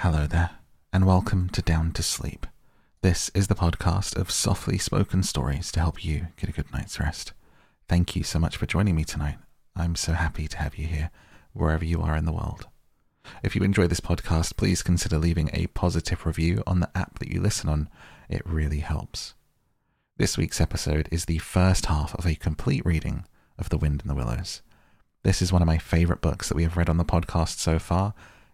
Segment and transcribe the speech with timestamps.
[0.00, 0.50] Hello there,
[0.92, 2.46] and welcome to Down to Sleep.
[3.00, 7.00] This is the podcast of softly spoken stories to help you get a good night's
[7.00, 7.32] rest.
[7.88, 9.38] Thank you so much for joining me tonight.
[9.74, 11.10] I'm so happy to have you here,
[11.54, 12.66] wherever you are in the world.
[13.42, 17.32] If you enjoy this podcast, please consider leaving a positive review on the app that
[17.32, 17.88] you listen on.
[18.28, 19.32] It really helps.
[20.18, 23.24] This week's episode is the first half of a complete reading
[23.58, 24.60] of The Wind in the Willows.
[25.22, 27.78] This is one of my favorite books that we have read on the podcast so
[27.78, 28.12] far.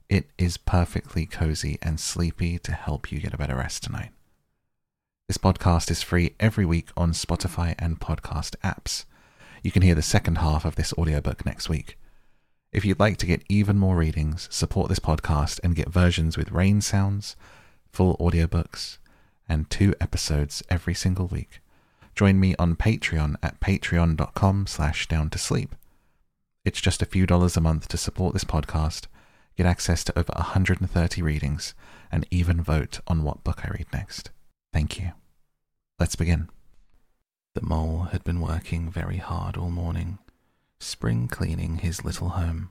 [0.09, 4.11] It is perfectly cozy and sleepy to help you get a better rest tonight.
[5.29, 9.05] This podcast is free every week on Spotify and podcast apps.
[9.63, 11.99] You can hear the second half of this audiobook next week.
[12.73, 16.53] If you'd like to get even more readings, support this podcast and get versions with
[16.53, 17.37] rain sounds,
[17.93, 18.99] full audiobooks,
[19.49, 21.61] and two episodes every single week,
[22.15, 25.75] join me on Patreon at patreon.com slash down to sleep.
[26.65, 29.07] It's just a few dollars a month to support this podcast,
[29.57, 31.75] get access to over 130 readings,
[32.11, 34.31] and even vote on what book I read next.
[34.73, 35.13] Thank you.
[35.99, 36.49] Let's begin.
[37.55, 40.19] The mole had been working very hard all morning,
[40.81, 42.71] spring cleaning his little home.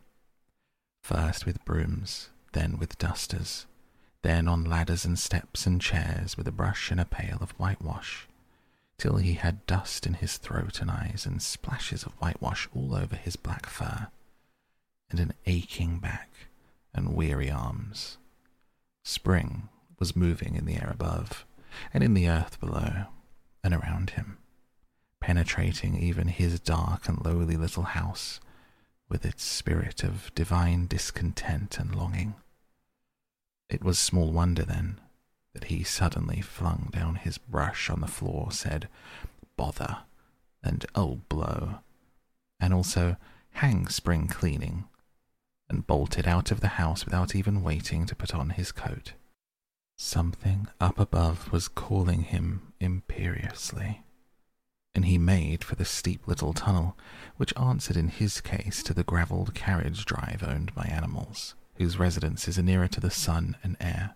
[1.04, 3.68] First with brooms, then with dusters,
[4.24, 8.28] then on ladders and steps and chairs with a brush and a pail of whitewash,
[8.98, 13.16] till he had dust in his throat and eyes and splashes of whitewash all over
[13.16, 14.08] his black fur,
[15.10, 16.50] and an aching back
[16.94, 18.18] and weary arms.
[19.04, 21.46] Spring was moving in the air above,
[21.94, 23.06] and in the earth below,
[23.64, 24.38] and around him
[25.22, 28.42] penetrating even his dark and lowly little house
[29.08, 32.34] with its spirit of divine discontent and longing.
[33.70, 35.00] It was small wonder, then,
[35.54, 38.90] that he suddenly flung down his brush on the floor, said,
[39.56, 40.00] Bother,
[40.64, 41.76] and oh, blow,
[42.60, 43.16] and also,
[43.52, 44.86] hang spring cleaning,
[45.72, 49.14] and bolted out of the house without even waiting to put on his coat.
[49.98, 54.04] Something up above was calling him imperiously
[54.94, 56.98] and he made for the steep little tunnel,
[57.38, 62.60] which answered in his case to the gravelled carriage drive owned by animals, whose residences
[62.60, 64.16] are nearer to the sun and air.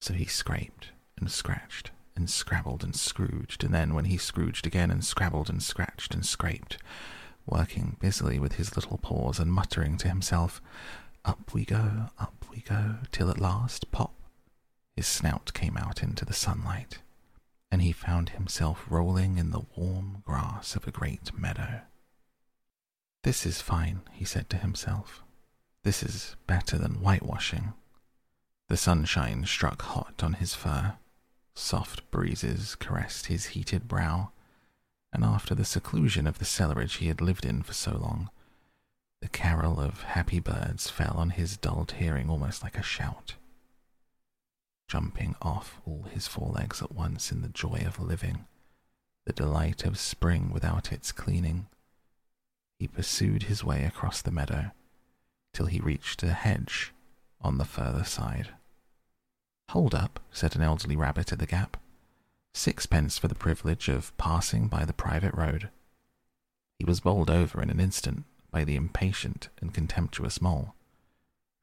[0.00, 4.90] So he scraped and scratched and scrabbled and scrooged, and then when he scrooged again
[4.90, 6.78] and scrabbled and scratched and scraped,
[7.50, 10.62] working busily with his little paws and muttering to himself,
[11.24, 14.14] Up we go, up we go, till at last, pop,
[14.96, 16.98] his snout came out into the sunlight
[17.70, 21.82] and he found himself rolling in the warm grass of a great meadow.
[23.22, 25.22] This is fine, he said to himself.
[25.84, 27.74] This is better than whitewashing.
[28.68, 30.94] The sunshine struck hot on his fur.
[31.54, 34.32] Soft breezes caressed his heated brow,
[35.12, 38.30] and after the seclusion of the cellarage he had lived in for so long,
[39.20, 43.34] the carol of happy birds fell on his dulled hearing almost like a shout
[44.90, 48.44] jumping off all his four legs at once in the joy of living,
[49.24, 51.68] the delight of spring without its cleaning.
[52.76, 54.72] He pursued his way across the meadow
[55.54, 56.92] till he reached a hedge
[57.40, 58.48] on the further side.
[59.68, 61.76] Hold up, said an elderly rabbit at the gap.
[62.54, 65.70] Sixpence for the privilege of passing by the private road.
[66.78, 70.74] He was bowled over in an instant by the impatient and contemptuous mole,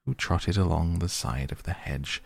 [0.05, 2.21] who trotted along the side of the hedge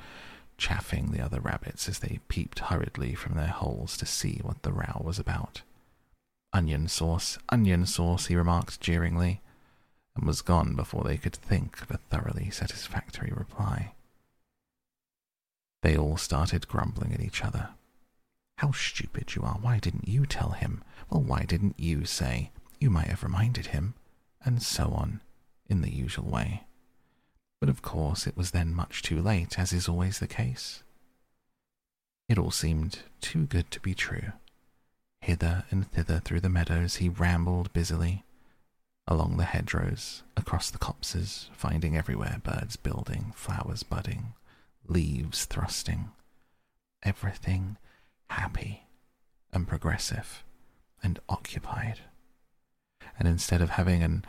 [0.61, 4.71] chaffing the other rabbits as they peeped hurriedly from their holes to see what the
[4.71, 5.63] row was about.
[6.53, 9.41] Onion sauce, onion sauce, he remarked jeeringly,
[10.15, 13.93] and was gone before they could think of a thoroughly satisfactory reply.
[15.81, 17.69] They all started grumbling at each other.
[18.61, 19.57] How stupid you are!
[19.59, 20.83] Why didn't you tell him?
[21.09, 22.51] Well, why didn't you say?
[22.79, 23.95] You might have reminded him.
[24.45, 25.21] And so on,
[25.67, 26.65] in the usual way.
[27.59, 30.83] But of course it was then much too late, as is always the case.
[32.29, 34.33] It all seemed too good to be true.
[35.21, 38.25] Hither and thither through the meadows he rambled busily,
[39.07, 44.35] along the hedgerows, across the copses, finding everywhere birds building, flowers budding,
[44.87, 46.11] leaves thrusting,
[47.01, 47.77] everything
[48.31, 48.83] happy
[49.53, 50.43] and progressive
[51.03, 51.99] and occupied.
[53.19, 54.25] And instead of having an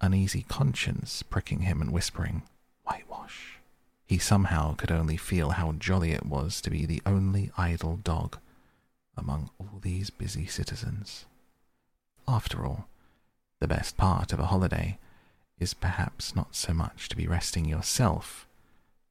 [0.00, 2.42] uneasy conscience pricking him and whispering,
[2.84, 3.58] whitewash.
[4.06, 8.38] He somehow could only feel how jolly it was to be the only idle dog
[9.16, 11.24] among all these busy citizens.
[12.28, 12.86] After all,
[13.58, 14.98] the best part of a holiday
[15.58, 18.46] is perhaps not so much to be resting yourself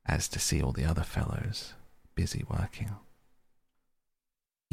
[0.06, 1.74] as to see all the other fellows
[2.14, 2.96] busy working.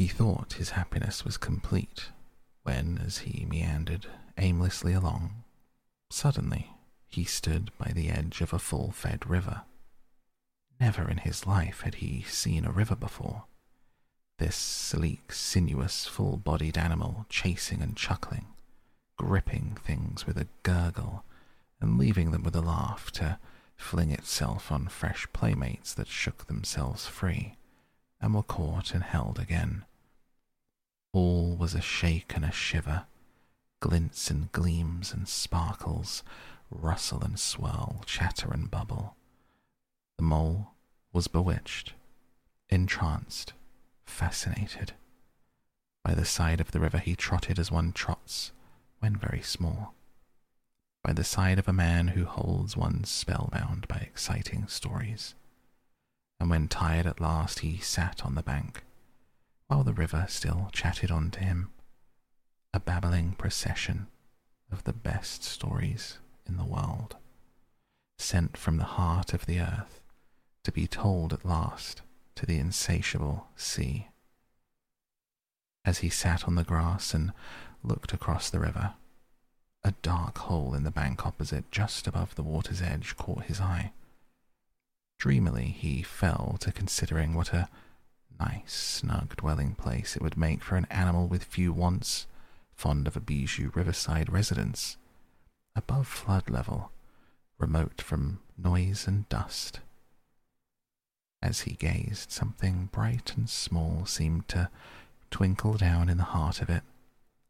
[0.03, 2.09] He thought his happiness was complete
[2.63, 4.05] when, as he meandered
[4.37, 5.45] aimlessly along,
[6.09, 6.71] suddenly
[7.07, 9.61] he stood by the edge of a full fed river.
[10.77, 13.45] Never in his life had he seen a river before.
[14.39, 18.47] This sleek, sinuous, full bodied animal chasing and chuckling,
[19.15, 21.23] gripping things with a gurgle
[21.79, 23.39] and leaving them with a laugh to
[23.77, 27.55] fling itself on fresh playmates that shook themselves free
[28.19, 29.85] and were caught and held again.
[31.13, 33.05] All was a shake and a shiver,
[33.79, 36.23] glints and gleams and sparkles,
[36.71, 39.15] rustle and swirl, chatter and bubble.
[40.17, 40.71] The mole
[41.11, 41.93] was bewitched,
[42.69, 43.53] entranced,
[44.05, 44.93] fascinated.
[46.03, 48.51] By the side of the river he trotted as one trots
[48.99, 49.93] when very small.
[51.03, 55.35] By the side of a man who holds one spellbound by exciting stories.
[56.39, 58.83] And when tired at last, he sat on the bank,
[59.73, 61.71] while the river still chatted on to him,
[62.75, 64.05] a babbling procession
[64.71, 67.15] of the best stories in the world,
[68.19, 69.99] sent from the heart of the earth
[70.63, 72.03] to be told at last
[72.35, 74.09] to the insatiable sea.
[75.83, 77.33] As he sat on the grass and
[77.81, 78.93] looked across the river,
[79.83, 83.91] a dark hole in the bank opposite, just above the water's edge, caught his eye.
[85.17, 87.69] Dreamily, he fell to considering what a
[88.39, 92.27] nice, snug dwelling place it would make for an animal with few wants,
[92.73, 94.97] fond of a bijou riverside residence,
[95.75, 96.91] above flood level,
[97.57, 99.79] remote from noise and dust.
[101.41, 104.69] As he gazed, something bright and small seemed to
[105.29, 106.83] twinkle down in the heart of it,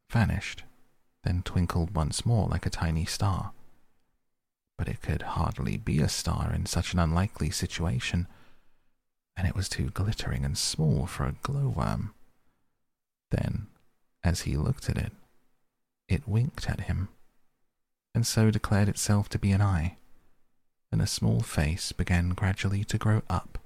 [0.09, 0.63] vanished,
[1.23, 3.51] then twinkled once more like a tiny star.
[4.77, 8.27] But it could hardly be a star in such an unlikely situation,
[9.35, 12.13] and it was too glittering and small for a glowworm.
[13.31, 13.67] Then,
[14.23, 15.11] as he looked at it,
[16.07, 17.09] it winked at him,
[18.13, 19.97] and so declared itself to be an eye,
[20.91, 23.57] and a small face began gradually to grow up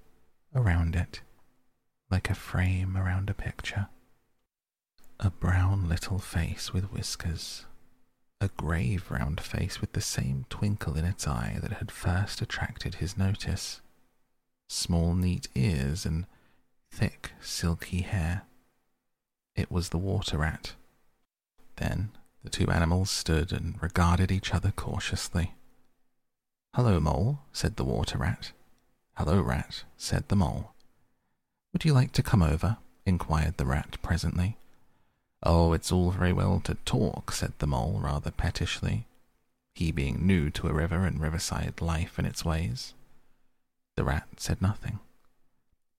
[0.56, 1.22] around it,
[2.10, 3.90] like a frame around a picture.
[5.20, 7.66] A brown little face with whiskers,
[8.40, 12.96] a grave round face with the same twinkle in its eye that had first attracted
[12.96, 13.82] his notice,
[14.68, 16.26] small neat ears and
[16.92, 18.44] thick silky hair.
[19.56, 20.74] It was the water rat.
[21.78, 22.12] Then
[22.44, 25.54] the two animals stood and regarded each other cautiously.
[26.76, 28.52] Hello, Mole, said the water rat.
[29.16, 30.74] Hello, Rat, said the Mole.
[31.74, 32.78] Would you like to come over?
[33.04, 34.58] inquired the Rat presently.
[35.42, 39.08] Oh, it's all very well to talk, said the Mole rather pettishly,
[39.74, 42.94] he being new to a river and riverside life and its ways.
[43.98, 45.00] The Rat said nothing,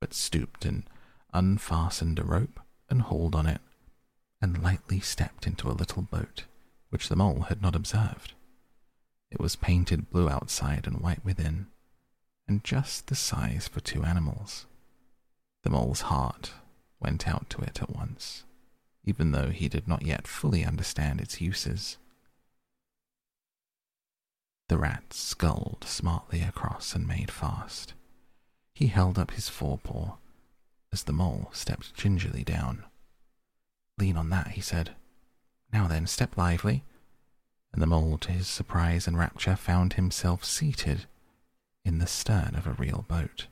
[0.00, 0.84] but stooped and
[1.34, 3.60] unfastened a rope and hauled on it,
[4.40, 6.44] and lightly stepped into a little boat,
[6.90, 8.34] which the Mole had not observed.
[9.32, 11.66] It was painted blue outside and white within
[12.46, 14.66] and just the size for two animals.
[15.64, 16.52] The mole's heart
[17.00, 18.44] went out to it at once,
[19.04, 21.98] even though he did not yet fully understand its uses.
[24.68, 27.94] The rat sculled smartly across and made fast.
[28.74, 30.16] He held up his forepaw
[30.92, 32.84] as the mole stepped gingerly down.
[33.98, 34.94] Lean on that, he said.
[35.72, 36.84] Now then, step lively.
[37.72, 41.06] And the mole, to his surprise and rapture, found himself seated
[41.84, 43.46] in the stern of a real boat.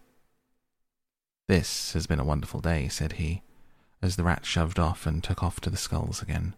[1.48, 3.42] This has been a wonderful day, said he,
[4.02, 6.54] as the rat shoved off and took off to the sculls again.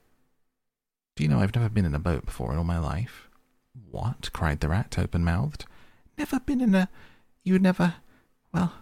[1.17, 3.28] Do you know I've never been in a boat before in all my life?
[3.91, 4.33] What?
[4.33, 5.67] cried the rat, open mouthed.
[6.17, 6.89] Never been in a.
[7.45, 7.95] You never.
[8.53, 8.75] Well,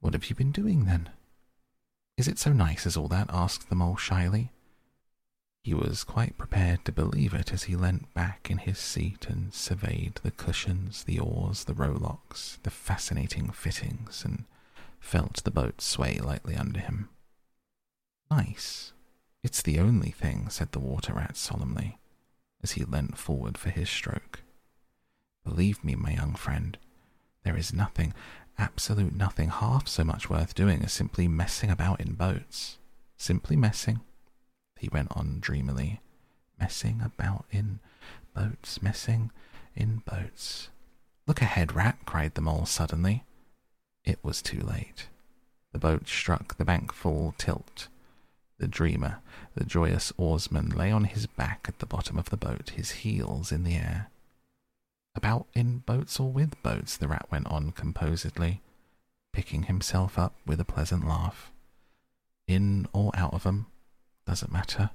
[0.00, 1.10] what have you been doing then?
[2.16, 3.28] Is it so nice as all that?
[3.30, 4.52] asked the mole shyly.
[5.64, 9.54] He was quite prepared to believe it as he leant back in his seat and
[9.54, 14.44] surveyed the cushions, the oars, the rowlocks, the fascinating fittings, and
[14.98, 17.08] felt the boat sway lightly under him.
[18.28, 18.92] Nice.
[19.44, 21.98] It's the only thing, said the water rat solemnly,
[22.62, 24.42] as he leant forward for his stroke.
[25.44, 26.78] Believe me, my young friend,
[27.44, 28.14] there is nothing,
[28.58, 32.78] absolute nothing, half so much worth doing as simply messing about in boats.
[33.16, 34.00] Simply messing
[34.82, 36.00] he went on dreamily,
[36.58, 37.78] messing about in
[38.34, 39.30] boats, messing
[39.76, 40.70] in boats.
[41.24, 43.22] Look ahead, rat, cried the mole suddenly.
[44.04, 45.06] It was too late.
[45.72, 47.86] The boat struck the bank full tilt.
[48.62, 49.18] The dreamer,
[49.56, 53.50] the joyous oarsman, lay on his back at the bottom of the boat, his heels
[53.50, 54.08] in the air.
[55.16, 58.60] About in boats or with boats, the rat went on composedly,
[59.32, 61.50] picking himself up with a pleasant laugh.
[62.46, 63.66] In or out of 'em,
[64.26, 64.90] doesn't matter.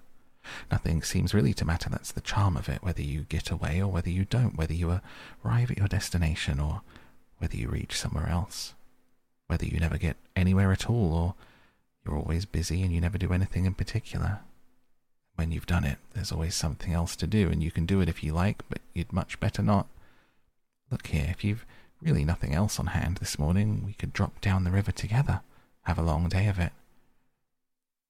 [0.71, 1.89] Nothing seems really to matter.
[1.89, 5.01] That's the charm of it, whether you get away or whether you don't, whether you
[5.43, 6.83] arrive at your destination or
[7.39, 8.75] whether you reach somewhere else.
[9.47, 11.35] whether you never get anywhere at all or
[12.07, 14.39] you're always busy and you never do anything in particular.
[15.35, 18.09] When you've done it, there's always something else to do, and you can do it
[18.09, 19.87] if you like, but you'd much better not.
[20.89, 21.65] Look here, if you've
[22.01, 25.41] really nothing else on hand this morning, we could drop down the river together,
[25.83, 26.71] have a long day of it.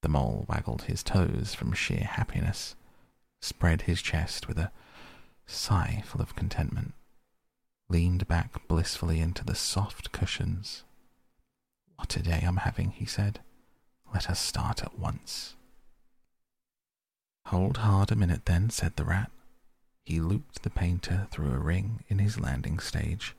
[0.04, 2.76] The mole waggled his toes from sheer happiness,
[3.42, 4.72] spread his chest with a
[5.46, 6.94] sigh full of contentment,
[7.90, 10.84] leaned back blissfully into the soft cushions.
[11.96, 13.42] What a day I'm having, he said.
[14.14, 15.56] Let us start at once.
[17.48, 19.32] Hold hard a minute then, said the rat.
[20.06, 23.36] He looped the painter through a ring in his landing stage,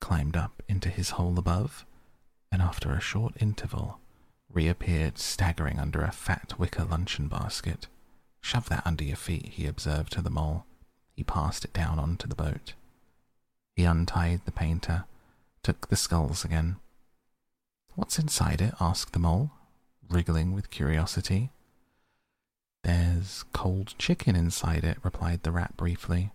[0.00, 1.86] climbed up into his hole above,
[2.50, 4.00] and after a short interval
[4.52, 7.86] reappeared staggering under a fat wicker luncheon basket.
[8.40, 10.66] Shove that under your feet, he observed to the mole.
[11.14, 12.74] He passed it down onto the boat.
[13.74, 15.04] He untied the painter,
[15.62, 16.76] took the sculls again.
[17.94, 18.74] What's inside it?
[18.80, 19.52] asked the mole,
[20.08, 21.50] wriggling with curiosity.
[22.84, 26.32] There's cold chicken inside it, replied the rat briefly.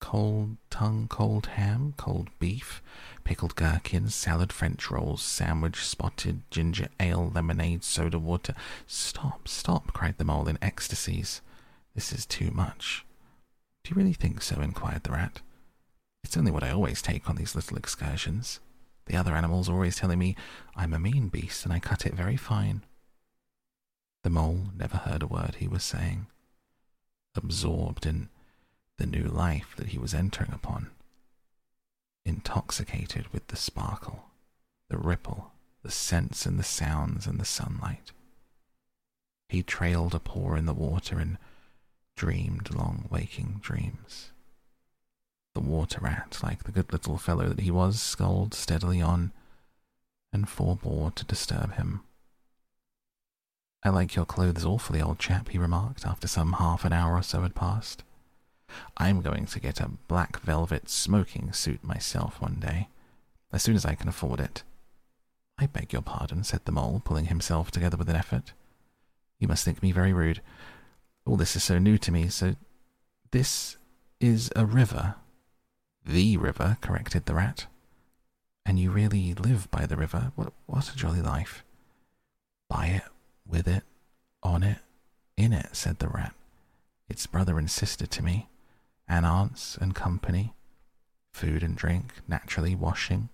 [0.00, 2.82] Cold tongue, cold ham, cold beef,
[3.24, 8.54] pickled gherkins, salad, French rolls, sandwich, spotted, ginger ale, lemonade, soda water.
[8.86, 11.40] Stop, stop, cried the mole in ecstasies.
[11.94, 13.06] This is too much.
[13.84, 14.60] Do you really think so?
[14.60, 15.40] inquired the rat.
[16.24, 18.60] It's only what I always take on these little excursions.
[19.06, 20.36] The other animals are always telling me
[20.76, 22.84] I'm a mean beast and I cut it very fine.
[24.22, 26.26] The mole never heard a word he was saying,
[27.34, 28.28] absorbed in
[28.98, 30.90] the new life that he was entering upon,
[32.24, 34.26] intoxicated with the sparkle,
[34.88, 38.12] the ripple, the scents and the sounds and the sunlight.
[39.48, 41.36] He trailed a paw in the water and
[42.16, 44.30] dreamed long waking dreams.
[45.54, 49.32] The water rat, like the good little fellow that he was, sculled steadily on
[50.32, 52.00] and forbore to disturb him.
[53.84, 57.22] I like your clothes awfully, old chap, he remarked after some half an hour or
[57.22, 58.04] so had passed.
[58.96, 62.88] I'm going to get a black velvet smoking suit myself one day,
[63.52, 64.62] as soon as I can afford it.
[65.58, 68.52] I beg your pardon, said the mole, pulling himself together with an effort.
[69.38, 70.40] You must think me very rude.
[71.26, 72.54] All this is so new to me, so
[73.32, 73.76] this
[74.20, 75.16] is a river.
[76.04, 77.66] The river, corrected the rat.
[78.66, 80.32] And you really live by the river?
[80.34, 81.64] What, what a jolly life.
[82.68, 83.04] By it,
[83.46, 83.84] with it,
[84.42, 84.78] on it,
[85.36, 86.34] in it, said the rat.
[87.08, 88.48] It's brother and sister to me,
[89.08, 90.54] and aunts and company,
[91.32, 93.28] food and drink, naturally washing.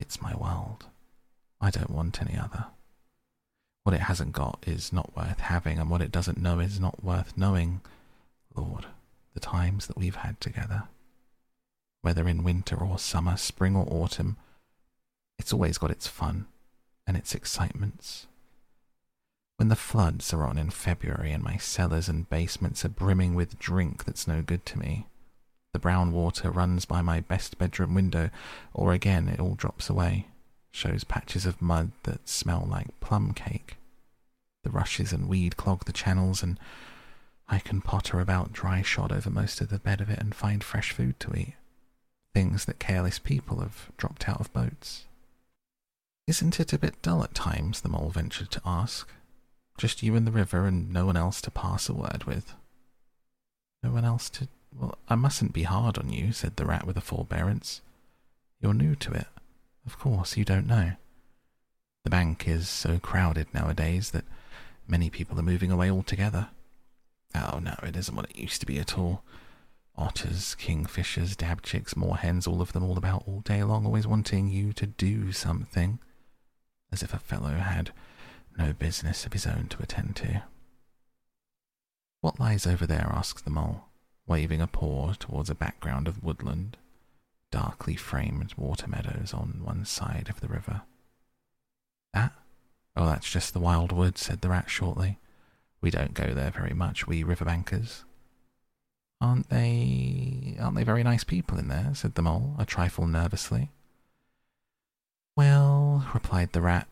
[0.00, 0.86] It's my world.
[1.60, 2.66] I don't want any other.
[3.84, 7.04] What it hasn't got is not worth having, and what it doesn't know is not
[7.04, 7.82] worth knowing.
[8.54, 8.86] Lord,
[9.34, 10.84] the times that we've had together
[12.06, 14.36] whether in winter or summer, spring or autumn,
[15.40, 16.46] it's always got its fun
[17.04, 18.28] and its excitements.
[19.56, 23.58] When the floods are on in February and my cellars and basements are brimming with
[23.58, 25.08] drink that's no good to me,
[25.72, 28.30] the brown water runs by my best bedroom window,
[28.72, 30.28] or again it all drops away,
[30.70, 33.78] shows patches of mud that smell like plum cake.
[34.62, 36.60] The rushes and weed clog the channels, and
[37.48, 40.62] I can potter about dry shod over most of the bed of it and find
[40.62, 41.54] fresh food to eat
[42.36, 45.06] things that careless people have dropped out of boats.
[46.26, 47.80] Isn't it a bit dull at times?
[47.80, 49.08] the mole ventured to ask.
[49.78, 52.52] Just you and the river and no one else to pass a word with.
[53.82, 54.48] No one else to.
[54.78, 57.80] Well, I mustn't be hard on you, said the rat with a forbearance.
[58.60, 59.28] You're new to it.
[59.86, 60.92] Of course, you don't know.
[62.04, 64.26] The bank is so crowded nowadays that
[64.86, 66.50] many people are moving away altogether.
[67.34, 69.22] Oh, no, it isn't what it used to be at all.
[69.98, 74.72] Otters, kingfishers, dabchicks, moorhens, all of them all about all day long, always wanting you
[74.74, 75.98] to do something.
[76.92, 77.92] As if a fellow had
[78.58, 80.42] no business of his own to attend to.
[82.20, 83.10] What lies over there?
[83.10, 83.84] asked the mole,
[84.26, 86.76] waving a paw towards a background of woodland,
[87.50, 90.82] darkly framed water meadows on one side of the river.
[92.12, 92.32] That?
[92.96, 95.18] Oh, that's just the wild wood, said the rat shortly.
[95.80, 98.04] We don't go there very much, we riverbankers.
[99.20, 101.92] Aren't they aren't they very nice people in there?
[101.94, 103.70] said the mole, a trifle nervously.
[105.36, 106.88] Well, replied the rat,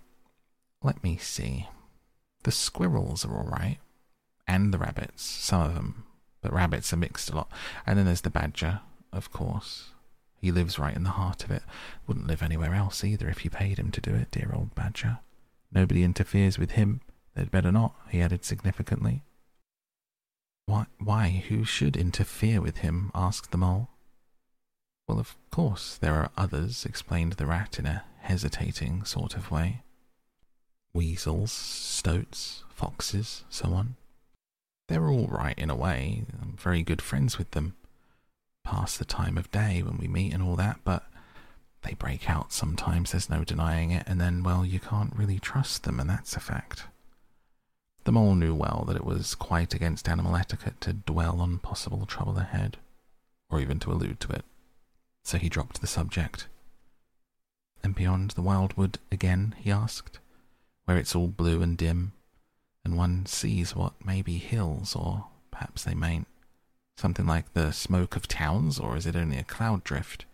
[0.83, 1.69] let me see.
[2.43, 3.79] The squirrels are all right,
[4.47, 6.05] and the rabbits, some of them,
[6.43, 7.51] but rabbits are mixed a lot.
[7.87, 8.81] And then there's the badger,
[9.13, 9.91] of course.
[10.37, 11.63] He lives right in the heart of it.
[12.07, 15.21] Wouldn't live anywhere else either if you paid him to do it, dear old badger.
[15.73, 17.01] Nobody interferes with him.
[17.35, 19.23] They'd better not, he added significantly.
[20.67, 23.11] Why, why, who should interfere with him?
[23.15, 23.89] asked the mole.
[25.07, 29.83] Well, of course, there are others, explained the rat in a hesitating sort of way.
[30.95, 33.97] Weasels, stoats, foxes, so on.
[34.89, 36.25] They're all right in a way.
[36.41, 37.77] I'm very good friends with them.
[38.65, 41.05] Past the time of day when we meet and all that, but
[41.83, 45.83] they break out sometimes, there's no denying it, and then, well, you can't really trust
[45.85, 46.85] them, and that's a fact.
[48.05, 52.05] The mole knew well that it was quite against animal etiquette to dwell on possible
[52.05, 52.77] trouble ahead,
[53.51, 54.45] or even to allude to it,
[55.23, 56.47] so he dropped the subject.
[57.83, 60.19] And beyond the wildwood again, he asked,
[60.85, 62.13] where it's all blue and dim,
[62.85, 66.29] and one sees what may be hills, or perhaps they mayn't.
[66.99, 70.27] Something like the smoke of towns, or is it only a cloud drift?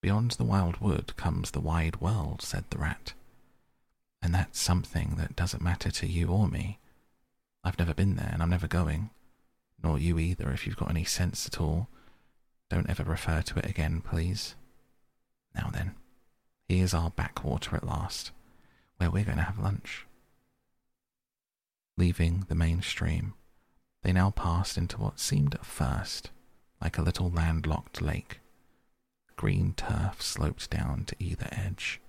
[0.00, 3.12] Beyond the wild wood comes the wide world, said the rat.
[4.26, 6.80] And that's something that doesn't matter to you or me.
[7.62, 9.10] I've never been there, and I'm never going.
[9.80, 11.86] Nor you either, if you've got any sense at all.
[12.68, 14.56] Don't ever refer to it again, please.
[15.54, 15.94] Now then,
[16.68, 18.32] here's our backwater at last,
[18.96, 20.06] where we're going to have lunch.
[21.96, 23.34] Leaving the main stream,
[24.02, 26.30] they now passed into what seemed at first
[26.82, 28.40] like a little landlocked lake.
[29.36, 32.00] Green turf sloped down to either edge.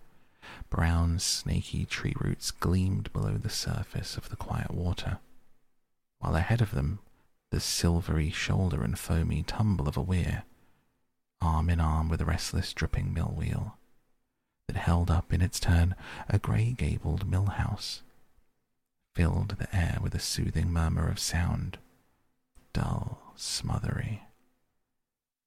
[0.70, 5.20] Brown, snaky tree roots gleamed below the surface of the quiet water,
[6.20, 7.00] while ahead of them
[7.50, 10.44] the silvery shoulder and foamy tumble of a weir,
[11.42, 13.77] arm in arm with a restless dripping mill wheel,
[14.68, 15.96] that held up in its turn
[16.27, 18.01] a grey gabled mill house
[19.18, 21.80] filled the air with a soothing murmur of sound,
[22.72, 24.22] dull, smothery,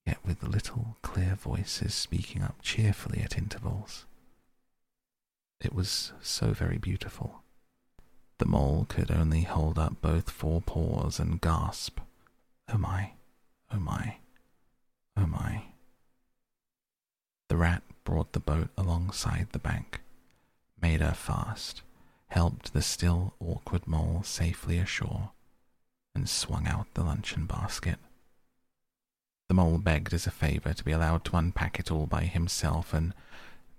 [0.04, 4.06] yet with little clear voices speaking up cheerfully at intervals.
[5.60, 7.42] It was so very beautiful.
[8.38, 12.00] The mole could only hold up both forepaws and gasp,
[12.72, 13.12] Oh my,
[13.70, 14.16] oh my,
[15.16, 15.64] oh my.
[17.48, 20.00] The rat brought the boat alongside the bank,
[20.80, 21.82] made her fast,
[22.28, 25.32] helped the still awkward mole safely ashore,
[26.14, 27.98] and swung out the luncheon basket.
[29.48, 32.94] The mole begged as a favour to be allowed to unpack it all by himself,
[32.94, 33.12] and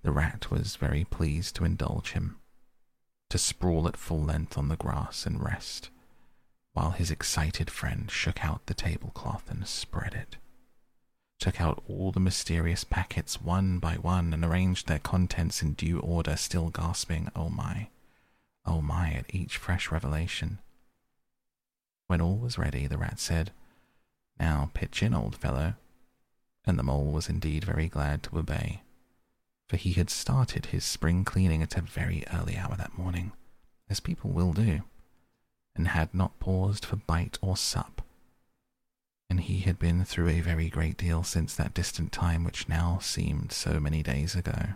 [0.03, 2.39] the rat was very pleased to indulge him,
[3.29, 5.89] to sprawl at full length on the grass and rest,
[6.73, 10.37] while his excited friend shook out the tablecloth and spread it,
[11.39, 15.99] took out all the mysterious packets one by one and arranged their contents in due
[15.99, 17.89] order, still gasping, Oh my!
[18.65, 20.59] Oh my, at each fresh revelation.
[22.07, 23.51] When all was ready, the rat said,
[24.39, 25.73] Now pitch in, old fellow.
[26.65, 28.83] And the mole was indeed very glad to obey,
[29.71, 33.31] for he had started his spring cleaning at a very early hour that morning,
[33.89, 34.81] as people will do,
[35.73, 38.01] and had not paused for bite or sup.
[39.29, 42.99] And he had been through a very great deal since that distant time which now
[43.01, 44.73] seemed so many days ago.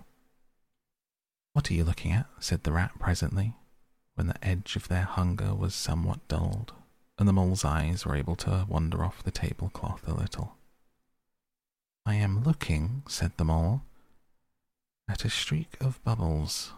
[1.51, 2.27] What are you looking at?
[2.39, 3.53] said the rat presently,
[4.13, 6.71] when the edge of their hunger was somewhat dulled,
[7.19, 10.55] and the mole's eyes were able to wander off the tablecloth a little.
[12.05, 13.81] I am looking, said the mole,
[15.07, 16.73] at a streak of bubbles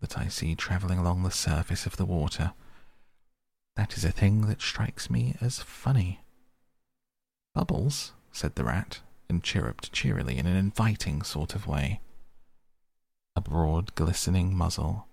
[0.00, 2.52] that I see travelling along the surface of the water.
[3.76, 6.20] That is a thing that strikes me as funny.
[7.54, 12.00] Bubbles, said the rat, and chirruped cheerily in an inviting sort of way.
[13.36, 15.06] A broad, glistening muzzle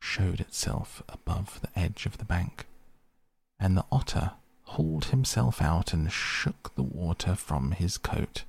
[0.00, 2.66] showed itself above the edge of the bank,
[3.58, 4.32] and the otter
[4.64, 8.44] hauled himself out and shook the water from his coat.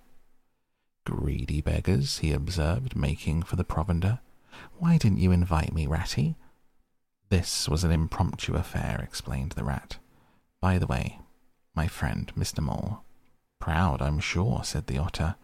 [1.05, 4.19] Greedy beggars, he observed, making for the provender.
[4.77, 6.35] Why didn't you invite me, Ratty?
[7.29, 9.97] This was an impromptu affair, explained the rat.
[10.61, 11.19] By the way,
[11.75, 12.59] my friend, Mr.
[12.59, 13.03] Mole.
[13.59, 15.35] Proud, I'm sure, said the otter,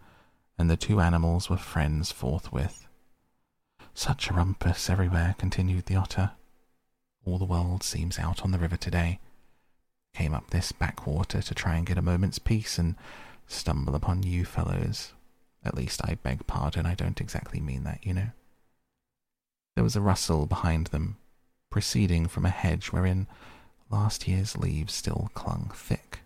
[0.58, 2.86] and the two animals were friends forthwith.
[3.94, 6.32] Such a rumpus everywhere, continued the otter.
[7.24, 9.20] All the world seems out on the river today.
[10.14, 12.96] Came up this backwater to try and get a moment's peace and
[13.46, 15.12] stumble upon you fellows.
[15.66, 18.30] At least I beg pardon, I don't exactly mean that, you know.
[19.74, 21.16] There was a rustle behind them,
[21.70, 23.26] proceeding from a hedge wherein
[23.90, 26.20] last year's leaves still clung thick,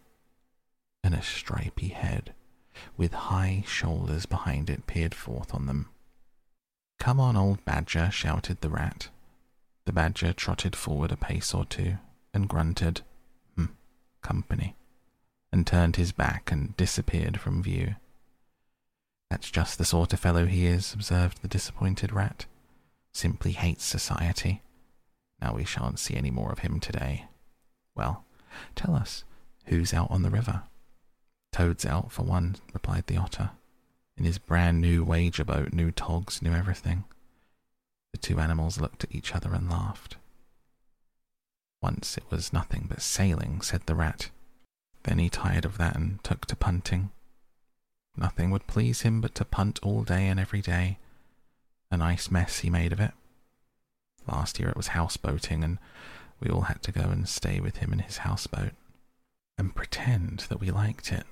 [1.03, 2.35] and a stripy head,
[2.99, 5.89] with high shoulders behind it, peered forth on them.
[6.99, 9.09] Come on, old badger, shouted the rat.
[9.87, 11.97] The badger trotted forward a pace or two
[12.35, 13.01] and grunted,
[13.57, 13.73] Hmm,
[14.21, 14.77] company,
[15.51, 17.97] and turned his back and disappeared from view.
[19.31, 22.47] That's just the sort of fellow he is, observed the disappointed rat.
[23.13, 24.63] Simply hates society.
[25.41, 27.27] Now we shan't see any more of him today.
[27.95, 28.25] Well,
[28.75, 29.25] tell us,
[29.67, 30.65] who's out on the river?
[31.53, 33.51] Toad's out for one, replied the otter
[34.21, 37.05] in his brand new wager boat, new togs, new everything.
[38.13, 40.19] The two animals looked at each other and laughed.
[41.81, 44.29] Once it was nothing but sailing, said the rat.
[45.05, 47.11] Then he tired of that and took to punting.
[48.17, 50.99] Nothing would please him but to punt all day and every day.
[51.91, 53.13] A nice mess he made of it.
[54.27, 55.79] Last year it was houseboating, and
[56.39, 58.73] we all had to go and stay with him in his houseboat
[59.59, 61.25] and pretend that we liked it.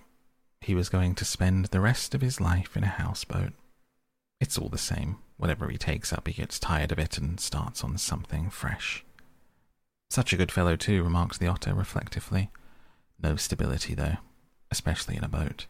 [0.61, 3.53] He was going to spend the rest of his life in a houseboat.
[4.41, 5.17] It's all the same.
[5.37, 9.05] Whatever he takes up, he gets tired of it and starts on something fresh.
[10.11, 12.51] Such a good fellow, too, remarked the otter reflectively.
[13.23, 14.17] No stability, though,
[14.71, 15.67] especially in a boat.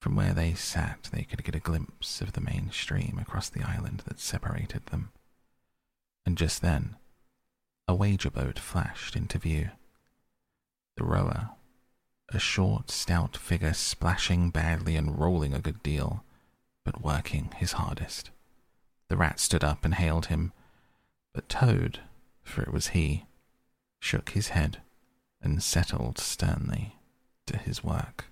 [0.00, 3.64] From where they sat, they could get a glimpse of the main stream across the
[3.64, 5.10] island that separated them.
[6.24, 6.96] And just then,
[7.88, 9.70] a wager boat flashed into view.
[10.96, 11.50] The rower,
[12.28, 16.24] a short, stout figure splashing badly and rolling a good deal,
[16.84, 18.30] but working his hardest.
[19.08, 20.52] The rat stood up and hailed him,
[21.32, 22.00] but Toad,
[22.42, 23.24] for it was he,
[24.00, 24.80] shook his head
[25.40, 26.96] and settled sternly
[27.46, 28.26] to his work.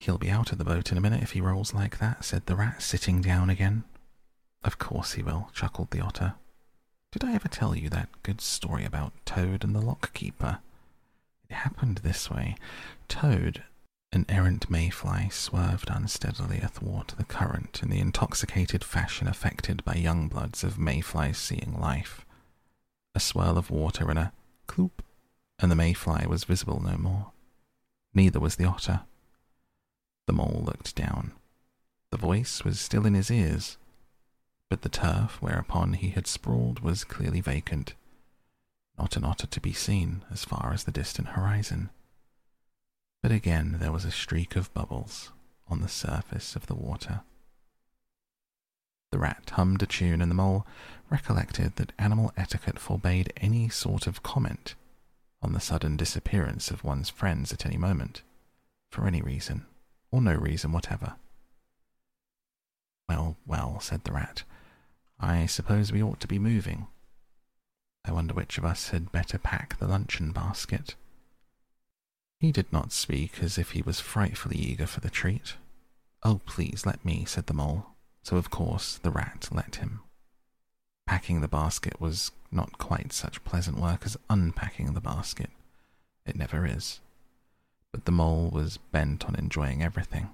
[0.00, 2.46] He'll be out of the boat in a minute if he rolls like that, said
[2.46, 3.84] the rat, sitting down again.
[4.64, 6.34] Of course he will, chuckled the otter.
[7.12, 10.60] Did I ever tell you that good story about Toad and the lockkeeper?
[11.50, 12.56] It happened this way.
[13.08, 13.62] Toad,
[14.10, 20.28] an errant mayfly, swerved unsteadily athwart the current in the intoxicated fashion affected by young
[20.28, 22.24] bloods of mayflies seeing life.
[23.14, 24.32] A swirl of water and a
[24.66, 25.02] cloop,
[25.58, 27.32] and the mayfly was visible no more.
[28.14, 29.02] Neither was the otter.
[30.30, 31.32] The mole looked down.
[32.12, 33.78] The voice was still in his ears,
[34.68, 37.94] but the turf whereupon he had sprawled was clearly vacant.
[38.96, 41.90] Not an otter to be seen as far as the distant horizon.
[43.24, 45.32] But again there was a streak of bubbles
[45.68, 47.22] on the surface of the water.
[49.10, 50.64] The rat hummed a tune, and the mole
[51.10, 54.76] recollected that animal etiquette forbade any sort of comment
[55.42, 58.22] on the sudden disappearance of one's friends at any moment,
[58.90, 59.66] for any reason,
[60.10, 61.14] or no reason whatever.
[63.08, 64.44] Well, well, said the rat,
[65.18, 66.86] I suppose we ought to be moving.
[68.04, 70.94] I wonder which of us had better pack the luncheon basket.
[72.38, 75.56] He did not speak as if he was frightfully eager for the treat.
[76.22, 77.86] Oh, please let me, said the mole,
[78.22, 80.00] so of course the rat let him.
[81.06, 85.50] Packing the basket was not quite such pleasant work as unpacking the basket.
[86.24, 87.00] It never is.
[87.92, 90.30] But the mole was bent on enjoying everything.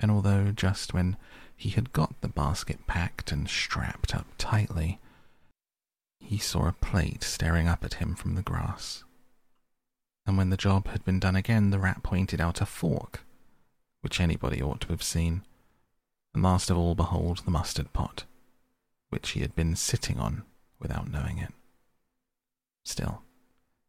[0.00, 1.16] And although just when
[1.56, 5.00] he had got the basket packed and strapped up tightly,
[6.18, 9.04] he saw a plate staring up at him from the grass.
[10.26, 13.24] And when the job had been done again, the rat pointed out a fork,
[14.00, 15.42] which anybody ought to have seen.
[16.32, 18.24] And last of all, behold, the mustard pot,
[19.10, 20.44] which he had been sitting on
[20.80, 21.52] without knowing it.
[22.84, 23.22] Still,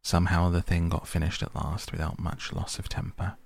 [0.06, 3.36] somehow the thing got finished at last without much loss of temper.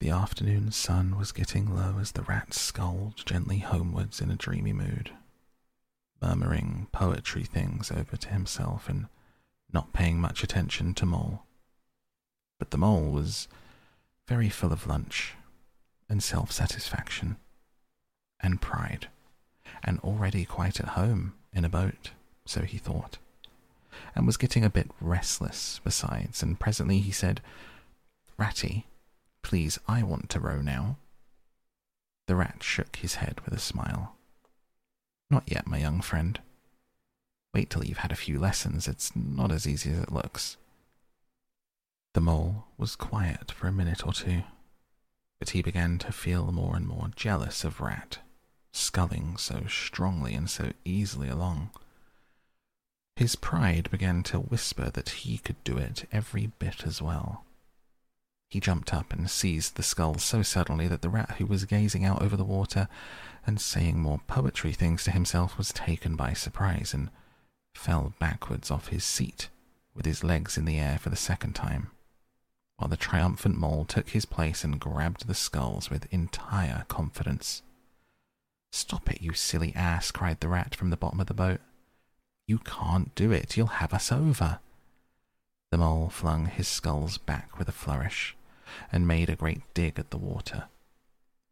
[0.00, 4.72] The afternoon sun was getting low as the rat sculled gently homewards in a dreamy
[4.72, 5.10] mood,
[6.22, 9.08] murmuring poetry things over to himself and
[9.70, 11.42] not paying much attention to Mole.
[12.58, 13.46] But the mole was
[14.26, 15.34] very full of lunch
[16.08, 17.36] and self satisfaction
[18.40, 19.08] and pride,
[19.84, 22.12] and already quite at home in a boat,
[22.46, 23.18] so he thought,
[24.14, 27.40] and was getting a bit restless besides, and presently he said,
[28.36, 28.86] Ratty,
[29.42, 30.96] please, I want to row now.
[32.26, 34.14] The rat shook his head with a smile.
[35.30, 36.40] Not yet, my young friend.
[37.54, 38.86] Wait till you've had a few lessons.
[38.86, 40.56] It's not as easy as it looks.
[42.14, 44.42] The mole was quiet for a minute or two,
[45.38, 48.18] but he began to feel more and more jealous of Rat,
[48.72, 51.70] sculling so strongly and so easily along.
[53.18, 57.44] His pride began to whisper that he could do it every bit as well.
[58.48, 62.04] He jumped up and seized the scull so suddenly that the rat who was gazing
[62.04, 62.86] out over the water
[63.44, 67.10] and saying more poetry things to himself was taken by surprise and
[67.74, 69.48] fell backwards off his seat
[69.96, 71.90] with his legs in the air for the second time,
[72.76, 77.62] while the triumphant mole took his place and grabbed the sculls with entire confidence.
[78.70, 81.60] Stop it, you silly ass, cried the rat from the bottom of the boat.
[82.48, 83.56] You can't do it.
[83.58, 84.58] You'll have us over.
[85.70, 88.34] The mole flung his sculls back with a flourish
[88.90, 90.64] and made a great dig at the water.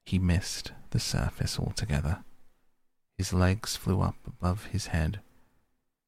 [0.07, 2.25] He missed the surface altogether.
[3.19, 5.21] His legs flew up above his head,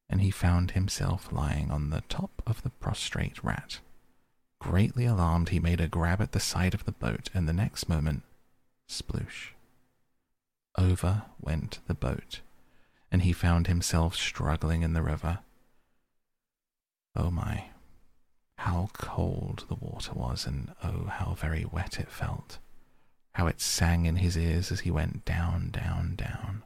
[0.09, 3.81] and he found himself lying on the top of the prostrate rat.
[4.59, 7.91] Greatly alarmed, he made a grab at the side of the boat, and the next
[7.91, 8.23] moment,
[8.89, 9.53] sploosh.
[10.79, 12.41] Over went the boat,
[13.11, 15.41] and he found himself struggling in the river.
[17.17, 17.71] Oh my,
[18.59, 22.59] how cold the water was, and oh, how very wet it felt.
[23.35, 26.65] How it sang in his ears as he went down, down, down.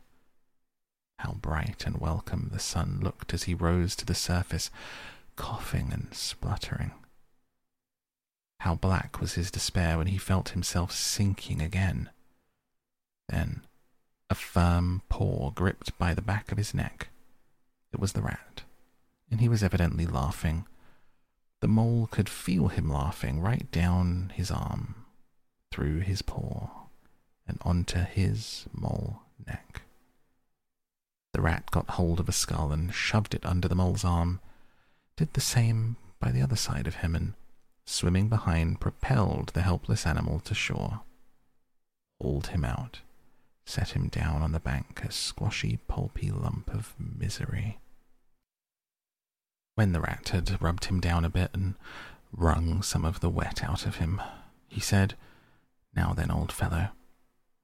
[1.18, 4.70] How bright and welcome the sun looked as he rose to the surface,
[5.36, 6.92] coughing and spluttering.
[8.60, 12.10] How black was his despair when he felt himself sinking again.
[13.28, 13.62] Then
[14.32, 17.08] a firm paw gripped by the back of his neck.
[17.92, 18.62] It was the rat,
[19.30, 20.64] and he was evidently laughing.
[21.60, 24.94] The mole could feel him laughing right down his arm,
[25.70, 26.86] through his paw,
[27.46, 29.82] and onto his mole neck.
[31.34, 34.40] The rat got hold of a scull and shoved it under the mole's arm,
[35.14, 37.34] did the same by the other side of him, and
[37.84, 41.02] swimming behind, propelled the helpless animal to shore,
[42.18, 43.02] hauled him out,
[43.64, 47.78] set him down on the bank, a squashy, pulpy lump of misery.
[49.74, 51.74] When the rat had rubbed him down a bit and
[52.32, 54.20] wrung some of the wet out of him,
[54.68, 55.14] he said,
[55.94, 56.88] Now then, old fellow,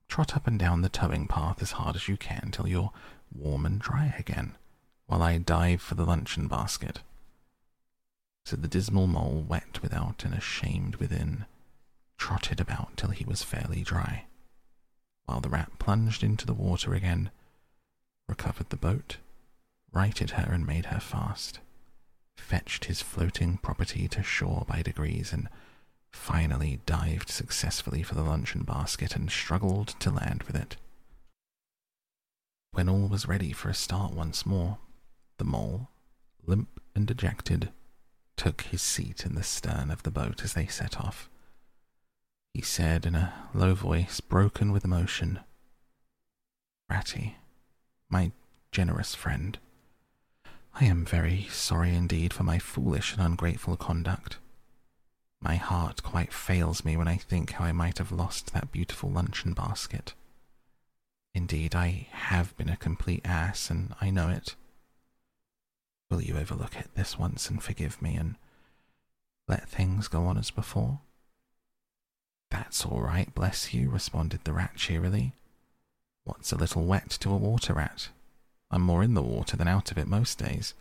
[0.08, 2.92] trot up and down the towing path as hard as you can till you're
[3.34, 4.56] warm and dry again,
[5.06, 7.00] while I dive for the luncheon basket
[8.48, 11.44] so the dismal mole, wet without and ashamed within,
[12.16, 14.24] trotted about till he was fairly dry,
[15.28, 17.30] while the rat plunged into the water again,
[18.30, 19.18] recovered the boat,
[19.92, 21.60] righted her and made her fast,
[22.38, 25.50] fetched his floating property to shore by degrees, and
[26.10, 30.78] finally dived successfully for the luncheon basket and struggled to land with it.
[32.72, 34.78] When all was ready for a start once more,
[35.36, 35.90] the mole,
[36.46, 37.70] limp and dejected,
[38.38, 41.28] took his seat in the stern of the boat as they set off.
[42.54, 45.40] He said in a low voice, broken with emotion,
[46.88, 47.36] Ratty,
[48.08, 48.32] my
[48.72, 49.58] generous friend,
[50.74, 54.38] I am very sorry indeed for my foolish and ungrateful conduct.
[55.40, 59.10] My heart quite fails me when I think how I might have lost that beautiful
[59.10, 60.14] luncheon basket.
[61.34, 64.56] Indeed, I have been a complete ass, and I know it.
[66.10, 68.36] Will you overlook it this once and forgive me and
[69.46, 71.00] let things go on as before?
[72.50, 75.32] That's all right, bless you, responded the rat cheerily.
[76.24, 78.08] What's a little wet to a water rat?
[78.70, 80.74] I'm more in the water than out of it most days.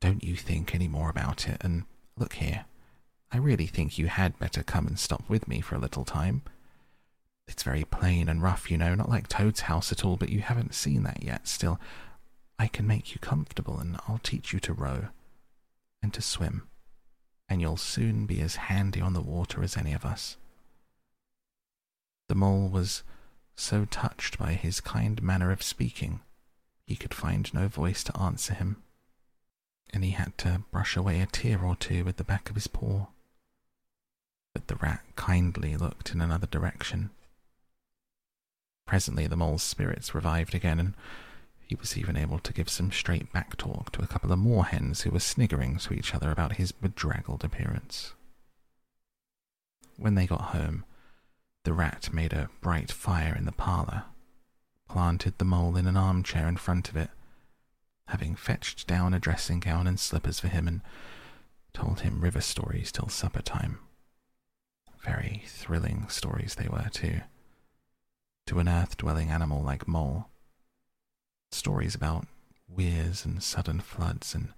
[0.00, 1.84] Don't you think any more about it, and
[2.16, 2.64] look here.
[3.30, 6.42] I really think you had better come and stop with me for a little time.
[7.46, 10.40] It's very plain and rough, you know, not like Toad's house at all, but you
[10.40, 11.48] haven't seen that yet.
[11.48, 11.78] Still,
[12.58, 15.08] I can make you comfortable and I'll teach you to row
[16.02, 16.68] and to swim,
[17.48, 20.36] and you'll soon be as handy on the water as any of us.
[22.28, 23.02] The mole was
[23.56, 26.20] so touched by his kind manner of speaking,
[26.86, 28.82] he could find no voice to answer him,
[29.92, 32.66] and he had to brush away a tear or two with the back of his
[32.66, 33.08] paw.
[34.54, 37.10] But the rat kindly looked in another direction.
[38.86, 40.94] Presently the mole's spirits revived again, and
[41.66, 45.02] he was even able to give some straight back talk to a couple of moorhens
[45.02, 48.14] who were sniggering to each other about his bedraggled appearance.
[49.98, 50.86] When they got home,
[51.68, 54.04] the rat made a bright fire in the parlour,
[54.88, 57.10] planted the mole in an armchair in front of it,
[58.06, 60.80] having fetched down a dressing gown and slippers for him, and
[61.74, 63.80] told him river stories till supper time.
[65.04, 67.20] Very thrilling stories they were, too.
[68.46, 70.30] To an earth dwelling animal like Mole,
[71.50, 72.26] stories about
[72.66, 74.54] weirs and sudden floods and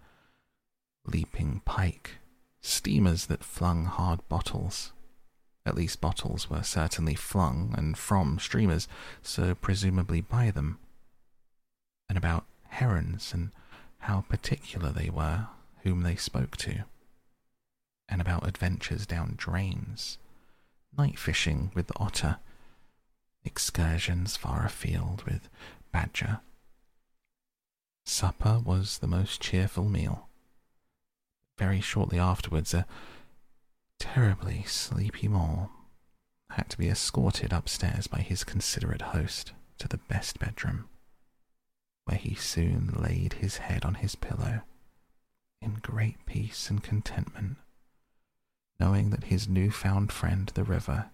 [1.05, 2.19] leaping pike,
[2.61, 4.93] steamers that flung hard bottles.
[5.67, 8.89] At least bottles were certainly flung and from streamers,
[9.23, 10.79] so presumably by them.
[12.09, 13.51] And about herons and
[13.99, 15.49] how particular they were
[15.83, 16.85] whom they spoke to.
[18.09, 20.19] And about adventures down drains,
[20.97, 22.39] night fishing with otter,
[23.45, 25.49] excursions far afield with
[25.93, 26.41] badger
[28.11, 30.29] Supper was the most cheerful meal.
[31.59, 32.85] Very shortly afterwards, a
[34.01, 35.71] terribly sleepy mole
[36.51, 40.89] had to be escorted upstairs by his considerate host to the best bedroom,
[42.07, 44.63] where he soon laid his head on his pillow
[45.63, 47.59] in great peace and contentment,
[48.81, 51.11] knowing that his new-found friend, the river,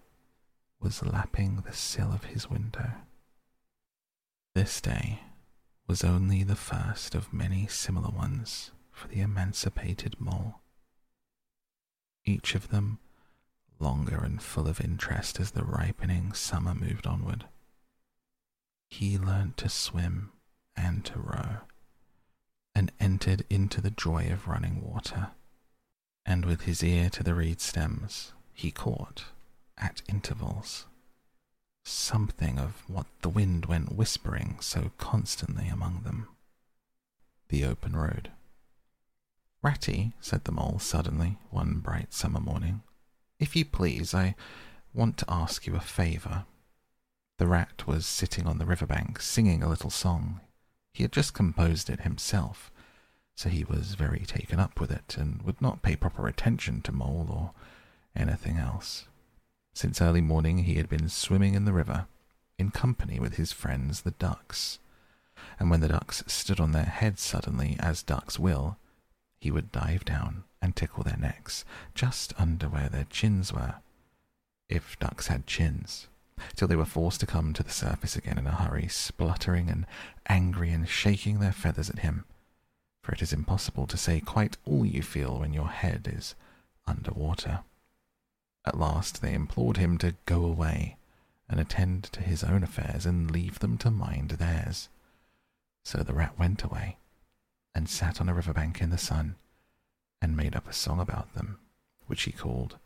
[0.79, 2.93] was lapping the sill of his window.
[4.55, 5.19] This day
[5.87, 10.61] was only the first of many similar ones for the emancipated mole.
[12.27, 12.99] Each of them
[13.79, 17.45] longer and full of interest as the ripening summer moved onward.
[18.89, 20.31] he learnt to swim
[20.75, 21.59] and to row,
[22.75, 25.31] and entered into the joy of running water.
[26.25, 29.25] And with his ear to the reed stems, he caught,
[29.77, 30.85] at intervals,
[31.85, 36.27] something of what the wind went whispering so constantly among them.
[37.47, 38.31] The open road.
[39.63, 42.83] Ratty, said the mole suddenly, one bright summer morning,
[43.39, 44.35] if you please, I
[44.93, 46.45] want to ask you a favour.
[47.37, 50.41] The rat was sitting on the river bank singing a little song.
[50.93, 52.71] He had just composed it himself,
[53.35, 56.91] so he was very taken up with it and would not pay proper attention to
[56.91, 57.51] Mole or
[58.15, 59.05] anything else.
[59.73, 62.07] Since early morning he had been swimming in the river,
[62.57, 64.79] in company with his friends the ducks,
[65.59, 68.77] and when the ducks stood on their heads suddenly, as ducks will,
[69.39, 73.75] he would dive down and tickle their necks, just under where their chins were,
[74.69, 76.07] if ducks had chins,
[76.55, 79.85] till they were forced to come to the surface again in a hurry, spluttering and
[80.27, 82.25] angry and shaking their feathers at him,
[83.03, 86.35] for it is impossible to say quite all you feel when your head is
[86.85, 87.61] under water.
[88.65, 90.97] At last they implored him to go away
[91.47, 94.89] and attend to his own affairs and leave them to mind theirs.
[95.85, 96.97] So the rat went away
[97.77, 99.35] and sat on a river bank in the sun
[100.19, 101.59] and made up a song about them,
[102.07, 102.79] which he called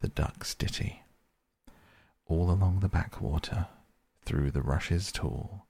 [0.00, 1.02] the Duck's Ditty.
[2.26, 3.66] All along the backwater,
[4.24, 5.66] through the rushes tall,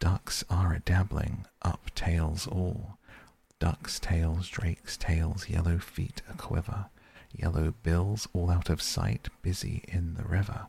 [0.00, 2.96] ducks are a dabbling, up tails all.
[3.58, 6.86] Ducks' tails, drakes' tails, yellow feet a quiver,
[7.34, 10.68] yellow bills all out of sight, busy in the river.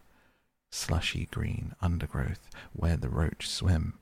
[0.69, 3.99] Slushy green undergrowth where the roach swim.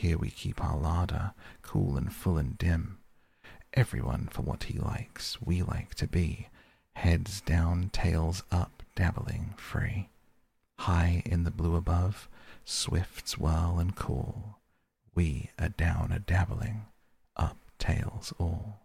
[0.00, 3.00] Here we keep our larder, cool and full and dim.
[3.74, 6.48] Everyone for what he likes, we like to be.
[6.94, 10.08] Heads down, tails up, dabbling free.
[10.78, 12.30] High in the blue above,
[12.64, 14.56] swifts whirl and cool.
[15.14, 16.86] We are down a dabbling,
[17.36, 18.80] up tails all.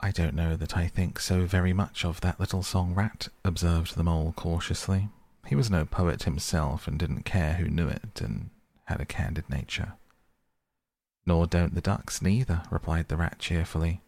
[0.00, 3.96] I don't know that I think so very much of that little song rat, observed
[3.96, 5.10] the mole cautiously.
[5.46, 8.48] He was no poet himself and didn't care who knew it and
[8.86, 9.92] had a candid nature.
[11.26, 14.00] Nor don't the ducks neither, replied the rat cheerfully.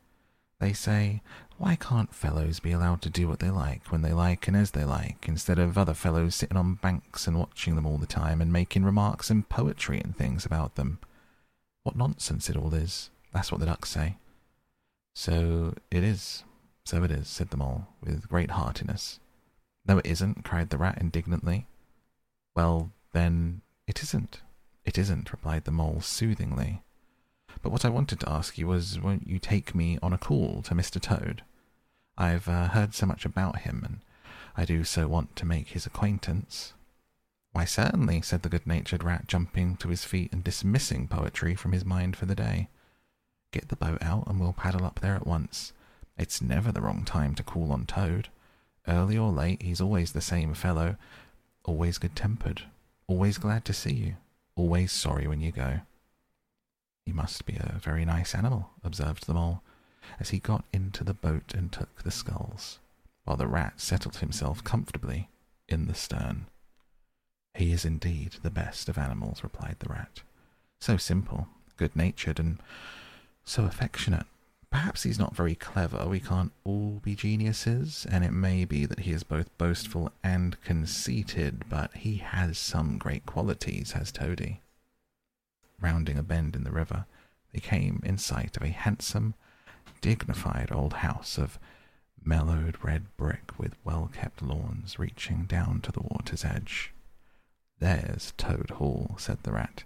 [0.61, 1.23] They say,
[1.57, 4.73] why can't fellows be allowed to do what they like when they like and as
[4.73, 8.41] they like, instead of other fellows sitting on banks and watching them all the time
[8.41, 10.99] and making remarks and poetry and things about them?
[11.83, 13.11] What nonsense it all is.
[13.33, 14.17] That's what the ducks say.
[15.15, 16.45] So it is,
[16.85, 19.19] so it is, said the mole, with great heartiness.
[19.87, 21.67] No, it isn't, cried the rat indignantly.
[22.55, 24.43] Well, then, it isn't.
[24.89, 26.81] It isn't, replied the mole soothingly.
[27.61, 30.63] But what I wanted to ask you was, won't you take me on a call
[30.63, 30.99] to Mr.
[30.99, 31.43] Toad?
[32.17, 33.99] I've uh, heard so much about him, and
[34.57, 36.73] I do so want to make his acquaintance.
[37.53, 41.73] Why, certainly, said the good natured rat, jumping to his feet and dismissing poetry from
[41.73, 42.71] his mind for the day.
[43.53, 45.75] Get the boat out and we'll paddle up there at once.
[46.17, 48.31] It's never the wrong time to call on Toad.
[48.87, 50.97] Early or late, he's always the same fellow,
[51.65, 52.63] always good tempered,
[53.07, 54.15] always glad to see you,
[54.59, 55.81] always sorry when you go.
[57.07, 59.63] He must be a very nice animal, observed the mole,
[60.19, 62.79] as he got into the boat and took the sculls,
[63.25, 65.29] while the rat settled himself comfortably
[65.69, 66.47] in the stern.
[67.55, 70.23] He is indeed the best of animals, replied the rat.
[70.81, 72.59] So simple, good natured, and
[73.45, 74.27] so affectionate.
[74.71, 76.07] Perhaps he's not very clever.
[76.07, 80.61] We can't all be geniuses, and it may be that he is both boastful and
[80.63, 84.61] conceited, but he has some great qualities, has Toady.
[85.81, 87.07] Rounding a bend in the river,
[87.53, 89.35] they came in sight of a handsome,
[90.01, 91.59] dignified old house of
[92.23, 96.93] mellowed red brick with well kept lawns reaching down to the water's edge.
[97.79, 99.85] There's Toad Hall, said the rat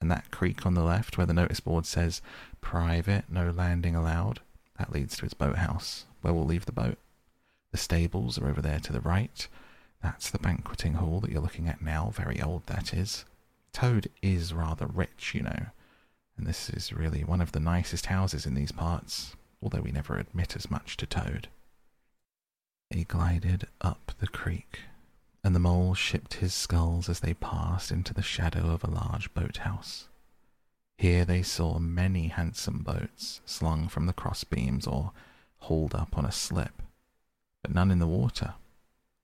[0.00, 2.20] and that creek on the left where the notice board says
[2.60, 4.40] private, no landing allowed,
[4.78, 6.98] that leads to his boathouse, where we'll leave the boat.
[7.72, 9.46] The stables are over there to the right.
[10.02, 13.24] That's the banqueting hall that you're looking at now, very old that is.
[13.72, 15.66] Toad is rather rich, you know,
[16.36, 20.18] and this is really one of the nicest houses in these parts, although we never
[20.18, 21.48] admit as much to Toad.
[22.90, 24.80] He glided up the creek
[25.46, 29.32] and the mole shipped his sculls as they passed into the shadow of a large
[29.32, 30.08] boathouse.
[30.98, 35.12] Here they saw many handsome boats slung from the crossbeams or
[35.58, 36.82] hauled up on a slip,
[37.62, 38.54] but none in the water,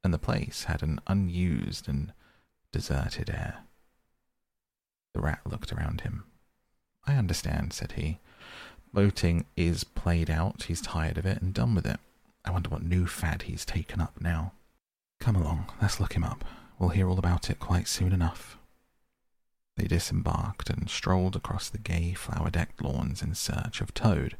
[0.04, 2.12] and the place had an unused and
[2.70, 3.64] deserted air.
[5.14, 6.22] The rat looked around him.
[7.04, 8.20] I understand, said he.
[8.92, 11.98] Boating is played out, he's tired of it and done with it.
[12.44, 14.52] I wonder what new fad he's taken up now.
[15.22, 16.44] Come along, let's look him up.
[16.80, 18.58] We'll hear all about it quite soon enough.
[19.76, 24.36] They disembarked and strolled across the gay flower decked lawns in search of Toad,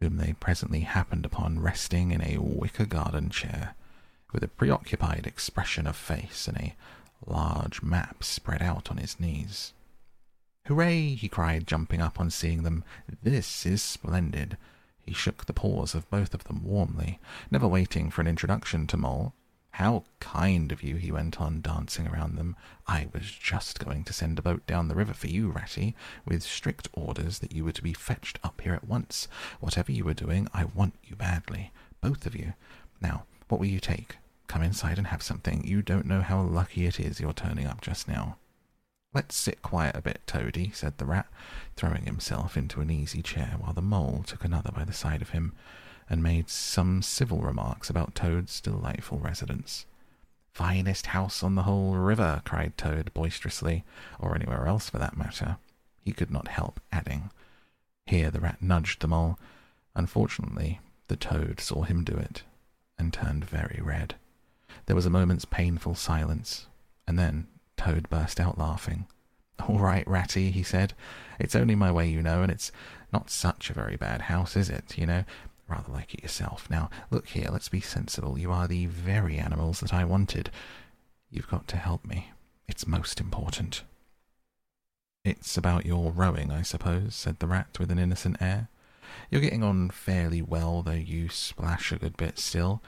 [0.00, 3.74] whom they presently happened upon resting in a wicker garden chair,
[4.32, 6.74] with a preoccupied expression of face and a
[7.26, 9.74] large map spread out on his knees.
[10.66, 11.14] Hooray!
[11.14, 12.84] he cried, jumping up on seeing them.
[13.22, 14.56] This is splendid.
[15.02, 17.20] He shook the paws of both of them warmly,
[17.50, 19.34] never waiting for an introduction to Mole.
[19.80, 22.54] How kind of you, he went on, dancing around them.
[22.86, 26.42] I was just going to send a boat down the river for you, Ratty, with
[26.42, 29.26] strict orders that you were to be fetched up here at once.
[29.58, 31.72] Whatever you were doing, I want you badly.
[32.02, 32.52] Both of you.
[33.00, 34.18] Now, what will you take?
[34.48, 35.66] Come inside and have something.
[35.66, 38.36] You don't know how lucky it is you're turning up just now.
[39.14, 41.26] Let's sit quiet a bit, Toady, said the rat,
[41.76, 45.30] throwing himself into an easy chair while the mole took another by the side of
[45.30, 45.54] him
[46.10, 49.86] and made some civil remarks about Toad's delightful residence.
[50.52, 53.84] Finest house on the whole river, cried Toad boisterously,
[54.18, 55.56] or anywhere else for that matter.
[56.04, 57.30] He could not help adding.
[58.04, 59.38] Here the rat nudged the mole.
[59.94, 62.42] Unfortunately, the toad saw him do it
[62.98, 64.16] and turned very red.
[64.86, 66.66] There was a moment's painful silence,
[67.06, 67.46] and then
[67.76, 69.06] Toad burst out laughing.
[69.68, 70.94] All right, Ratty, he said.
[71.38, 72.72] It's only my way, you know, and it's
[73.12, 74.98] not such a very bad house, is it?
[74.98, 75.24] You know,
[75.70, 76.68] rather like it yourself.
[76.68, 78.38] Now, look here, let's be sensible.
[78.38, 80.50] You are the very animals that I wanted.
[81.30, 82.32] You've got to help me.
[82.68, 83.82] It's most important.
[85.24, 88.68] It's about your rowing, I suppose, said the rat with an innocent air.
[89.30, 92.82] You're getting on fairly well, though you splash a good bit still.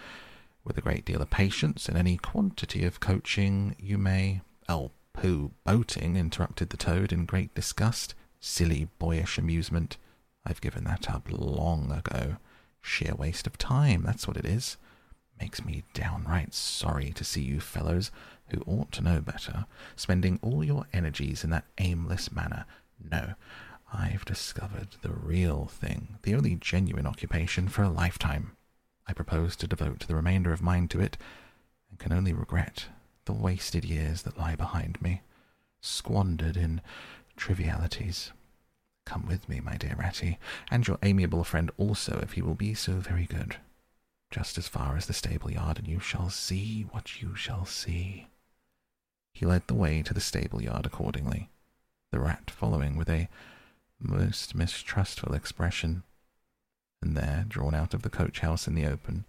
[0.64, 5.53] With a great deal of patience and any quantity of coaching, you may Oh, pooh,
[5.64, 8.14] boating, interrupted the toad in great disgust.
[8.41, 9.97] Silly boyish amusement.
[10.47, 12.37] I've given that up long ago.
[12.83, 14.76] Sheer waste of time, that's what it is.
[15.41, 18.11] Makes me downright sorry to see you fellows,
[18.49, 19.66] who ought to know better,
[19.97, 22.66] spending all your energies in that aimless manner.
[23.11, 23.35] No,
[23.93, 28.53] I've discovered the real thing, the only genuine occupation for a lifetime.
[29.07, 31.16] I propose to devote the remainder of mine to it,
[31.91, 32.87] and can only regret
[33.24, 35.22] the wasted years that lie behind me,
[35.80, 36.80] squandered in
[37.37, 38.33] trivialities.
[39.05, 40.38] Come with me, my dear Ratty,
[40.70, 43.57] and your amiable friend also, if he will be so very good.
[44.30, 48.28] Just as far as the stable yard, and you shall see what you shall see.
[49.34, 51.50] He led the way to the stable yard accordingly,
[52.11, 53.28] the rat following with a
[53.98, 56.03] most mistrustful expression.
[57.03, 59.24] And there, drawn out of the coach house in the open,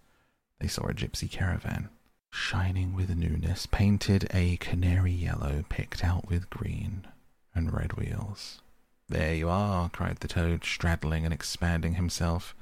[0.60, 1.90] they saw a gypsy caravan
[2.34, 7.06] shining with newness, painted a canary yellow, picked out with green
[7.54, 8.60] and red wheels.
[9.08, 12.54] There you are, cried the toad, straddling and expanding himself.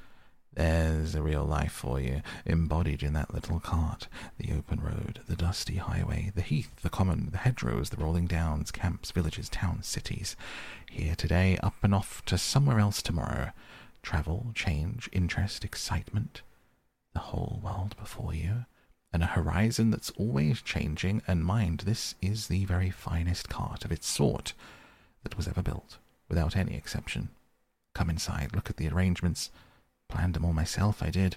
[0.55, 4.09] There's a real life for you, embodied in that little cart.
[4.39, 8.71] The open road, the dusty highway, the heath, the common, the hedgerows, the rolling downs,
[8.71, 10.37] camps, villages, towns, cities.
[10.91, 13.53] Here today, up and off to somewhere else tomorrow.
[14.03, 16.43] Travel, change, interest, excitement.
[17.15, 18.67] The whole world before you
[19.13, 23.93] and a horizon that's always changing, and mind, this is the very finest cart of
[23.93, 24.55] its sort
[25.23, 25.99] that was ever built,
[26.33, 27.29] without any exception.
[27.93, 29.51] Come inside, look at the arrangements.
[30.09, 31.37] Planned them all myself, I did.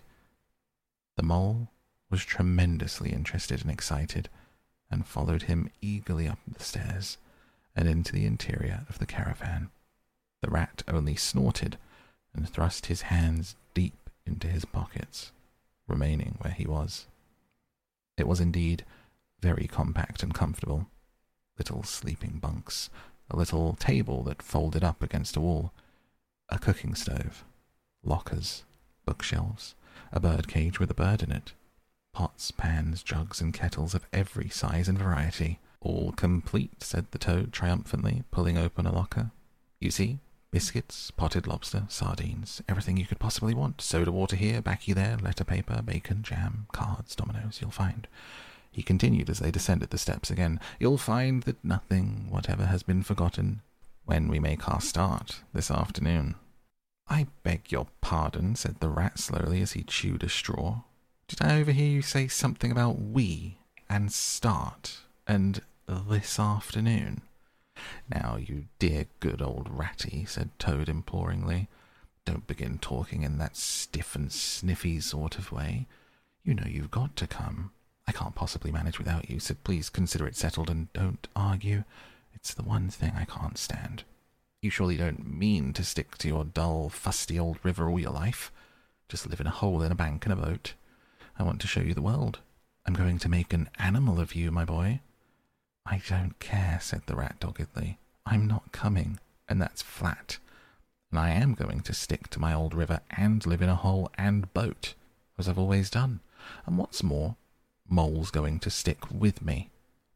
[1.17, 1.67] The mole
[2.09, 4.29] was tremendously interested and excited,
[4.89, 7.17] and followed him eagerly up the stairs
[7.75, 9.69] and into the interior of the caravan.
[10.41, 11.77] The rat only snorted
[12.33, 15.33] and thrust his hands deep into his pockets,
[15.89, 17.05] remaining where he was.
[18.17, 18.85] It was indeed
[19.41, 20.87] very compact and comfortable.
[21.57, 22.89] Little sleeping bunks,
[23.29, 25.71] a little table that folded up against a wall,
[26.49, 27.43] a cooking stove,
[28.03, 28.63] lockers,
[29.05, 29.75] bookshelves,
[30.11, 31.53] a bird cage with a bird in it,
[32.13, 35.59] pots, pans, jugs, and kettles of every size and variety.
[35.81, 39.31] All complete, said the toad triumphantly, pulling open a locker.
[39.79, 40.19] You see,
[40.49, 43.81] biscuits, potted lobster, sardines, everything you could possibly want.
[43.81, 48.07] Soda water here, baccy there, letter paper, bacon, jam, cards, dominoes, you'll find.
[48.75, 50.59] He continued as they descended the steps again.
[50.81, 53.61] You'll find that nothing whatever has been forgotten
[54.03, 56.35] when we make our start this afternoon.
[57.07, 60.81] I beg your pardon, said the rat slowly as he chewed a straw.
[61.29, 63.59] Did I overhear you say something about we
[63.89, 67.21] and start and this afternoon?
[68.09, 71.69] Now, you dear good old ratty, said Toad imploringly,
[72.25, 75.87] don't begin talking in that stiff and sniffy sort of way.
[76.43, 77.71] You know you've got to come.
[78.07, 81.83] I can't possibly manage without you, so please consider it settled and don't argue.
[82.33, 84.03] It's the one thing I can't stand.
[84.61, 88.51] You surely don't mean to stick to your dull, fusty old river all your life.
[89.09, 90.73] Just live in a hole in a bank in a boat.
[91.37, 92.39] I want to show you the world.
[92.85, 95.01] I'm going to make an animal of you, my boy.
[95.85, 97.99] I don't care, said the rat doggedly.
[98.25, 100.37] I'm not coming, and that's flat.
[101.11, 104.11] And I am going to stick to my old river and live in a hole
[104.17, 104.95] and boat,
[105.37, 106.21] as I've always done.
[106.65, 107.35] And what's more,
[107.87, 109.69] Mole's going to stick with me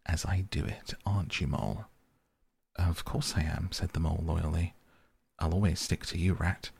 [0.05, 1.85] as I do it, aren't you, Mole?
[2.75, 4.73] Of course I am, said the Mole loyally.
[5.37, 6.71] I'll always stick to you, Rat.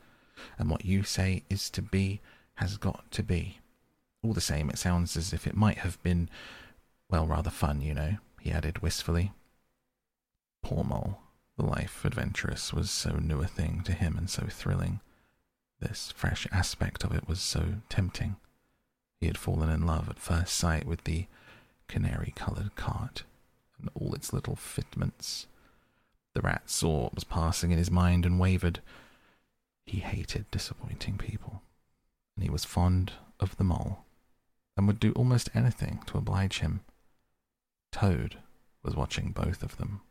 [0.57, 2.21] And what you say is to be
[2.55, 3.59] has got to be.
[4.23, 6.29] All the same, it sounds as if it might have been,
[7.09, 9.31] well, rather fun, you know, he added wistfully.
[10.63, 11.19] Poor Mole.
[11.57, 15.01] The life adventurous was so new a thing to him and so thrilling.
[15.79, 18.37] This fresh aspect of it was so tempting.
[19.20, 21.28] He had fallen in love at first sight with the
[21.88, 23.24] canary coloured cart
[23.80, 25.47] and all its little fitments.
[26.36, 28.82] The rat saw what was passing in his mind and wavered.
[29.86, 31.61] He hated disappointing people,
[32.36, 34.05] and he was fond of the mole,
[34.78, 36.82] and would do almost anything to oblige him.
[37.91, 38.38] Toad
[38.84, 40.01] was watching both of them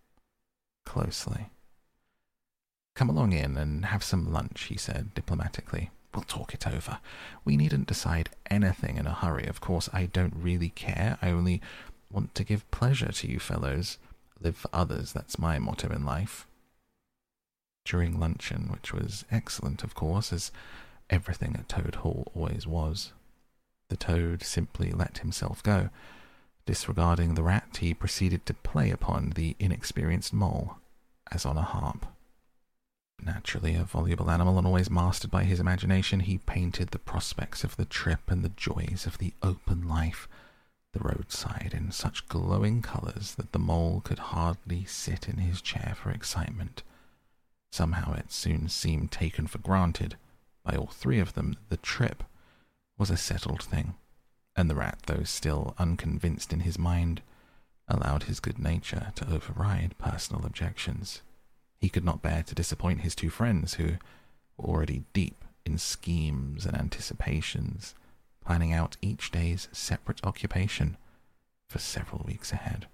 [0.85, 1.51] closely.
[2.95, 5.91] Come along in and have some lunch, he said diplomatically.
[6.15, 6.99] We'll talk it over.
[7.45, 9.47] We needn't decide anything in a hurry.
[9.47, 11.19] Of course, I don't really care.
[11.21, 11.61] I only
[12.11, 13.99] want to give pleasure to you fellows.
[14.41, 16.47] Live for others, that's my motto in life.
[17.85, 20.53] During luncheon, which was excellent, of course, as
[21.11, 23.13] everything at Toad Hall always was,
[23.89, 25.89] the toad simply let himself go.
[26.67, 30.77] Disregarding the rat, he proceeded to play upon the inexperienced mole,
[31.33, 32.07] as on a harp.
[33.21, 37.77] Naturally a voluble animal and always mastered by his imagination, he painted the prospects of
[37.77, 40.29] the trip and the joys of the open life,
[40.93, 45.95] the roadside, in such glowing colours that the mole could hardly sit in his chair
[45.97, 46.83] for excitement.
[47.71, 50.17] Somehow it soon seemed taken for granted
[50.65, 52.25] by all three of them that the trip
[52.97, 53.95] was a settled thing
[54.59, 57.23] and the rat, though still unconvinced in his mind,
[57.87, 61.23] allowed his good nature to override personal objections.
[61.81, 63.99] He could not bear to disappoint his two friends, who
[64.57, 67.95] were already deep in schemes and anticipations,
[68.45, 70.97] planning out each day's separate occupation
[71.69, 72.87] for several weeks ahead.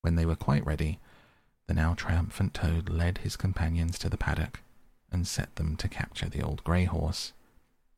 [0.00, 0.98] When they were quite ready,
[1.68, 4.60] the now triumphant Toad led his companions to the paddock
[5.12, 7.32] and set them to capture the old grey horse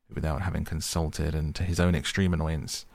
[0.07, 2.85] who, without having consulted and to his own extreme annoyance,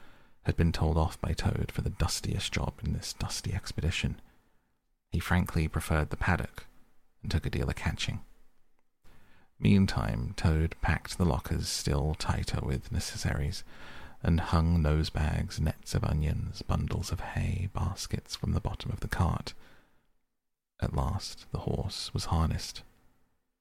[0.45, 4.21] had been told off by Toad for the dustiest job in this dusty expedition.
[5.11, 6.67] He frankly preferred the paddock
[7.23, 8.21] and took a deal of catching.
[9.59, 13.63] Meantime, Toad packed the lockers still tighter with necessaries
[14.23, 19.01] and hung nose bags, nets of onions, bundles of hay, baskets from the bottom of
[19.01, 19.55] the cart.
[20.81, 22.83] At last, the horse was harnessed,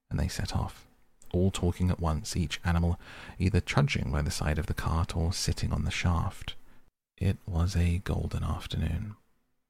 [0.10, 0.86] and they set off
[1.32, 3.00] all talking at once, each animal
[3.38, 6.56] either trudging by the side of the cart or sitting on the shaft.
[7.18, 9.16] It was a golden afternoon.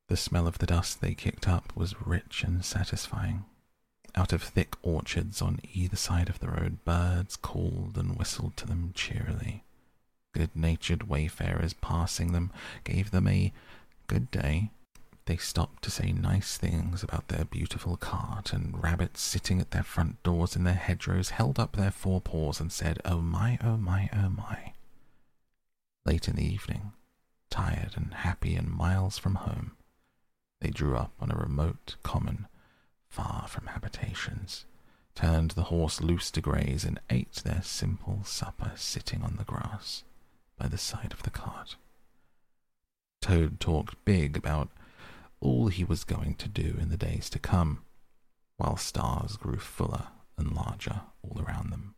[0.10, 3.45] The smell of the dust they kicked up was rich and satisfying.
[4.16, 8.68] Out of thick orchards on either side of the road, birds called and whistled to
[8.68, 9.64] them cheerily.
[10.34, 12.51] Good natured wayfarers passing them
[12.84, 13.53] gave them a
[14.07, 14.72] good day
[15.30, 19.84] they stopped to say nice things about their beautiful cart, and rabbits sitting at their
[19.84, 24.10] front doors in their hedgerows held up their forepaws and said, Oh my, oh my,
[24.12, 24.74] oh my.
[26.03, 26.93] Late in the evening,
[27.51, 29.74] tired and happy and miles from home,
[30.62, 32.47] they drew up on a remote common,
[33.07, 34.66] far from habitations,
[35.16, 40.03] turned the horse loose to graze, and ate their simple supper sitting on the grass
[40.57, 41.76] by the side of the cart.
[43.22, 44.70] Toad talked big about
[45.41, 47.84] all he was going to do in the days to come,
[48.57, 50.07] while stars grew fuller
[50.38, 51.95] and larger all around them.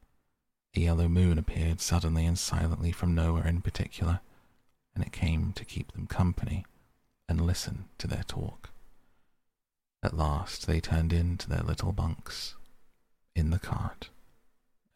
[0.76, 4.22] A yellow moon appeared suddenly and silently from nowhere in particular,
[4.96, 6.66] and it came to keep them company
[7.32, 8.72] and listen to their talk.
[10.04, 12.56] At last they turned into their little bunks
[13.34, 14.10] in the cart,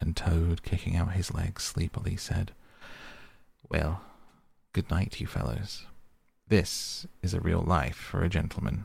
[0.02, 2.52] and Toad, kicking out his legs sleepily, said,
[3.70, 4.02] Well,
[4.74, 5.86] good night, you fellows.
[6.46, 8.84] This is a real life for a gentleman.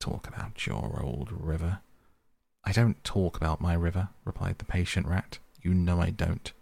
[0.00, 1.78] Talk about your old river.
[2.64, 5.38] I don't talk about my river, replied the patient rat.
[5.62, 6.52] You know I don't.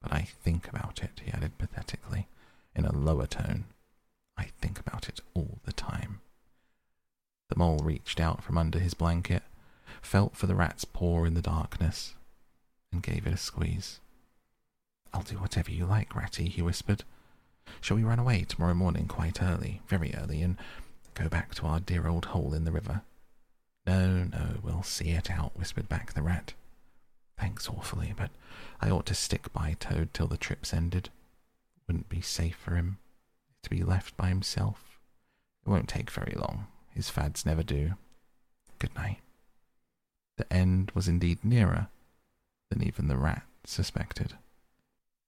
[0.00, 2.28] But I think about it, he added pathetically,
[2.74, 3.66] in a lower tone.
[4.36, 6.20] I think about it all the time.
[7.48, 9.42] The mole reached out from under his blanket,
[10.02, 12.14] felt for the rat's paw in the darkness,
[12.92, 14.00] and gave it a squeeze.
[15.12, 17.04] I'll do whatever you like, Ratty, he whispered.
[17.80, 20.56] Shall we run away tomorrow morning quite early, very early, and
[21.14, 23.02] go back to our dear old hole in the river?
[23.86, 26.54] No, no, we'll see it out, whispered back the rat.
[27.38, 28.30] Thanks awfully, but
[28.80, 31.10] I ought to stick by Toad till the trip's ended.
[31.86, 32.98] Wouldn't be safe for him
[33.66, 35.00] to be left by himself.
[35.64, 36.68] It won't take very long.
[36.94, 37.94] His fads never do.
[38.78, 39.18] good night.
[40.36, 41.88] The end was indeed nearer
[42.70, 44.34] than even the rat suspected.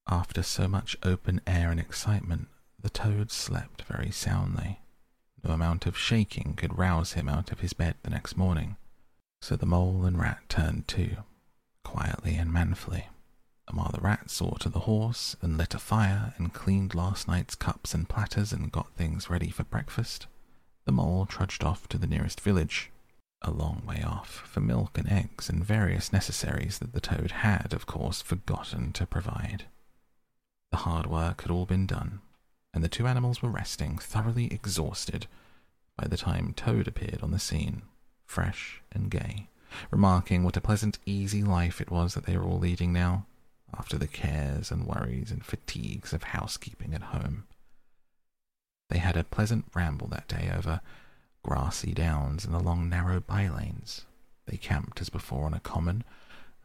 [0.09, 2.47] After so much open air and excitement,
[2.81, 4.79] the toad slept very soundly.
[5.43, 8.77] No amount of shaking could rouse him out of his bed the next morning,
[9.41, 11.25] so the mole and rat turned to,
[11.83, 13.09] quietly and manfully.
[13.71, 17.55] While the rat saw to the horse and lit a fire and cleaned last night's
[17.55, 20.27] cups and platters and got things ready for breakfast,
[20.85, 22.91] the mole trudged off to the nearest village,
[23.43, 27.73] a long way off, for milk and eggs and various necessaries that the toad had,
[27.73, 29.67] of course, forgotten to provide.
[30.71, 32.21] The hard work had all been done,
[32.75, 35.27] and the two animals were resting, thoroughly exhausted,
[35.97, 37.83] by the time Toad appeared on the scene,
[38.25, 39.49] fresh and gay,
[39.91, 43.27] remarking what a pleasant, easy life it was that they were all leading now,
[43.77, 47.45] after the cares and worries and fatigues of housekeeping at home.
[48.91, 50.81] They had a pleasant ramble that day over
[51.43, 54.05] grassy downs and along narrow by lanes.
[54.47, 56.05] They camped as before on a common,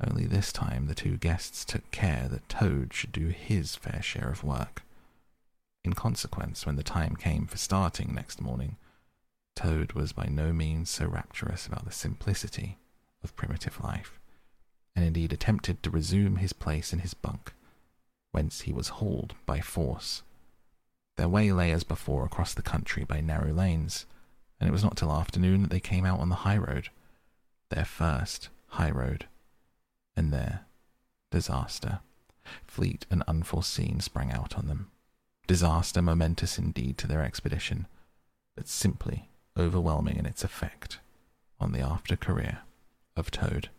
[0.05, 4.29] only this time the two guests took care that Toad should do his fair share
[4.29, 4.83] of work.
[5.83, 8.77] In consequence, when the time came for starting next morning,
[9.55, 12.77] Toad was by no means so rapturous about the simplicity
[13.23, 14.19] of primitive life,
[14.95, 17.53] and indeed attempted to resume his place in his bunk,
[18.31, 20.23] whence he was hauled by force
[21.15, 24.05] their way lay as before across the country by narrow lanes,
[24.59, 26.89] and it was not till afternoon that they came out on the high road,
[27.69, 29.27] their first high road.
[30.15, 30.65] And there,
[31.31, 31.99] disaster,
[32.65, 34.89] fleet and unforeseen, sprang out on them.
[35.45, 37.87] Disaster momentous indeed to their expedition,
[38.55, 40.99] but simply overwhelming in its effect
[41.59, 42.59] on the after career
[43.15, 43.69] of Toad.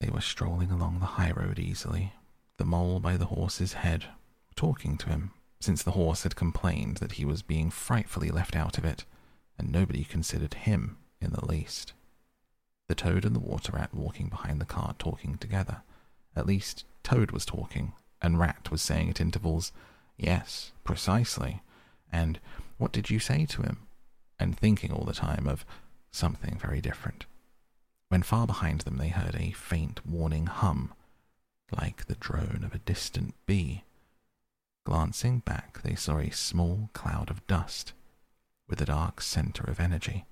[0.00, 2.12] They were strolling along the high road easily,
[2.58, 4.06] the mole by the horse's head,
[4.54, 8.78] talking to him since the horse had complained that he was being frightfully left out
[8.78, 9.04] of it,
[9.58, 11.94] and nobody considered him in the least.
[12.88, 15.82] The toad and the water rat walking behind the cart talking together.
[16.36, 19.72] At least, Toad was talking, and Rat was saying at intervals,
[20.16, 21.62] Yes, precisely.
[22.12, 22.40] And
[22.78, 23.86] what did you say to him?
[24.38, 25.64] And thinking all the time of
[26.10, 27.26] something very different.
[28.08, 30.94] When far behind them they heard a faint warning hum,
[31.72, 33.84] like the drone of a distant bee.
[34.84, 37.92] Glancing back, they saw a small cloud of dust
[38.68, 40.24] with a dark center of energy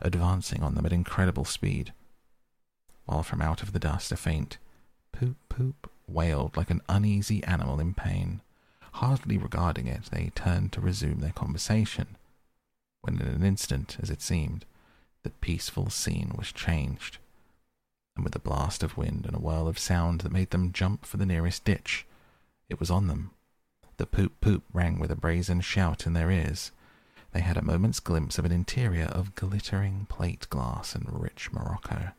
[0.00, 1.92] advancing on them at incredible speed,
[3.04, 4.58] while from out of the dust a faint
[5.12, 8.40] poop poop wailed like an uneasy animal in pain.
[8.94, 12.16] Hardly regarding it, they turned to resume their conversation,
[13.00, 14.64] when in an instant, as it seemed,
[15.24, 17.18] the peaceful scene was changed,
[18.14, 21.04] and with a blast of wind and a whirl of sound that made them jump
[21.04, 22.06] for the nearest ditch,
[22.68, 23.30] it was on them
[23.96, 26.72] the poop poop rang with a brazen shout in their ears.
[27.32, 32.10] They had a moment's glimpse of an interior of glittering plate glass and rich morocco.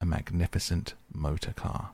[0.00, 1.90] A magnificent motor car,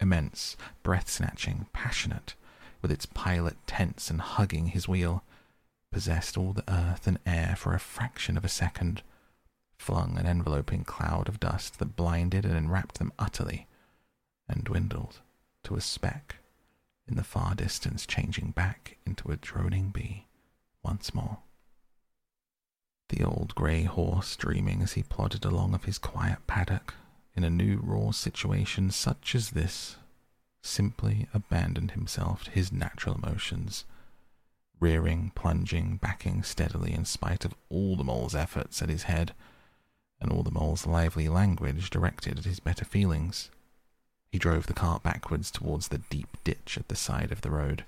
[0.00, 2.34] immense, breath snatching, passionate,
[2.82, 5.22] with its pilot tense and hugging his wheel,
[5.90, 9.02] possessed all the earth and air for a fraction of a second,
[9.78, 13.66] flung an enveloping cloud of dust that blinded and enwrapped them utterly,
[14.48, 15.20] and dwindled
[15.64, 16.36] to a speck
[17.08, 20.26] in the far distance, changing back into a droning bee
[20.82, 21.38] once more.
[23.08, 26.94] The old grey horse, dreaming as he plodded along of his quiet paddock
[27.36, 29.96] in a new raw situation such as this,
[30.62, 33.84] simply abandoned himself to his natural emotions,
[34.80, 39.32] rearing, plunging, backing steadily in spite of all the mole's efforts at his head
[40.26, 43.48] and all the mole's lively language directed at his better feelings.
[44.28, 47.84] He drove the cart backwards towards the deep ditch at the side of the road.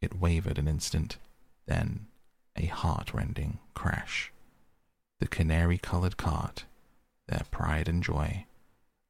[0.00, 1.18] It wavered an instant,
[1.66, 2.06] then
[2.56, 4.32] a heart-rending crash.
[5.20, 6.64] The canary-colored cart,
[7.26, 8.46] their pride and joy,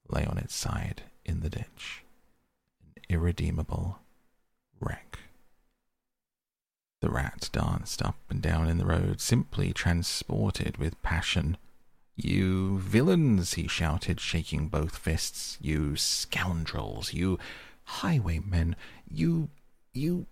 [0.09, 2.03] lay on its side in the ditch,
[2.97, 4.01] an irredeemable
[4.81, 5.21] wreck.
[7.01, 11.57] The rat danced up and down in the road, simply transported with passion.
[12.21, 15.57] You villains, he shouted, shaking both fists.
[15.61, 17.39] You scoundrels, you
[17.85, 18.75] highwaymen,
[19.09, 19.51] you,
[19.93, 20.27] you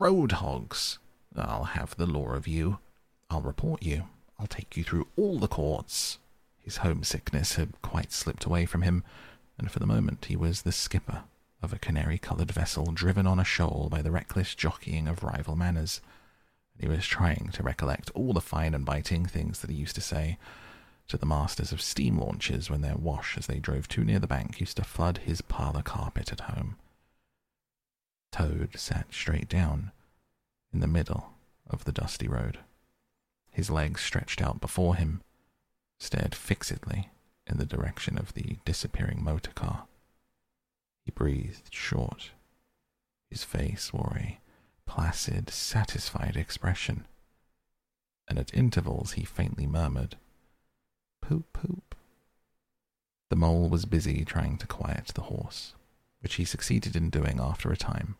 [0.00, 0.98] road hogs.
[1.36, 2.78] I'll have the law of you.
[3.30, 4.08] I'll report you.
[4.36, 6.18] I'll take you through all the courts.
[6.58, 9.04] His homesickness had quite slipped away from him,
[9.56, 11.22] and for the moment he was the skipper
[11.62, 16.00] of a canary-coloured vessel driven on a shoal by the reckless jockeying of rival manners.
[16.74, 19.94] And he was trying to recollect all the fine and biting things that he used
[19.94, 20.36] to say
[21.08, 24.26] to the masters of steam launches when their wash as they drove too near the
[24.26, 26.76] bank used to flood his parlour carpet at home.
[28.30, 29.90] Toad sat straight down
[30.72, 31.32] in the middle
[31.68, 32.58] of the dusty road.
[33.50, 35.22] His legs stretched out before him,
[35.98, 37.10] stared fixedly
[37.46, 39.86] in the direction of the disappearing motor car.
[41.04, 42.30] He breathed short.
[43.30, 44.40] His face wore a
[44.86, 47.06] placid, satisfied expression,
[48.28, 50.16] and at intervals he faintly murmured,
[51.28, 51.94] Poop, poop.
[53.28, 55.74] The mole was busy trying to quiet the horse,
[56.20, 58.16] which he succeeded in doing after a time.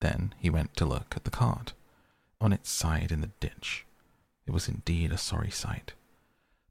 [0.00, 1.74] Then he went to look at the cart,
[2.40, 3.84] on its side in the ditch.
[4.46, 5.92] It was indeed a sorry sight.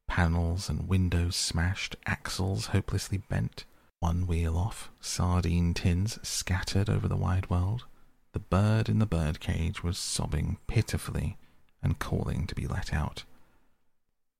[0.08, 3.66] Panels and windows smashed, axles hopelessly bent,
[4.00, 7.86] one wheel off, sardine tins scattered over the wide world.
[8.32, 11.38] The bird in the birdcage was sobbing pitifully
[11.84, 13.26] and calling to be let out.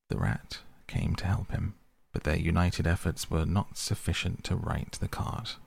[0.10, 1.76] The rat came to help him,
[2.12, 5.58] but their united efforts were not sufficient to right the cart.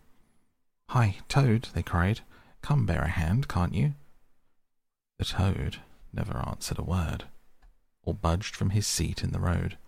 [0.90, 2.20] Hi, Toad, they cried.
[2.61, 3.95] Come bear a hand, can't you?
[5.18, 5.78] The toad
[6.12, 7.24] never answered a word,
[8.03, 9.78] or budged from his seat in the road,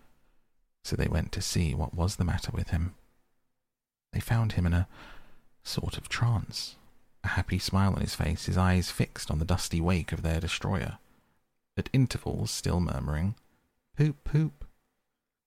[0.84, 2.94] so they went to see what was the matter with him.
[4.12, 4.88] They found him in a
[5.64, 6.76] sort of trance,
[7.24, 10.40] a happy smile on his face, his eyes fixed on the dusty wake of their
[10.40, 10.98] destroyer,
[11.76, 13.34] at intervals still murmuring,
[13.96, 14.64] Poop, poop.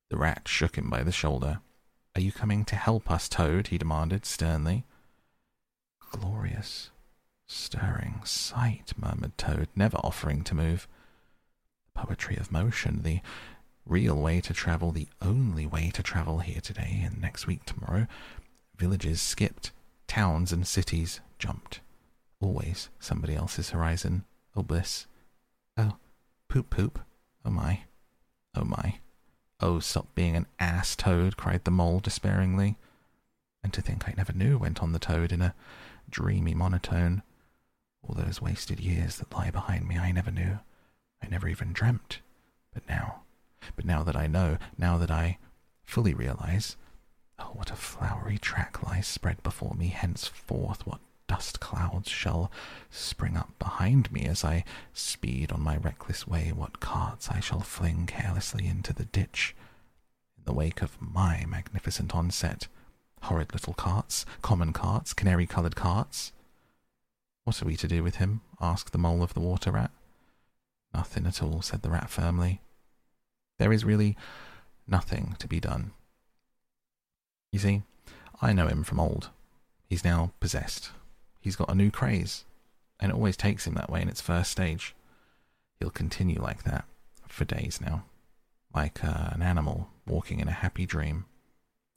[0.09, 1.59] The rat shook him by the shoulder.
[2.15, 3.67] Are you coming to help us, Toad?
[3.67, 4.85] he demanded sternly.
[6.11, 6.91] Glorious,
[7.45, 10.87] stirring sight, murmured Toad, never offering to move.
[11.93, 13.19] The poetry of motion, the
[13.85, 18.07] real way to travel, the only way to travel here today and next week tomorrow.
[18.77, 19.71] Villages skipped,
[20.07, 21.81] towns and cities jumped.
[22.39, 24.23] Always somebody else's horizon.
[24.55, 25.05] Oh, bliss.
[25.75, 25.97] Oh,
[26.47, 26.99] poop poop.
[27.43, 27.81] Oh my.
[28.57, 28.95] Oh my.
[29.59, 32.75] Oh, stop being an ass, Toad, cried the mole despairingly.
[33.63, 35.53] And to think I never knew, went on the toad in a
[36.09, 37.21] dreamy monotone.
[38.01, 40.59] All those wasted years that lie behind me, I never knew.
[41.21, 42.21] I never even dreamt.
[42.73, 43.21] But now,
[43.75, 45.37] but now that I know, now that I
[45.83, 46.77] fully realize,
[47.37, 52.51] oh, what a flowery track lies spread before me, henceforth, what dust clouds shall
[52.89, 54.63] spring up behind me as I
[54.93, 59.55] speed on my reckless way, what carts I shall fling carelessly into the ditch.
[60.37, 62.67] In the wake of my magnificent onset,
[63.23, 66.31] horrid little carts, common carts, canary coloured carts.
[67.43, 68.41] What are we to do with him?
[68.59, 69.91] asked the mole of the water rat.
[70.93, 72.61] Nothing at all, said the rat firmly.
[73.59, 74.15] There is really
[74.87, 75.91] nothing to be done.
[77.51, 77.81] You see,
[78.41, 79.29] I know him from old.
[79.89, 80.91] He's now possessed
[81.47, 82.43] he's got a new craze,
[82.99, 84.93] and it always takes him that way in its first stage.
[85.79, 86.83] He'll continue like that
[87.25, 88.03] for days now,
[88.75, 91.23] like uh, an animal walking in a happy dream.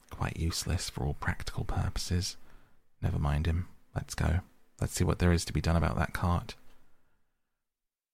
[0.09, 2.37] Quite useless for all practical purposes.
[3.01, 3.67] Never mind him.
[3.93, 4.39] Let's go.
[4.79, 6.55] Let's see what there is to be done about that cart.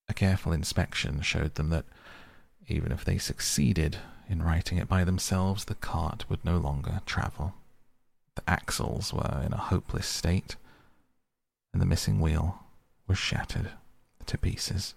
[0.09, 1.85] A careful inspection showed them that
[2.67, 7.53] even if they succeeded in righting it by themselves, the cart would no longer travel.
[8.33, 10.55] The axles were in a hopeless state,
[11.77, 12.63] and the missing wheel
[13.07, 13.69] was shattered
[14.25, 14.95] to pieces.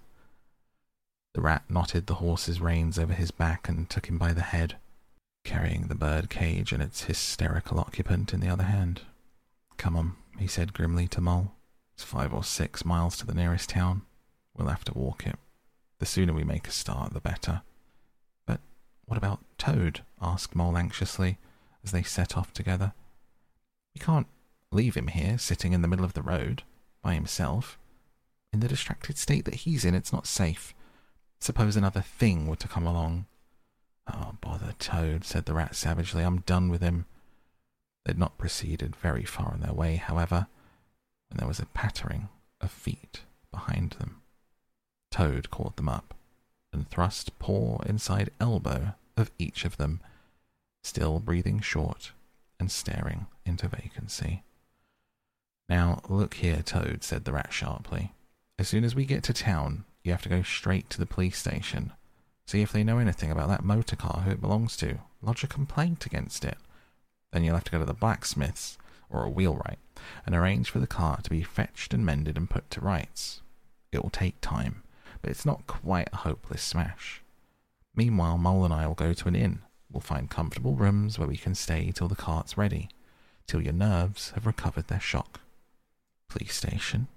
[1.35, 4.78] The rat knotted the horse's reins over his back and took him by the head,
[5.45, 9.03] carrying the bird cage and its hysterical occupant in the other hand.
[9.76, 11.53] Come on, he said grimly to Mole.
[11.93, 14.01] It's five or six miles to the nearest town.
[14.57, 15.37] We'll have to walk it.
[15.99, 17.61] The sooner we make a start, the better.
[18.47, 18.61] But
[19.05, 20.01] what about Toad?
[20.22, 21.37] asked Mole anxiously,
[21.85, 22.95] as they set off together.
[23.95, 24.28] We can't
[24.72, 26.62] leave him here, sitting in the middle of the road,
[27.03, 27.78] by himself.
[28.53, 30.74] In the distracted state that he's in, it's not safe.
[31.40, 33.26] Suppose another thing were to come along.
[34.12, 36.22] Oh, bother Toad, said the rat savagely.
[36.24, 37.07] I'm done with him.
[38.05, 40.48] They'd not proceeded very far on their way, however,
[41.28, 42.28] when there was a pattering
[42.61, 43.20] of feet
[43.53, 44.20] behind them.
[45.11, 46.14] Toad caught them up
[46.72, 50.01] and thrust paw inside elbow of each of them,
[50.82, 52.12] still breathing short
[52.59, 54.42] and staring into vacancy.
[55.71, 58.12] Now, look here, Toad, said the rat sharply.
[58.59, 61.39] As soon as we get to town, you have to go straight to the police
[61.39, 61.93] station.
[62.45, 64.99] See if they know anything about that motor car, who it belongs to.
[65.23, 66.59] Lodge a complaint against it.
[67.33, 69.79] Then you'll have to go to the blacksmith's, or a wheelwright,
[70.27, 73.41] and arrange for the car to be fetched and mended and put to rights.
[73.93, 74.83] It will take time,
[75.23, 77.23] but it's not quite a hopeless smash.
[77.95, 79.61] Meanwhile, Mole and I will go to an inn.
[79.89, 82.89] We'll find comfortable rooms where we can stay till the cart's ready,
[83.47, 85.41] till your nerves have recovered their shock.
[86.31, 87.09] Police station.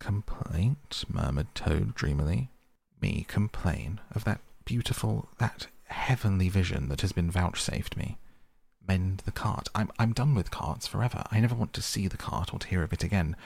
[0.00, 2.50] Complaint, murmured Toad dreamily.
[3.02, 8.16] Me complain of that beautiful, that heavenly vision that has been vouchsafed me.
[8.86, 9.68] Mend the cart.
[9.74, 11.24] I'm, I'm done with carts forever.
[11.30, 13.36] I never want to see the cart or to hear of it again.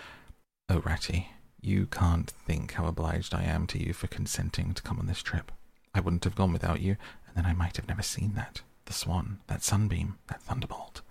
[0.68, 1.30] Oh, Ratty,
[1.61, 5.22] you can't think how obliged I am to you for consenting to come on this
[5.22, 5.50] trip.
[5.94, 6.96] I wouldn't have gone without you,
[7.26, 8.61] and then I might have never seen that.
[8.84, 11.02] the swan, that sunbeam, that thunderbolt.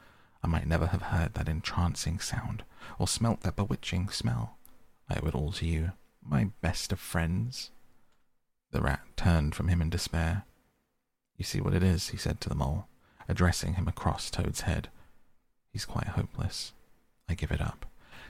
[0.47, 2.63] I might never have heard that entrancing sound,
[2.97, 4.55] or smelt that bewitching smell.
[5.09, 5.91] I owe it all to you,
[6.25, 7.69] my best of friends.
[8.71, 10.45] The rat turned from him in despair.
[11.35, 12.87] You see what it is, he said to the mole,
[13.27, 14.87] addressing him across Toad's head.
[15.73, 16.71] He's quite hopeless.
[17.27, 17.85] I give it up.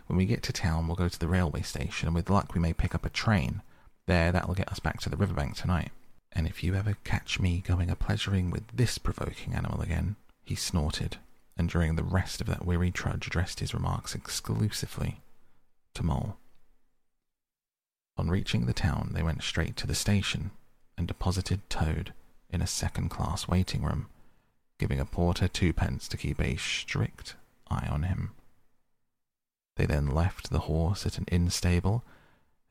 [0.08, 2.60] When we get to town, we'll go to the railway station, and with luck, we
[2.60, 3.62] may pick up a train.
[4.08, 5.92] There, that'll get us back to the riverbank tonight.
[6.32, 10.56] And if you ever catch me going a pleasuring with this provoking animal again, he
[10.56, 11.18] snorted,
[11.58, 15.22] and during the rest of that weary trudge addressed his remarks exclusively
[15.94, 16.38] to Mole.
[18.18, 20.52] On reaching the town, they went straight to the station
[20.98, 22.14] and deposited Toad
[22.50, 24.08] in a second class waiting room,
[24.80, 27.36] giving a porter twopence to keep a strict
[27.70, 28.32] eye on him.
[29.76, 32.04] They then left the horse at an inn stable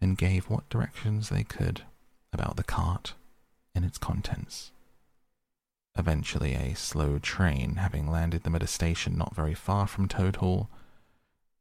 [0.00, 1.82] and gave what directions they could
[2.32, 3.14] about the cart
[3.74, 4.72] and its contents.
[5.98, 10.36] Eventually, a slow train having landed them at a station not very far from Toad
[10.36, 10.68] Hall,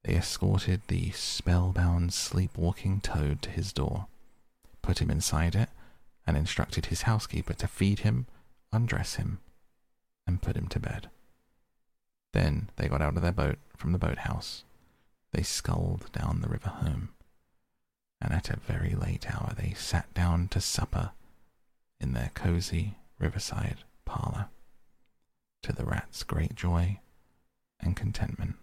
[0.03, 4.07] they escorted the spellbound, sleepwalking Toad to his door,
[4.81, 5.69] put him inside it,
[6.27, 8.27] and instructed his housekeeper to feed him,
[8.73, 9.39] undress him,
[10.27, 11.09] and put him to bed.
[12.33, 14.65] Then they got out of their boat from the boathouse.
[15.31, 17.09] They sculled down the river home,
[18.19, 21.11] and at a very late hour they sat down to supper
[22.01, 24.49] in their cosy riverside parlour,
[25.63, 26.99] to the rat's great joy
[27.79, 28.55] and contentment.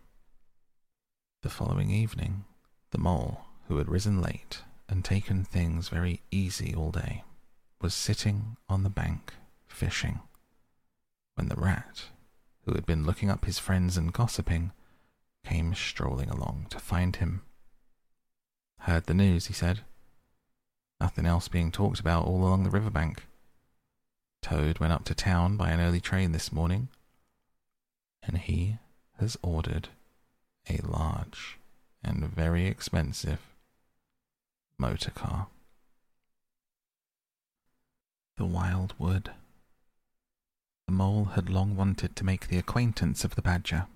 [1.42, 2.44] The following evening,
[2.90, 7.24] the mole, who had risen late and taken things very easy all day,
[7.80, 9.34] was sitting on the bank
[9.66, 10.20] fishing,
[11.34, 12.04] when the rat,
[12.64, 14.70] who had been looking up his friends and gossiping,
[15.44, 17.42] came strolling along to find him.
[18.80, 19.80] Heard the news, he said.
[21.00, 23.24] Nothing else being talked about all along the river bank.
[24.42, 26.88] Toad went up to town by an early train this morning,
[28.22, 28.78] and he
[29.18, 29.88] has ordered
[30.68, 31.58] a large
[32.02, 33.38] and very expensive
[34.76, 35.46] motor car.
[38.36, 39.30] The Wild Wood.
[40.88, 43.86] The mole had long wanted to make the acquaintance of the badger.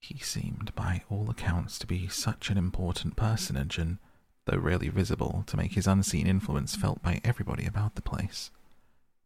[0.00, 3.98] He seemed, by all accounts, to be such an important personage, and,
[4.46, 8.50] though rarely visible, to make his unseen influence felt by everybody about the place.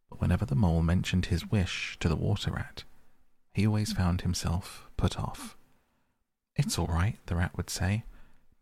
[0.09, 2.85] But whenever the mole mentioned his wish to the water rat,
[3.53, 5.57] he always found himself put off.
[6.57, 8.05] It's all right, the rat would say.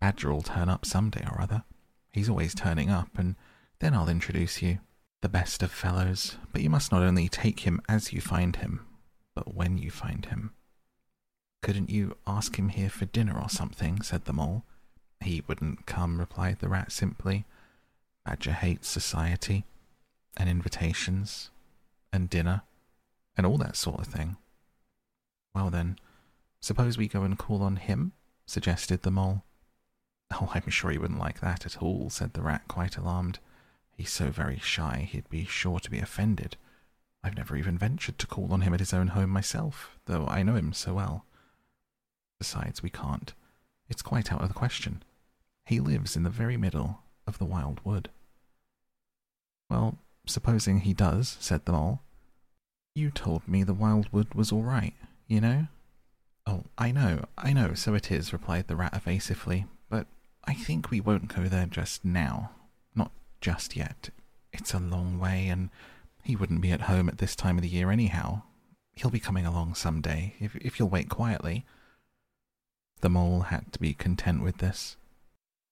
[0.01, 1.65] Badger'll turn up some day or other.
[2.13, 3.37] He's always turning up, and
[3.79, 4.79] then I'll introduce you.
[5.23, 8.87] The best of fellows, but you must not only take him as you find him,
[9.35, 10.53] but when you find him.
[11.63, 14.03] Couldn't you ask him here for dinner or something?
[14.03, 14.65] said the mole.
[15.21, 17.45] He wouldn't come, replied the rat simply.
[18.25, 19.65] Badger hates society,
[20.37, 21.51] and invitations,
[22.13, 22.63] and dinner,
[23.37, 24.37] and all that sort of thing.
[25.55, 25.99] Well then,
[26.61, 28.13] suppose we go and call on him?
[28.47, 29.43] suggested the mole.
[30.33, 33.39] Oh, I'm sure he wouldn't like that at all, said the rat, quite alarmed.
[33.91, 36.57] He's so very shy, he'd be sure to be offended.
[37.23, 40.43] I've never even ventured to call on him at his own home myself, though I
[40.43, 41.25] know him so well.
[42.39, 43.33] Besides, we can't.
[43.89, 45.03] It's quite out of the question.
[45.65, 48.11] He lives in the very middle of the wild wood.
[49.69, 52.01] Well, supposing he does, said the mole.
[52.95, 54.95] You told me the wild wood was all right,
[55.27, 55.69] you know?
[56.47, 60.07] Oh, I know, I know, so it is, replied the rat evasively, but
[60.45, 62.53] I think we won't go there just now.
[62.95, 63.11] Not
[63.41, 64.11] just yet.
[64.53, 65.71] It's a long way, and
[66.23, 68.43] he wouldn't be at home at this time of the year anyhow.
[68.95, 71.67] He'll be coming along some day, if, if you'll wait quietly.
[73.01, 74.97] The mole had to be content with this.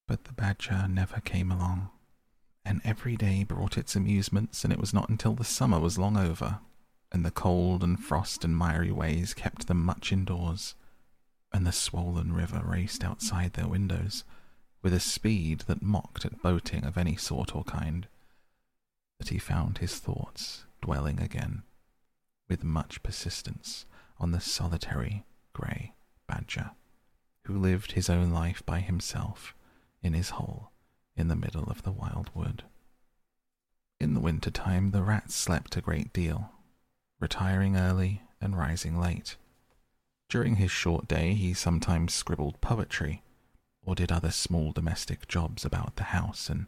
[0.07, 1.89] But the badger never came along,
[2.65, 6.17] and every day brought its amusements, and it was not until the summer was long
[6.17, 6.59] over,
[7.11, 10.73] and the cold and frost and miry ways kept them much indoors,
[11.53, 14.23] and the swollen river raced outside their windows
[14.81, 18.07] with a speed that mocked at boating of any sort or kind,
[19.19, 21.63] that he found his thoughts dwelling again,
[22.49, 23.85] with much persistence,
[24.19, 25.93] on the solitary grey
[26.27, 26.71] badger
[27.45, 29.53] who lived his own life by himself
[30.01, 30.71] in his hole
[31.15, 32.63] in the middle of the wild wood.
[33.99, 36.51] In the winter time, the rats slept a great deal,
[37.19, 39.37] retiring early and rising late.
[40.27, 43.23] During his short day, he sometimes scribbled poetry
[43.85, 46.67] or did other small domestic jobs about the house, and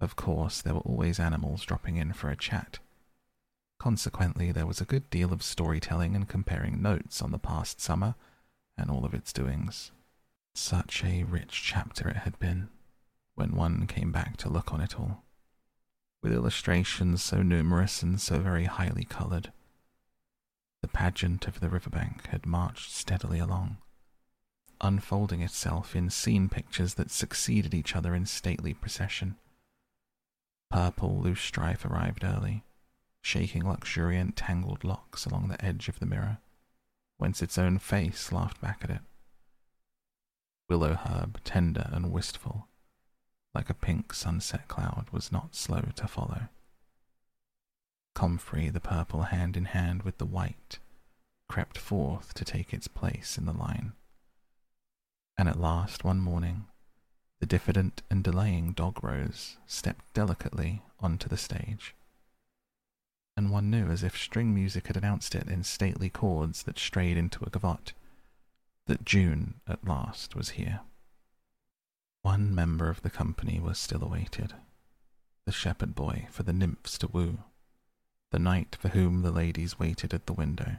[0.00, 2.78] of course, there were always animals dropping in for a chat.
[3.78, 8.14] Consequently, there was a good deal of storytelling and comparing notes on the past summer
[8.76, 9.92] and all of its doings.
[10.54, 12.68] Such a rich chapter it had been,
[13.40, 15.24] when one came back to look on it all,
[16.22, 19.50] with illustrations so numerous and so very highly coloured.
[20.82, 23.78] The pageant of the riverbank had marched steadily along,
[24.82, 29.36] unfolding itself in scene pictures that succeeded each other in stately procession.
[30.70, 32.62] Purple loosestrife arrived early,
[33.22, 36.38] shaking luxuriant tangled locks along the edge of the mirror,
[37.16, 39.00] whence its own face laughed back at it.
[40.68, 42.66] Willow herb, tender and wistful,
[43.54, 46.48] like a pink sunset cloud, was not slow to follow.
[48.14, 50.78] Comfrey, the purple hand in hand with the white,
[51.48, 53.92] crept forth to take its place in the line.
[55.36, 56.66] And at last, one morning,
[57.40, 61.94] the diffident and delaying dog rose stepped delicately onto the stage.
[63.36, 67.16] And one knew, as if string music had announced it in stately chords that strayed
[67.16, 67.92] into a gavotte,
[68.86, 70.80] that June at last was here.
[72.22, 74.54] One member of the company was still awaited,
[75.46, 77.44] the shepherd boy for the nymphs to woo,
[78.30, 80.76] the knight for whom the ladies waited at the window,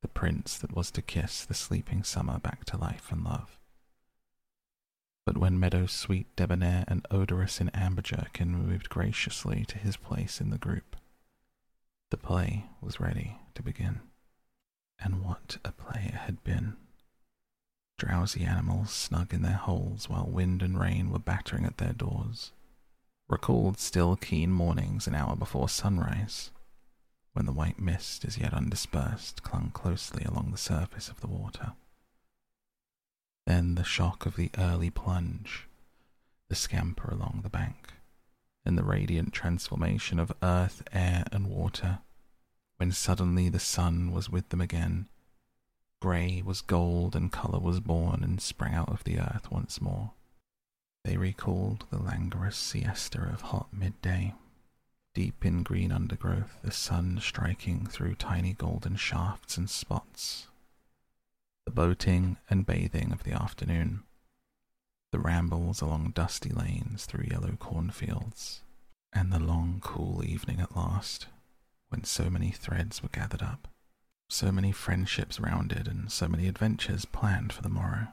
[0.00, 3.58] the prince that was to kiss the sleeping summer back to life and love.
[5.26, 10.40] But when meadow sweet, debonair, and odorous in amber jerkin moved graciously to his place
[10.40, 10.96] in the group,
[12.10, 14.00] the play was ready to begin.
[15.00, 16.76] And what a play it had been!
[17.98, 22.52] Drowsy animals snug in their holes while wind and rain were battering at their doors
[23.28, 26.50] recalled still keen mornings an hour before sunrise,
[27.34, 31.72] when the white mist as yet undispersed clung closely along the surface of the water.
[33.46, 35.68] Then the shock of the early plunge,
[36.48, 37.92] the scamper along the bank,
[38.64, 42.00] and the radiant transformation of earth, air, and water,
[42.78, 45.08] when suddenly the sun was with them again.
[46.00, 50.12] Grey was gold, and colour was born and sprang out of the earth once more.
[51.04, 54.34] They recalled the languorous siesta of hot midday.
[55.14, 60.46] Deep in green undergrowth, the sun striking through tiny golden shafts and spots.
[61.64, 64.04] The boating and bathing of the afternoon.
[65.10, 68.62] The rambles along dusty lanes through yellow cornfields.
[69.12, 71.26] And the long, cool evening at last,
[71.88, 73.66] when so many threads were gathered up,
[74.28, 78.08] so many friendships rounded, and so many adventures planned for the morrow.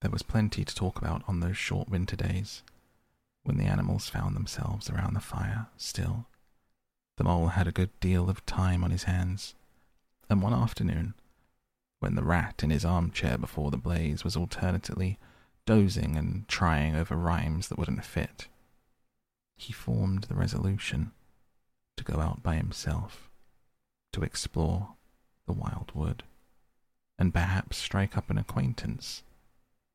[0.00, 2.62] There was plenty to talk about on those short winter days,
[3.42, 6.26] when the animals found themselves around the fire still.
[7.16, 9.54] The mole had a good deal of time on his hands,
[10.28, 11.14] and one afternoon,
[12.00, 15.18] when the rat in his armchair before the blaze was alternately
[15.66, 18.48] dozing and trying over rhymes that wouldn't fit,
[19.56, 21.12] he formed the resolution
[21.96, 23.30] to go out by himself,
[24.14, 24.94] to explore
[25.46, 26.22] the wild wood,
[27.18, 29.24] and perhaps strike up an acquaintance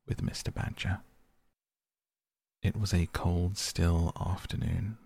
[0.06, 0.54] with Mr.
[0.54, 1.00] Badger.
[2.62, 4.98] It was a cold, still afternoon,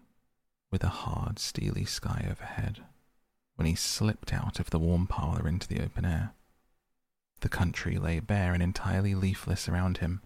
[0.72, 2.84] with a hard, steely sky overhead,
[3.55, 6.32] when he slipped out of the warm parlour into the open air.
[7.41, 10.24] The country lay bare and entirely leafless around him,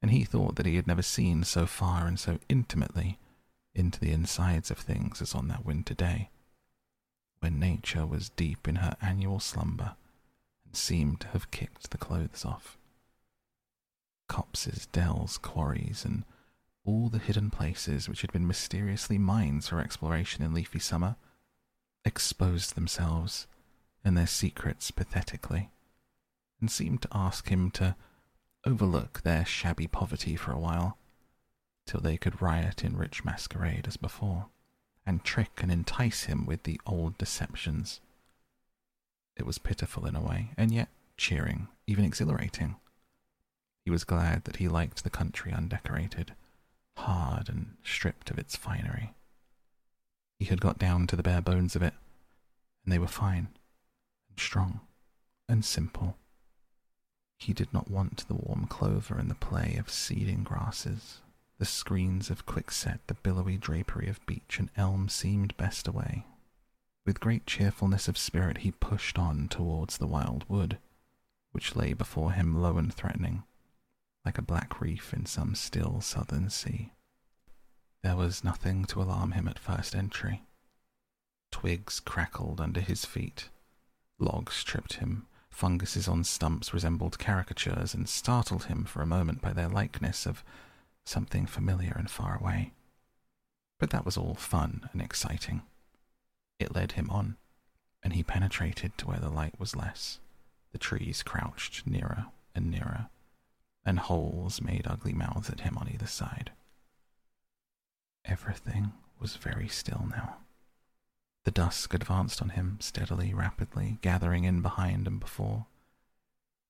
[0.00, 3.18] and he thought that he had never seen so far and so intimately
[3.74, 6.30] into the insides of things as on that winter day,
[7.44, 9.96] when nature was deep in her annual slumber
[10.64, 12.78] and seemed to have kicked the clothes off.
[14.30, 16.24] Copses, dells, quarries, and
[16.86, 21.16] all the hidden places which had been mysteriously mines for exploration in leafy summer,
[22.02, 23.46] exposed themselves
[24.02, 25.68] and their secrets pathetically,
[26.62, 27.94] and seemed to ask him to
[28.64, 30.96] overlook their shabby poverty for a while,
[31.84, 34.46] till they could riot in rich masquerade as before,
[35.06, 38.00] and trick and entice him with the old deceptions.
[39.36, 42.76] It was pitiful in a way, and yet cheering, even exhilarating.
[43.84, 46.34] He was glad that he liked the country undecorated,
[46.96, 49.12] hard and stripped of its finery.
[50.38, 51.94] He had got down to the bare bones of it,
[52.84, 53.48] and they were fine,
[54.28, 54.80] and strong,
[55.48, 56.16] and simple.
[57.38, 61.20] He did not want the warm clover and the play of seeding grasses.
[61.58, 66.26] The screens of quickset, the billowy drapery of beech and elm seemed best away.
[67.06, 70.78] With great cheerfulness of spirit, he pushed on towards the wild wood,
[71.52, 73.44] which lay before him low and threatening
[74.24, 76.92] like a black reef in some still southern sea.
[78.02, 80.42] There was nothing to alarm him at first entry.
[81.50, 83.48] Twigs crackled under his feet,
[84.18, 89.52] logs tripped him, funguses on stumps resembled caricatures and startled him for a moment by
[89.52, 90.42] their likeness of
[91.04, 92.72] something familiar and far away.
[93.78, 95.62] But that was all fun and exciting.
[96.58, 97.36] It led him on,
[98.02, 100.20] and he penetrated to where the light was less.
[100.72, 103.08] The trees crouched nearer and nearer
[103.84, 106.52] and holes made ugly mouths at him on either side.
[108.24, 110.38] Everything was very still now.
[111.44, 115.66] The dusk advanced on him steadily, rapidly, gathering in behind and before.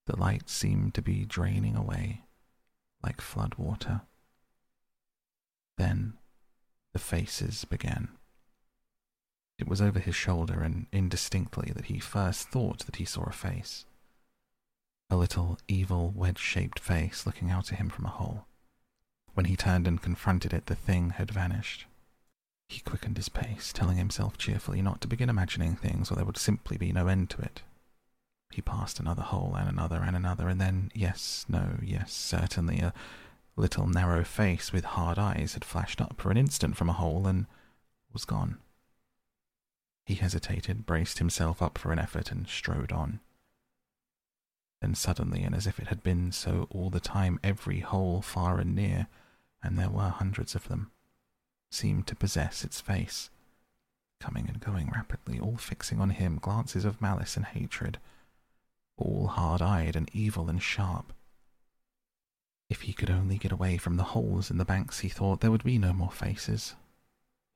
[0.07, 2.22] The light seemed to be draining away
[3.03, 4.03] like flood water.
[5.77, 6.14] Then
[6.93, 8.09] the faces began.
[9.59, 13.33] It was over his shoulder and indistinctly that he first thought that he saw a
[13.33, 13.85] face.
[15.11, 18.47] A little evil wedge shaped face looking out at him from a hole.
[19.35, 21.87] When he turned and confronted it, the thing had vanished.
[22.68, 26.37] He quickened his pace, telling himself cheerfully not to begin imagining things or there would
[26.37, 27.62] simply be no end to it.
[28.51, 32.95] He passed another hole and another and another, and then, yes, no, yes, certainly, a
[33.57, 37.26] little narrow face with hard eyes had flashed up for an instant from a hole
[37.26, 37.46] and
[38.12, 38.59] was gone.
[40.05, 43.20] He hesitated, braced himself up for an effort, and strode on.
[44.80, 48.59] Then suddenly, and as if it had been so all the time, every hole far
[48.59, 49.07] and near,
[49.62, 50.90] and there were hundreds of them,
[51.70, 53.30] seemed to possess its face,
[54.20, 57.98] coming and going rapidly, all fixing on him glances of malice and hatred,
[58.96, 61.14] all hard eyed and evil and sharp.
[62.68, 65.50] If he could only get away from the holes in the banks, he thought there
[65.50, 66.74] would be no more faces,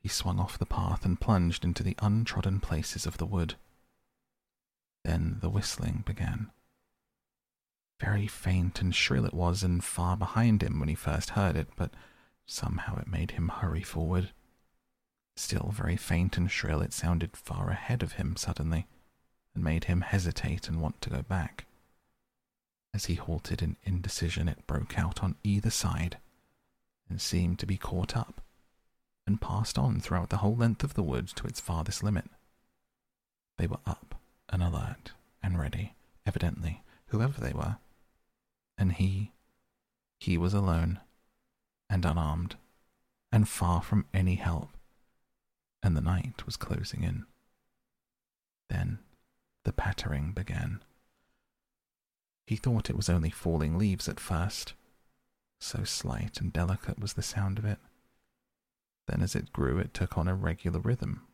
[0.00, 3.56] he swung off the path and plunged into the untrodden places of the wood.
[5.04, 6.50] Then the whistling began.
[8.00, 11.68] Very faint and shrill it was, and far behind him when he first heard it,
[11.76, 11.92] but
[12.46, 14.30] somehow it made him hurry forward.
[15.36, 18.86] Still very faint and shrill, it sounded far ahead of him suddenly,
[19.54, 21.66] and made him hesitate and want to go back.
[22.95, 26.18] As he halted in indecision, it broke out on either side,
[27.09, 28.41] and seemed to be caught up
[29.26, 32.26] and passed on throughout the whole length of the wood to its farthest limit.
[33.59, 34.14] They were up
[34.49, 35.12] and alert
[35.43, 37.76] and ready, evidently, whoever they were.
[38.76, 39.32] And he,
[40.18, 41.01] he was alone
[41.91, 42.57] and unarmed
[43.30, 44.70] and far from any help,
[45.82, 47.26] and the night was closing in.
[48.68, 48.99] Then
[49.64, 50.82] the pattering began.
[52.49, 54.72] He thought it was only falling leaves at first.
[55.61, 57.76] So slight and delicate was the sound of it.
[59.07, 61.26] Then, as it grew, it took on a regular rhythm,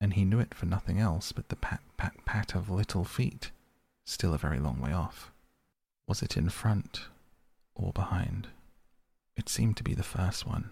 [0.00, 3.52] and he knew it for nothing else but the pat, pat, pat of little feet,
[4.04, 5.30] still a very long way off.
[6.08, 7.02] Was it in front
[7.76, 8.48] or behind?
[9.36, 10.70] It seemed to be the first one,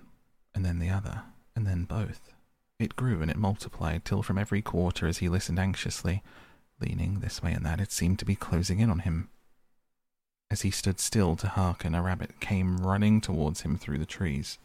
[0.57, 1.23] and then the other,
[1.55, 2.33] and then both.
[2.81, 6.21] It grew and it multiplied till from every quarter as he listened anxiously,
[6.81, 9.29] leaning this way and that, it seemed to be closing in on him.
[10.53, 14.59] As he stood still to hearken, a rabbit came running towards him through the trees.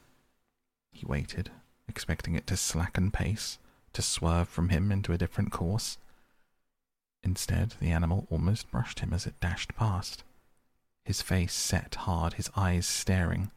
[0.91, 1.49] He waited,
[1.87, 3.57] expecting it to slacken pace,
[3.93, 5.97] to swerve from him into a different course.
[7.23, 10.25] Instead, the animal almost brushed him as it dashed past,
[11.05, 13.49] his face set hard, his eyes staring.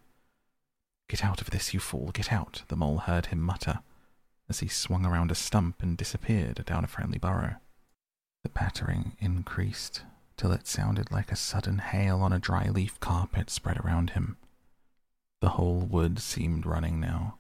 [1.09, 3.81] Get out of this, you fool, get out, the mole heard him mutter
[4.49, 7.57] as he swung around a stump and disappeared down a friendly burrow.
[8.45, 10.05] The pattering increased
[10.41, 14.39] till it sounded like a sudden hail on a dry leaf carpet spread around him.
[15.43, 17.37] The whole wood seemed running now,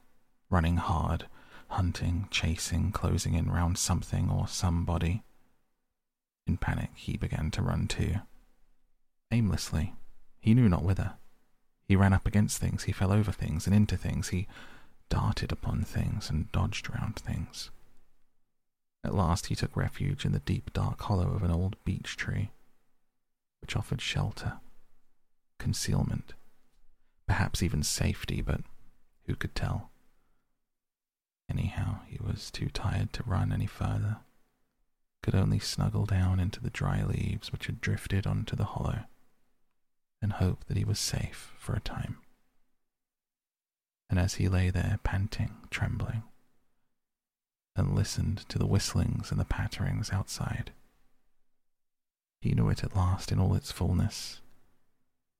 [0.50, 1.24] running hard,
[1.68, 5.22] hunting, chasing, closing in round something or somebody.
[6.46, 8.16] In panic, he began to run too.
[9.32, 9.94] Aimlessly,
[10.38, 11.14] he knew not whither.
[11.88, 14.46] He ran up against things, he fell over things and into things, he
[15.08, 17.70] darted upon things and dodged round things.
[19.02, 22.50] At last, he took refuge in the deep, dark hollow of an old beech tree,
[23.60, 24.60] which offered shelter,
[25.58, 26.34] concealment,
[27.26, 28.62] perhaps even safety, but
[29.26, 29.90] who could tell?
[31.48, 34.18] Anyhow, he was too tired to run any further,
[35.22, 39.04] could only snuggle down into the dry leaves which had drifted onto the hollow,
[40.22, 42.18] and hope that he was safe for a time.
[44.08, 46.24] And as he lay there, panting, trembling,
[47.76, 50.72] and listened to the whistlings and the patterings outside,
[52.40, 54.40] he knew it at last in all its fullness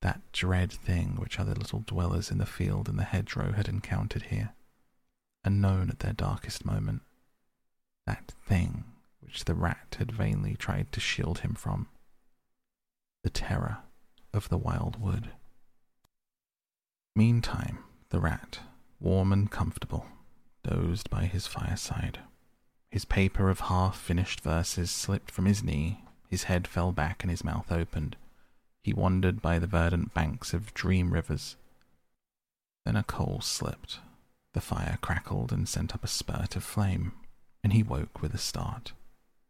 [0.03, 4.25] that dread thing which other little dwellers in the field and the hedgerow had encountered
[4.25, 4.55] here,
[5.45, 7.03] and known at their darkest moment.
[8.07, 8.85] That thing
[9.21, 11.89] which the rat had vainly tried to shield him from.
[13.23, 13.79] The terror
[14.33, 15.33] of the wild wood.
[17.15, 18.61] Meantime, the rat,
[18.99, 20.07] warm and comfortable,
[20.63, 22.21] dozed by his fireside.
[22.91, 27.31] His paper of half finished verses slipped from his knee, his head fell back, and
[27.31, 28.17] his mouth opened.
[28.83, 31.57] He wandered by the verdant banks of dream rivers.
[32.87, 33.99] Then a coal slipped.
[34.55, 37.13] The fire crackled and sent up a spurt of flame,
[37.63, 38.93] and he woke with a start,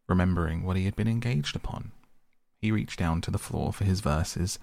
[0.08, 1.92] remembering what he had been engaged upon.
[2.60, 4.58] He reached down to the floor for his verses,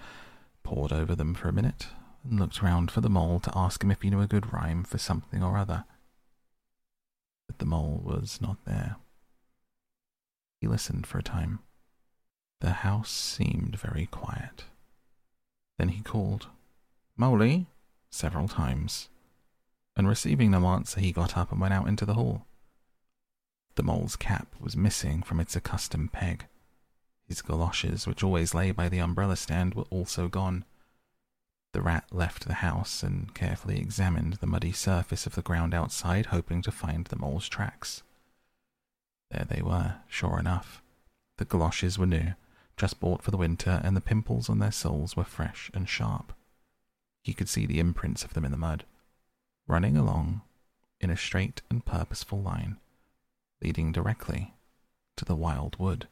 [0.64, 1.88] pored over them for a minute,
[2.23, 4.84] and looked round for the mole to ask him if he knew a good rhyme
[4.84, 5.85] for something or other.
[7.48, 8.98] But the mole was not there.
[10.60, 11.60] He listened for a time.
[12.59, 14.65] The house seemed very quiet.
[15.77, 16.47] Then he called,
[17.15, 17.67] Moley,
[18.09, 19.09] several times,
[19.95, 22.45] and receiving no answer, he got up and went out into the hall.
[23.75, 26.45] The mole's cap was missing from its accustomed peg.
[27.27, 30.65] His galoshes, which always lay by the umbrella stand, were also gone.
[31.73, 36.27] The rat left the house and carefully examined the muddy surface of the ground outside,
[36.27, 38.01] hoping to find the mole's tracks.
[39.29, 40.81] There they were, sure enough.
[41.38, 42.34] The galoshes were new,
[42.77, 46.31] just bought for the winter, and the pimples on their soles were fresh and sharp.
[47.23, 48.85] He could see the imprints of them in the mud,
[49.67, 50.41] running along
[51.01, 52.77] in a straight and purposeful line,
[53.61, 54.53] leading directly
[55.15, 56.07] to the wild wood.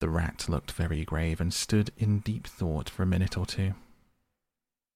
[0.00, 3.74] The rat looked very grave and stood in deep thought for a minute or two.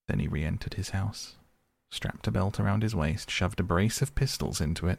[0.08, 1.36] Then he re entered his house,
[1.90, 4.98] strapped a belt around his waist, shoved a brace of pistols into it,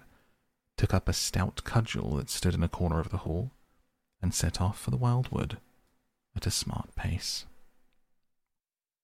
[0.77, 3.51] took up a stout cudgel that stood in a corner of the hall,
[4.21, 5.57] and set off for the wildwood
[6.35, 7.45] at a smart pace.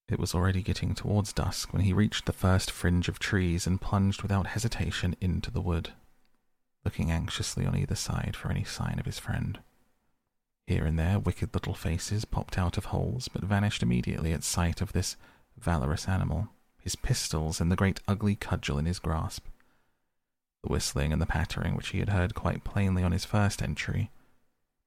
[0.08, 3.82] It was already getting towards dusk when he reached the first fringe of trees and
[3.82, 5.94] plunged without hesitation into the wood,
[6.84, 9.60] looking anxiously on either side for any sign of his friend.
[10.68, 14.82] Here and there, wicked little faces popped out of holes, but vanished immediately at sight
[14.82, 15.16] of this
[15.58, 19.46] valorous animal, his pistols and the great ugly cudgel in his grasp.
[20.64, 24.12] The whistling and the pattering, which he had heard quite plainly on his first entry,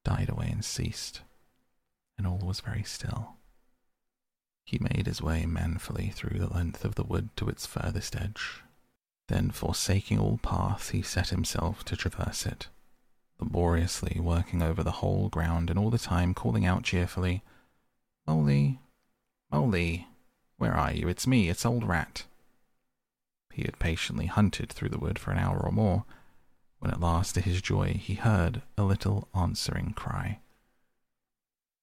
[0.09, 1.21] died away and ceased,
[2.17, 3.37] and all was very still.
[4.65, 8.63] He made his way manfully through the length of the wood to its furthest edge.
[9.29, 12.69] Then, forsaking all path, he set himself to traverse it,
[13.39, 17.43] laboriously working over the whole ground and all the time calling out cheerfully,
[18.27, 18.79] Moley,
[19.51, 20.09] Moley,
[20.57, 21.09] where are you?
[21.09, 22.25] It's me, it's old Rat.
[23.53, 26.05] He had patiently hunted through the wood for an hour or more,
[26.79, 30.39] when at last, to his joy, he heard a little answering cry.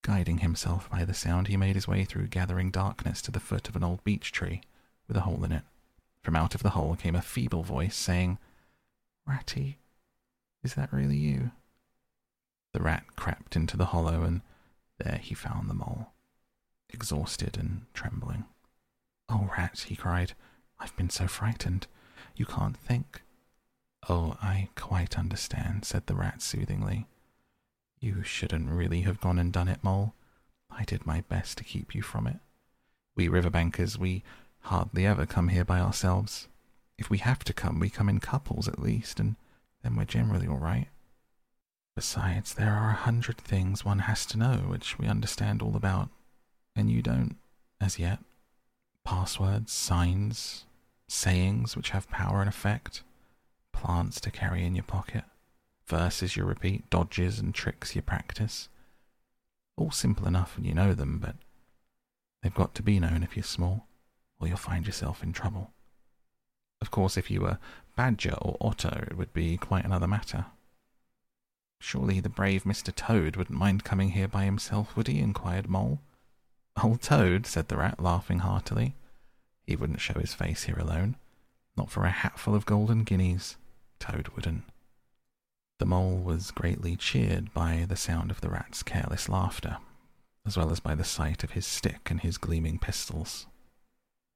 [0.04, 3.68] Guiding himself by the sound, he made his way through gathering darkness to the foot
[3.68, 4.62] of an old beech tree
[5.08, 5.64] with a hole in it.
[6.22, 8.38] From out of the hole came a feeble voice saying,
[9.28, 9.80] Ratty,
[10.64, 11.52] is that really you?
[12.74, 14.42] The rat crept into the hollow, and
[15.00, 16.14] there he found the mole,
[16.90, 18.46] exhausted and trembling.
[19.28, 20.34] Oh, rat, he cried,
[20.80, 21.88] I've been so frightened.
[22.36, 23.22] You can't think.
[24.08, 27.08] Oh, I quite understand, said the rat soothingly.
[28.00, 30.14] You shouldn't really have gone and done it, Mole.
[30.70, 32.38] I did my best to keep you from it.
[33.16, 34.24] We riverbankers, we
[34.62, 36.48] hardly ever come here by ourselves.
[37.00, 39.38] If we have to come, we come in couples at least, and
[39.82, 40.88] then we're generally all right.
[41.96, 46.10] Besides, there are a hundred things one has to know which we understand all about,
[46.76, 47.38] and you don't,
[47.82, 48.20] as yet.
[49.04, 50.66] Passwords, signs,
[51.08, 53.02] sayings which have power and effect
[53.76, 55.26] plants to carry in your pocket,
[55.86, 58.70] verses you repeat, dodges and tricks you practice.
[59.78, 61.36] All simple enough when you know them, but
[62.42, 63.86] they've got to be known if you're small,
[64.40, 65.72] or you'll find yourself in trouble.
[66.82, 67.60] Of course, if you were
[67.96, 70.46] Badger or Otter, it would be quite another matter.
[71.80, 72.96] Surely the brave Mr.
[72.96, 75.20] Toad wouldn't mind coming here by himself, would he?
[75.20, 76.00] inquired Mole.
[76.82, 78.96] Old Toad, said the rat, laughing heartily.
[79.68, 81.18] He wouldn't show his face here alone,
[81.78, 83.58] not for a hatful of golden guineas.
[84.00, 84.64] Toad wouldn't.
[85.80, 89.78] The mole was greatly cheered by the sound of the rat's careless laughter,
[90.46, 93.46] as well as by the sight of his stick and his gleaming pistols.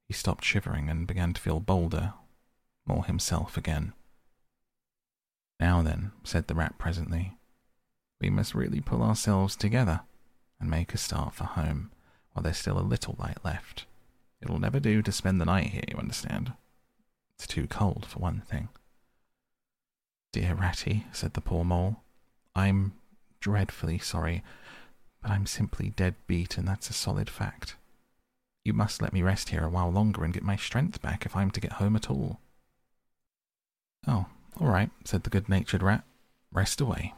[0.08, 2.14] He stopped shivering and began to feel bolder,
[2.86, 3.94] more himself again.
[5.60, 7.38] Now then, said the rat presently,
[8.20, 10.02] we must really pull ourselves together
[10.60, 11.92] and make a start for home
[12.34, 13.86] while there's still a little light left.
[14.42, 16.54] It'll never do to spend the night here, you understand.
[17.36, 18.70] It's too cold, for one thing.
[20.32, 22.04] Dear Ratty, said the poor mole,
[22.56, 22.94] I'm
[23.40, 24.44] dreadfully sorry,
[25.22, 27.76] but I'm simply dead beat, and that's a solid fact.
[28.64, 31.36] You must let me rest here a while longer and get my strength back if
[31.36, 32.40] I'm to get home at all.
[34.08, 34.28] Oh,
[34.60, 36.04] all right, said the good natured rat.
[36.52, 37.16] Rest away.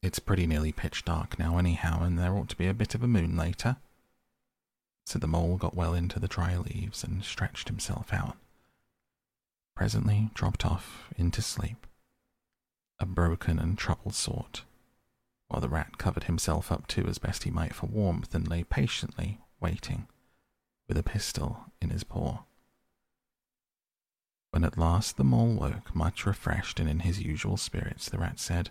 [0.00, 3.02] It's pretty nearly pitch dark now, anyhow, and there ought to be a bit of
[3.02, 3.76] a moon later.
[5.04, 8.36] So the mole got well into the dry leaves and stretched himself out.
[9.74, 11.86] Presently dropped off into sleep
[12.98, 14.64] a broken and troubled sort,
[15.48, 18.64] while the rat covered himself up too as best he might for warmth and lay
[18.64, 20.06] patiently waiting,
[20.88, 22.44] with a pistol in his paw.
[24.50, 28.38] When at last the mole woke, much refreshed and in his usual spirits, the rat
[28.40, 28.70] said,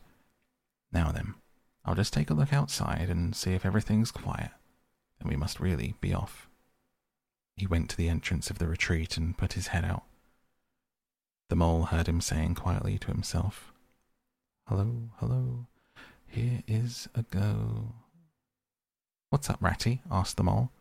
[0.92, 1.36] Now then,
[1.84, 4.52] I'll just take a look outside and see if everything's quiet.
[5.20, 6.50] Then we must really be off.
[7.56, 10.04] He went to the entrance of the retreat and put his head out.
[11.50, 13.72] The mole heard him saying quietly to himself,
[14.68, 15.68] Hello, hello.
[16.26, 17.94] Here is a go.
[19.30, 20.02] What's up, Ratty?
[20.10, 20.72] asked the mole.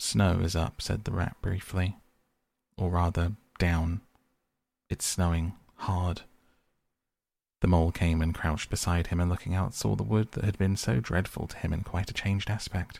[0.00, 1.96] Snow is up, said the rat briefly.
[2.76, 4.00] Or rather, down.
[4.90, 6.22] It's snowing hard.
[7.60, 10.58] The mole came and crouched beside him and looking out saw the wood that had
[10.58, 12.98] been so dreadful to him in quite a changed aspect.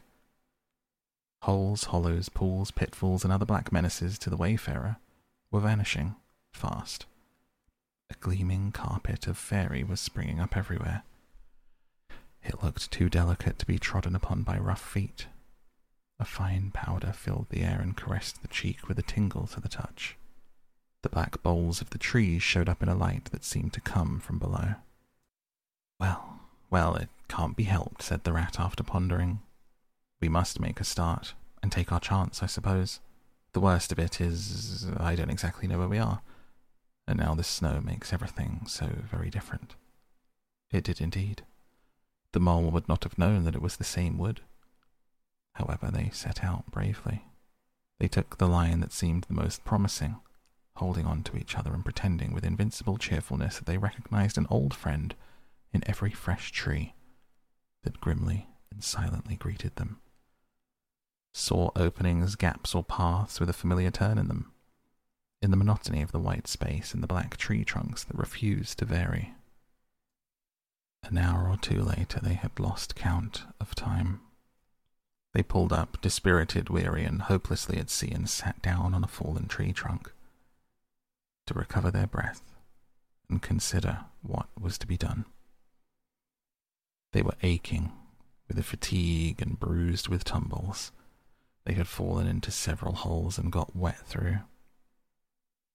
[1.42, 4.98] Holes, hollows, pools, pitfalls, and other black menaces to the wayfarer
[5.50, 6.14] were vanishing
[6.52, 7.06] fast.
[8.10, 11.02] A gleaming carpet of fairy was springing up everywhere.
[12.42, 15.26] It looked too delicate to be trodden upon by rough feet.
[16.20, 19.68] A fine powder filled the air and caressed the cheek with a tingle to the
[19.68, 20.16] touch.
[21.02, 24.20] The black boles of the trees showed up in a light that seemed to come
[24.20, 24.74] from below.
[25.98, 26.40] Well,
[26.70, 29.40] well, it can't be helped, said the rat after pondering.
[30.20, 33.00] We must make a start and take our chance, I suppose.
[33.52, 36.20] The worst of it is, I don't exactly know where we are.
[37.06, 39.76] And now the snow makes everything so very different.
[40.70, 41.42] It did indeed.
[42.32, 44.40] The mole would not have known that it was the same wood.
[45.54, 47.24] However, they set out bravely.
[47.98, 50.16] They took the line that seemed the most promising,
[50.76, 54.74] holding on to each other and pretending with invincible cheerfulness that they recognized an old
[54.74, 55.14] friend
[55.72, 56.94] in every fresh tree
[57.84, 60.00] that grimly and silently greeted them.
[61.32, 64.52] Saw openings, gaps, or paths with a familiar turn in them,
[65.44, 68.86] in the monotony of the white space and the black tree trunks that refused to
[68.86, 69.34] vary.
[71.02, 74.22] An hour or two later, they had lost count of time.
[75.34, 79.46] They pulled up, dispirited, weary, and hopelessly at sea, and sat down on a fallen
[79.46, 80.10] tree trunk
[81.46, 82.40] to recover their breath
[83.28, 85.26] and consider what was to be done.
[87.12, 87.92] They were aching
[88.48, 90.90] with the fatigue and bruised with tumbles.
[91.66, 94.38] They had fallen into several holes and got wet through.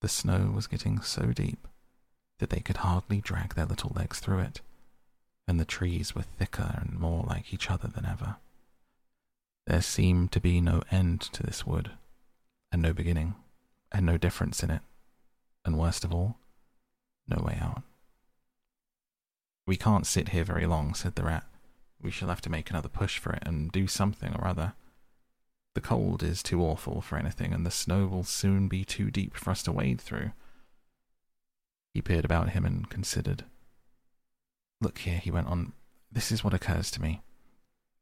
[0.01, 1.67] The snow was getting so deep
[2.39, 4.61] that they could hardly drag their little legs through it,
[5.47, 8.37] and the trees were thicker and more like each other than ever.
[9.67, 11.91] There seemed to be no end to this wood,
[12.71, 13.35] and no beginning,
[13.91, 14.81] and no difference in it
[15.65, 16.37] and worst of all,
[17.27, 17.83] no way out.
[19.67, 21.45] We can't sit here very long, said the rat.
[22.01, 24.73] We shall have to make another push for it and do something or other.
[25.75, 29.35] The cold is too awful for anything, and the snow will soon be too deep
[29.35, 30.31] for us to wade through.
[31.93, 33.45] He peered about him and considered.
[34.81, 35.73] Look here, he went on.
[36.11, 37.21] This is what occurs to me.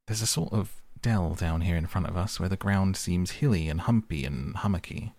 [0.07, 3.31] There's a sort of dell down here in front of us where the ground seems
[3.31, 5.13] hilly and humpy and hummocky.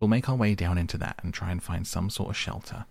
[0.00, 2.86] We'll make our way down into that and try and find some sort of shelter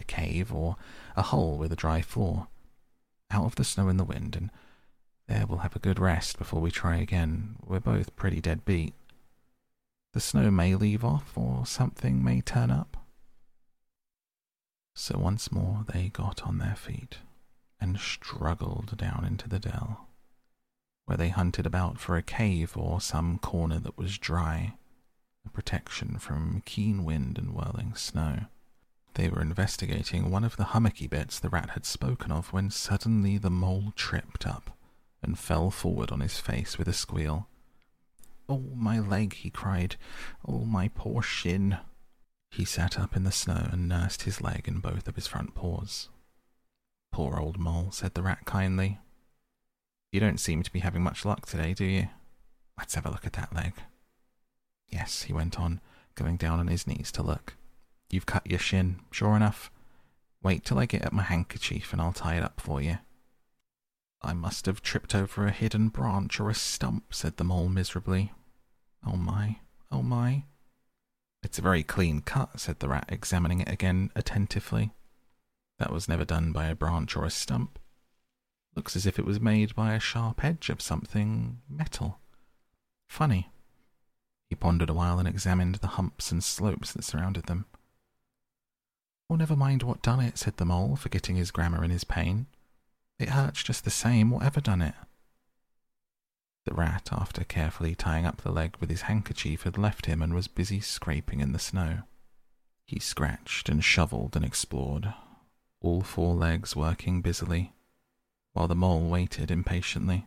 [0.00, 0.76] a cave or
[1.16, 2.48] a hole with a dry floor,
[3.30, 4.50] out of the snow and the wind, and
[5.28, 7.56] there we'll have a good rest before we try again.
[7.64, 8.94] We're both pretty dead beat.
[10.12, 12.96] The snow may leave off, or something may turn up.
[14.94, 17.18] So once more they got on their feet
[17.80, 20.08] and struggled down into the dell,
[21.06, 24.74] where they hunted about for a cave or some corner that was dry
[25.44, 28.46] a protection from keen wind and whirling snow.
[29.14, 33.38] They were investigating one of the hummocky bits the rat had spoken of when suddenly
[33.38, 34.76] the mole tripped up
[35.22, 37.48] and fell forward on his face with a squeal.
[38.48, 39.96] Oh, my leg, he cried.
[40.46, 41.78] Oh, my poor shin.
[42.50, 45.54] He sat up in the snow and nursed his leg in both of his front
[45.54, 46.08] paws.
[47.12, 48.98] Poor old mole, said the rat kindly.
[50.10, 52.08] You don't seem to be having much luck today, do you?
[52.76, 53.74] Let's have a look at that leg.
[54.88, 55.80] Yes, he went on,
[56.14, 57.54] going down on his knees to look.
[58.10, 59.70] You've cut your shin, sure enough.
[60.42, 62.98] Wait till I get at my handkerchief and I'll tie it up for you.
[64.24, 68.32] I must have tripped over a hidden branch or a stump, said the mole miserably.
[69.04, 69.58] Oh my,
[69.90, 70.44] oh my.
[71.42, 74.92] It's a very clean cut, said the rat, examining it again attentively.
[75.78, 77.80] That was never done by a branch or a stump.
[78.76, 82.20] Looks as if it was made by a sharp edge of something metal.
[83.08, 83.50] Funny.
[84.48, 87.66] He pondered a while and examined the humps and slopes that surrounded them.
[89.28, 92.46] Oh, never mind what done it, said the mole, forgetting his grammar in his pain.
[93.22, 94.96] It hurts just the same, whatever done it.
[96.64, 100.34] The rat, after carefully tying up the leg with his handkerchief, had left him and
[100.34, 102.02] was busy scraping in the snow.
[102.84, 105.14] He scratched and shovelled and explored,
[105.80, 107.72] all four legs working busily,
[108.54, 110.26] while the mole waited impatiently,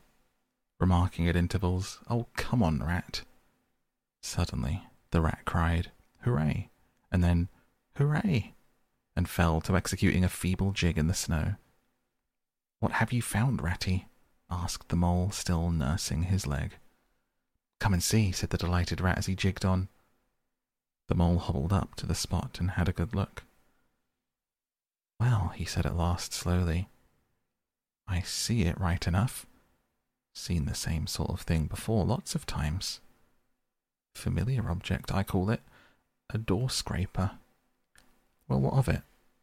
[0.80, 3.23] remarking at intervals, Oh, come on, rat.
[4.22, 5.91] Suddenly, the rat cried,
[6.22, 6.69] Hooray!
[7.11, 7.49] and then,
[7.97, 8.53] Hooray!
[9.17, 11.55] and fell to executing a feeble jig in the snow.
[12.80, 14.07] What have you found, Ratty?
[14.49, 16.77] asked the mole, still nursing his leg.
[17.80, 19.89] Come and see, said the delighted rat as he jigged on.
[21.07, 23.43] The mole hobbled up to the spot and had a good look.
[25.19, 26.89] Well, he said at last slowly,
[28.07, 29.45] I see it right enough.
[30.34, 32.99] Seen the same sort of thing before lots of times.
[34.14, 35.61] Familiar object, I call it.
[36.30, 37.31] A door scraper.
[38.47, 39.02] Well, what of it?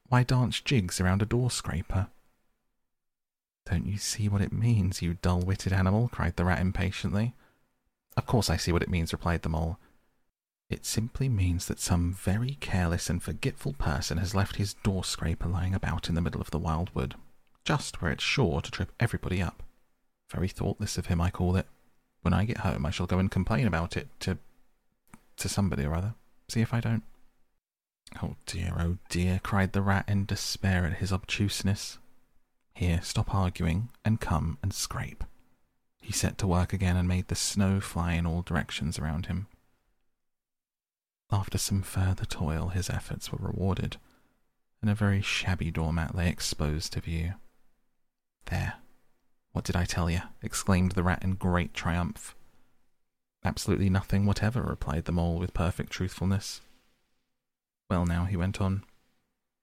[0.09, 2.09] Why dance jigs around a door scraper?
[3.65, 6.09] Don't you see what it means, you dull witted animal?
[6.09, 7.35] cried the rat impatiently.
[8.17, 9.79] Of course I see what it means, replied the mole.
[10.69, 15.49] It simply means that some very careless and forgetful person has left his door scraper
[15.49, 17.15] lying about in the middle of the wild wood,
[17.65, 19.63] just where it's sure to trip everybody up.
[20.31, 21.67] Very thoughtless of him, I call it.
[22.23, 24.39] When I get home, I shall go and complain about it to.
[25.37, 26.15] to somebody or other.
[26.49, 27.03] See if I don't.
[28.23, 31.99] Oh dear, oh dear, cried the rat in despair at his obtuseness.
[32.75, 35.25] Here, stop arguing, and come and scrape.
[36.01, 39.47] He set to work again and made the snow fly in all directions around him.
[41.31, 43.97] After some further toil, his efforts were rewarded,
[44.81, 47.35] and a very shabby doormat lay exposed to view.
[48.47, 48.75] There.
[49.53, 50.23] What did I tell you?
[50.43, 52.35] exclaimed the rat in great triumph.
[53.45, 56.61] Absolutely nothing whatever, replied the mole with perfect truthfulness.
[57.89, 58.85] Well, now, he went on,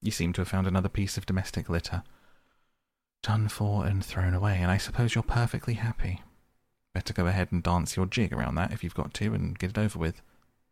[0.02, 2.04] you seem to have found another piece of domestic litter.
[3.22, 6.22] Done for and thrown away, and I suppose you're perfectly happy.
[6.94, 9.72] Better go ahead and dance your jig around that if you've got to and get
[9.72, 10.22] it over with.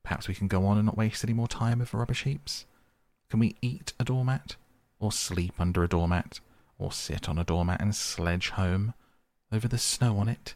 [0.03, 2.65] Perhaps we can go on and not waste any more time over rubbish heaps.
[3.29, 4.55] Can we eat a doormat?
[4.99, 6.39] Or sleep under a doormat?
[6.79, 8.93] Or sit on a doormat and sledge home?
[9.51, 10.55] Over the snow on it?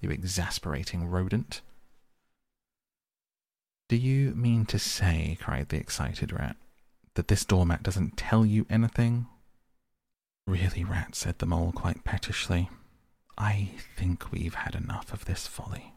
[0.00, 1.62] You exasperating rodent.
[3.88, 6.56] Do you mean to say, cried the excited rat,
[7.14, 9.26] that this doormat doesn't tell you anything?
[10.46, 12.70] Really, rat, said the mole quite pettishly.
[13.36, 15.92] I think we've had enough of this folly.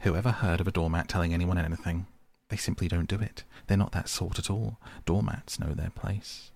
[0.00, 2.06] Whoever heard of a doormat telling anyone anything?
[2.48, 3.44] They simply don't do it.
[3.66, 4.78] They're not that sort at all.
[5.04, 6.50] Doormats know their place.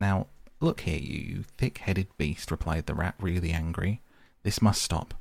[0.00, 0.26] Now,
[0.60, 4.00] look here, you, you thick headed beast, replied the rat, really angry.
[4.42, 5.14] This must stop.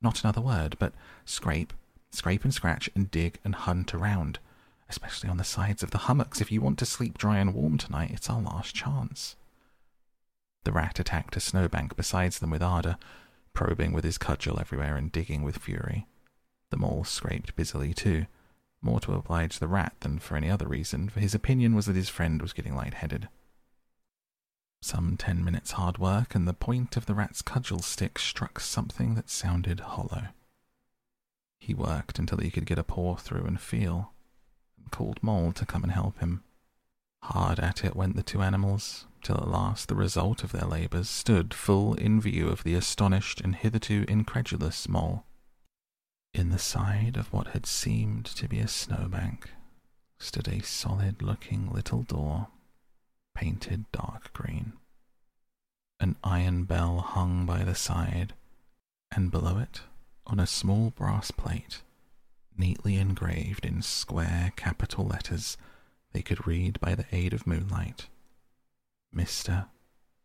[0.00, 0.92] Not another word, but
[1.24, 1.72] scrape,
[2.12, 4.38] Scrape and scratch and dig and hunt around,
[4.88, 6.42] especially on the sides of the hummocks.
[6.42, 9.34] If you want to sleep dry and warm tonight, it's our last chance.
[10.64, 12.96] The rat attacked a snowbank beside them with ardour,
[13.52, 16.06] probing with his cudgel everywhere and digging with fury.
[16.70, 18.26] The mole scraped busily too,
[18.80, 21.96] more to oblige the rat than for any other reason, for his opinion was that
[21.96, 23.28] his friend was getting light-headed.
[24.80, 29.14] Some ten minutes' hard work, and the point of the rat's cudgel stick struck something
[29.14, 30.28] that sounded hollow.
[31.58, 34.12] He worked until he could get a paw through and feel,
[34.76, 36.42] and called Mole to come and help him.
[37.24, 41.08] Hard at it went the two animals, till at last the result of their labours
[41.08, 45.24] stood full in view of the astonished and hitherto incredulous Mole.
[46.34, 49.50] In the side of what had seemed to be a snowbank
[50.18, 52.48] stood a solid looking little door,
[53.34, 54.72] painted dark green.
[56.00, 58.34] An iron bell hung by the side,
[59.10, 59.82] and below it
[60.26, 61.82] on a small brass plate,
[62.56, 65.56] neatly engraved in square capital letters
[66.12, 68.08] they could read by the aid of moonlight.
[69.14, 69.66] Mr.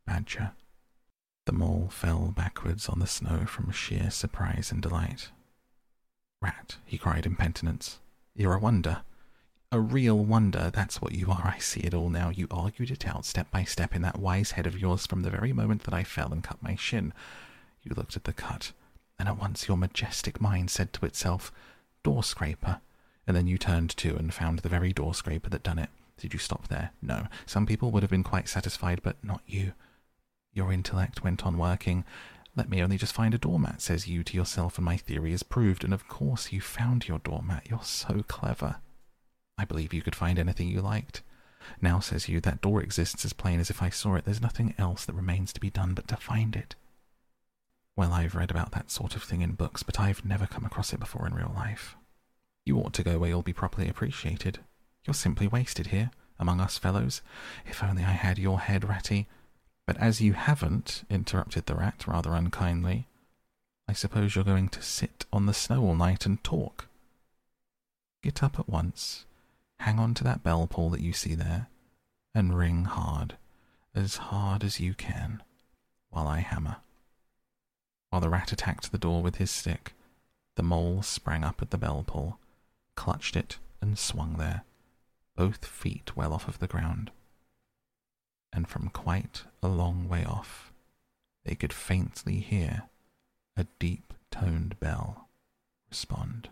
[0.06, 0.52] Badger.
[1.46, 5.30] The mole fell backwards on the snow from sheer surprise and delight.
[6.42, 8.00] Rat, he cried in penitence,
[8.36, 9.02] you're a wonder.
[9.72, 11.54] A real wonder, that's what you are.
[11.56, 12.30] I see it all now.
[12.30, 15.30] You argued it out step by step in that wise head of yours from the
[15.30, 17.14] very moment that I fell and cut my shin.
[17.82, 18.72] You looked at the cut,
[19.18, 21.52] and at once your majestic mind said to itself,
[22.04, 22.80] Door scraper.
[23.28, 25.90] And then you turned to and found the very door scraper that done it.
[26.18, 26.92] Did you stop there?
[27.02, 27.28] No.
[27.46, 29.74] Some people would have been quite satisfied, but not you.
[30.54, 32.06] Your intellect went on working.
[32.56, 35.44] Let me only just find a doormat, says you to yourself, and my theory is
[35.44, 35.84] proved.
[35.84, 37.68] And of course you found your doormat.
[37.70, 38.78] You're so clever.
[39.58, 41.22] I believe you could find anything you liked.
[41.82, 44.26] Now, says you, that door exists as plain as if I saw it.
[44.26, 46.76] There's nothing else that remains to be done but to find it.
[47.96, 50.94] Well, I've read about that sort of thing in books, but I've never come across
[50.94, 51.96] it before in real life.
[52.68, 54.60] You ought to go where you'll be properly appreciated.
[55.06, 57.22] You're simply wasted here, among us fellows.
[57.66, 59.26] If only I had your head, Ratty.
[59.86, 63.08] But as you haven't, interrupted the rat rather unkindly,
[63.88, 66.90] I suppose you're going to sit on the snow all night and talk.
[68.22, 69.24] Get up at once,
[69.80, 71.68] hang on to that bell pull that you see there,
[72.36, 73.38] and ring hard,
[73.96, 75.42] as hard as you can,
[76.10, 76.78] while I hammer.
[78.10, 79.94] While the rat attacked the door with his stick,
[80.56, 82.40] the mole sprang up at the bell pull,
[82.98, 84.66] clutched it, and swung there,
[85.38, 87.12] both feet well off of the ground.
[88.52, 90.74] And from quite a long way off,
[91.46, 92.90] they could faintly hear
[93.56, 95.30] a deep toned bell
[95.90, 96.50] respond.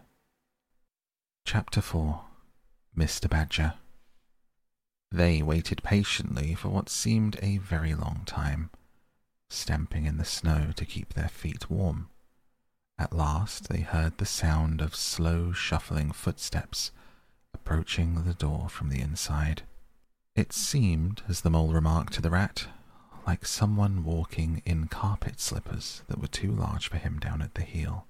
[1.45, 2.21] Chapter 4
[2.97, 3.29] Mr.
[3.29, 3.73] Badger
[5.11, 8.69] They waited patiently for what seemed a very long time
[9.49, 12.09] stamping in the snow to keep their feet warm.
[12.97, 16.91] At last they heard the sound of slow shuffling footsteps
[17.53, 19.63] approaching the door from the inside.
[20.35, 22.67] It seemed, as the mole remarked to the rat,
[23.25, 27.63] like someone walking in carpet slippers that were too large for him down at the
[27.63, 28.05] heel,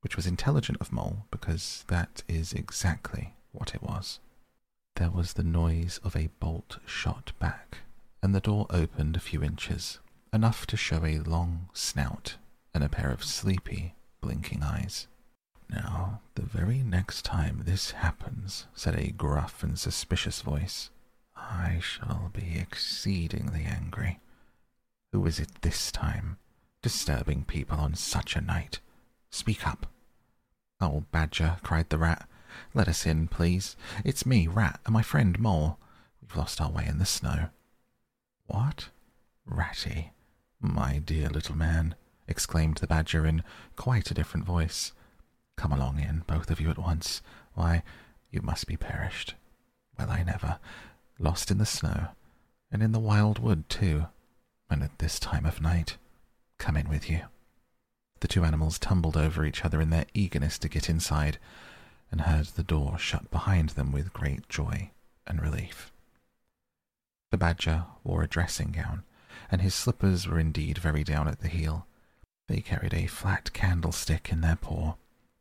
[0.00, 4.18] which was intelligent of Mole because that is exactly what it was.
[4.96, 7.78] There was the noise of a bolt shot back,
[8.22, 9.98] and the door opened a few inches,
[10.32, 12.36] enough to show a long snout
[12.72, 15.06] and a pair of sleepy, blinking eyes.
[15.68, 20.90] Now, the very next time this happens, said a gruff and suspicious voice,
[21.36, 24.18] I shall be exceedingly angry.
[25.12, 26.38] Who is it this time,
[26.82, 28.80] disturbing people on such a night?
[29.30, 29.86] Speak up.
[30.80, 32.28] Oh, Badger, cried the rat,
[32.74, 33.76] let us in, please.
[34.04, 35.78] It's me, Rat, and my friend Mole.
[36.20, 37.50] We've lost our way in the snow.
[38.46, 38.88] What?
[39.46, 40.12] Ratty,
[40.60, 41.94] my dear little man,
[42.30, 43.42] exclaimed the Badger in
[43.76, 44.92] quite a different voice.
[45.56, 47.20] Come along in, both of you at once.
[47.54, 47.82] Why,
[48.30, 49.34] you must be perished.
[49.98, 50.58] Well, I never.
[51.18, 52.08] Lost in the snow,
[52.72, 54.06] and in the wild wood, too,
[54.70, 55.98] and at this time of night.
[56.58, 57.22] Come in with you.
[58.20, 61.38] The two animals tumbled over each other in their eagerness to get inside,
[62.10, 64.90] and heard the door shut behind them with great joy
[65.26, 65.92] and relief.
[67.30, 69.04] The badger wore a dressing gown,
[69.50, 71.86] and his slippers were indeed very down at the heel.
[72.50, 74.94] They carried a flat candlestick in their paw,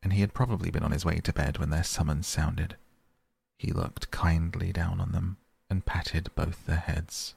[0.04, 2.78] and he had probably been on his way to bed when their summons sounded.
[3.58, 5.38] He looked kindly down on them
[5.72, 7.34] and patted both their heads.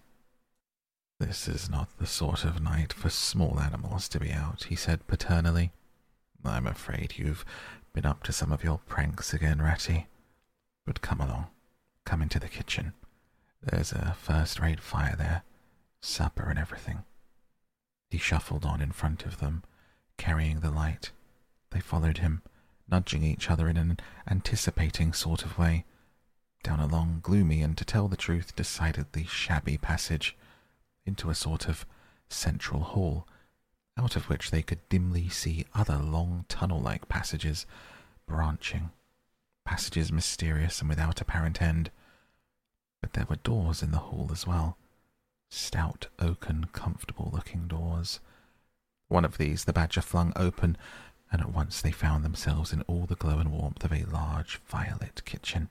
[1.19, 5.07] This is not the sort of night for small animals to be out, he said
[5.07, 5.73] paternally.
[6.45, 7.47] I'm afraid you've
[7.95, 10.07] been up to some of your pranks again, Ratty.
[10.85, 11.47] But come along,
[12.05, 12.93] come into the kitchen.
[13.63, 15.45] There's a first rate fire there,
[16.03, 17.05] supper and everything.
[18.13, 19.63] He shuffled on in front of them,
[20.19, 21.13] carrying the light.
[21.71, 22.43] They followed him,
[22.87, 25.87] nudging each other in an anticipating sort of way,
[26.63, 30.37] down a long, gloomy, and to tell the truth, decidedly shabby passage,
[31.07, 31.87] into a sort of
[32.29, 33.27] central hall,
[33.97, 37.65] out of which they could dimly see other long tunnel like passages
[38.27, 38.91] branching,
[39.65, 41.91] passages mysterious and without apparent end.
[43.01, 44.77] But there were doors in the hall as well,
[45.53, 48.21] stout, oaken, comfortable looking doors.
[49.09, 50.79] One of these the badger flung open,
[51.31, 54.61] and at once they found themselves in all the glow and warmth of a large
[54.67, 55.69] violet kitchen.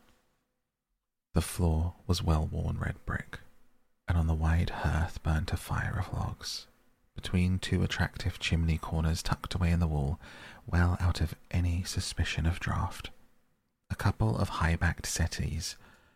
[1.33, 3.39] The floor was well worn red brick,
[4.07, 6.67] and on the wide hearth burnt a fire of logs,
[7.15, 10.19] between two attractive chimney corners tucked away in the wall,
[10.67, 13.09] well out of any suspicion of draught.
[13.89, 15.75] A couple of high backed settees,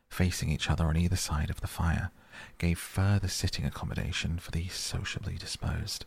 [0.10, 2.12] facing each other on either side of the fire,
[2.58, 6.06] gave further sitting accommodation for the sociably disposed.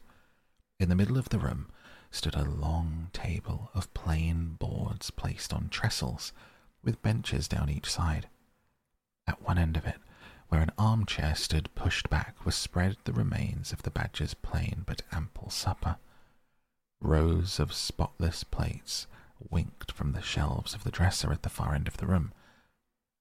[0.81, 1.69] In the middle of the room
[2.11, 6.33] stood a long table of plain boards placed on trestles,
[6.83, 8.29] with benches down each side.
[9.27, 10.01] At one end of it,
[10.49, 15.03] where an armchair stood pushed back, were spread the remains of the badger's plain but
[15.13, 15.97] ample supper.
[17.01, 19.07] Rows of spotless plates
[19.51, 22.33] winked from the shelves of the dresser at the far end of the room,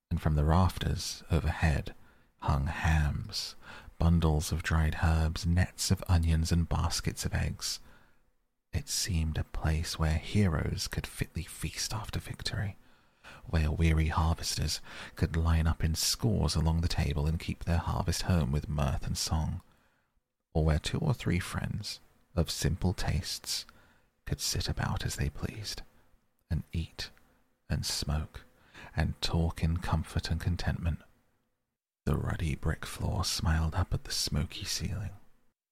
[0.09, 1.93] and from the rafters overhead
[2.39, 3.55] hung hams,
[3.99, 7.79] bundles of dried herbs, nets of onions, and baskets of eggs.
[8.73, 12.77] It seemed a place where heroes could fitly feast after victory,
[13.45, 14.81] where weary harvesters
[15.15, 19.07] could line up in scores along the table and keep their harvest home with mirth
[19.07, 19.61] and song,
[20.53, 21.99] or where two or three friends
[22.35, 23.65] of simple tastes
[24.25, 25.81] could sit about as they pleased,
[26.51, 27.09] and eat
[27.69, 28.43] and smoke
[28.95, 30.99] and talk in comfort and contentment.
[32.07, 35.09] The ruddy brick floor smiled up at the smoky ceiling.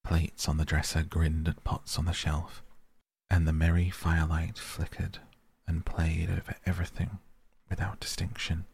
[0.03, 2.61] Plates on the dresser grinned at pots on the shelf,
[3.29, 5.19] and the merry firelight flickered
[5.65, 7.19] and played over everything
[7.69, 8.65] without distinction.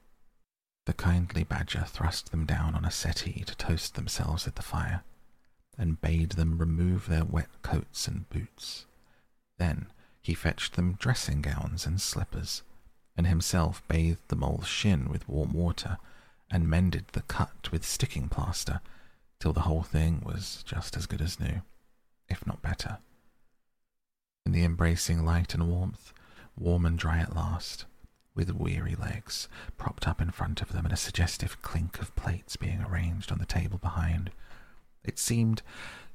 [0.87, 5.03] The kindly badger thrust them down on a settee to toast themselves at the fire,
[5.77, 8.87] and bade them remove their wet coats and boots.
[9.59, 12.63] Then he fetched them dressing gowns and slippers,
[13.15, 15.99] and himself bathed the mole's shin with warm water,
[16.51, 18.81] and mended the cut with sticking plaster,
[19.39, 21.61] till the whole thing was just as good as new,
[22.29, 22.99] if not better
[24.45, 26.13] in the embracing light and warmth,
[26.57, 27.85] warm and dry at last,
[28.33, 29.47] with weary legs
[29.77, 33.37] propped up in front of them and a suggestive clink of plates being arranged on
[33.37, 34.31] the table behind.
[35.03, 35.61] It seemed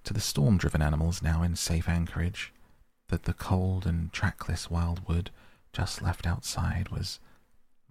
[0.04, 2.52] to the storm driven animals now in safe anchorage
[3.08, 5.30] that the cold and trackless wild wood
[5.72, 7.20] just left outside was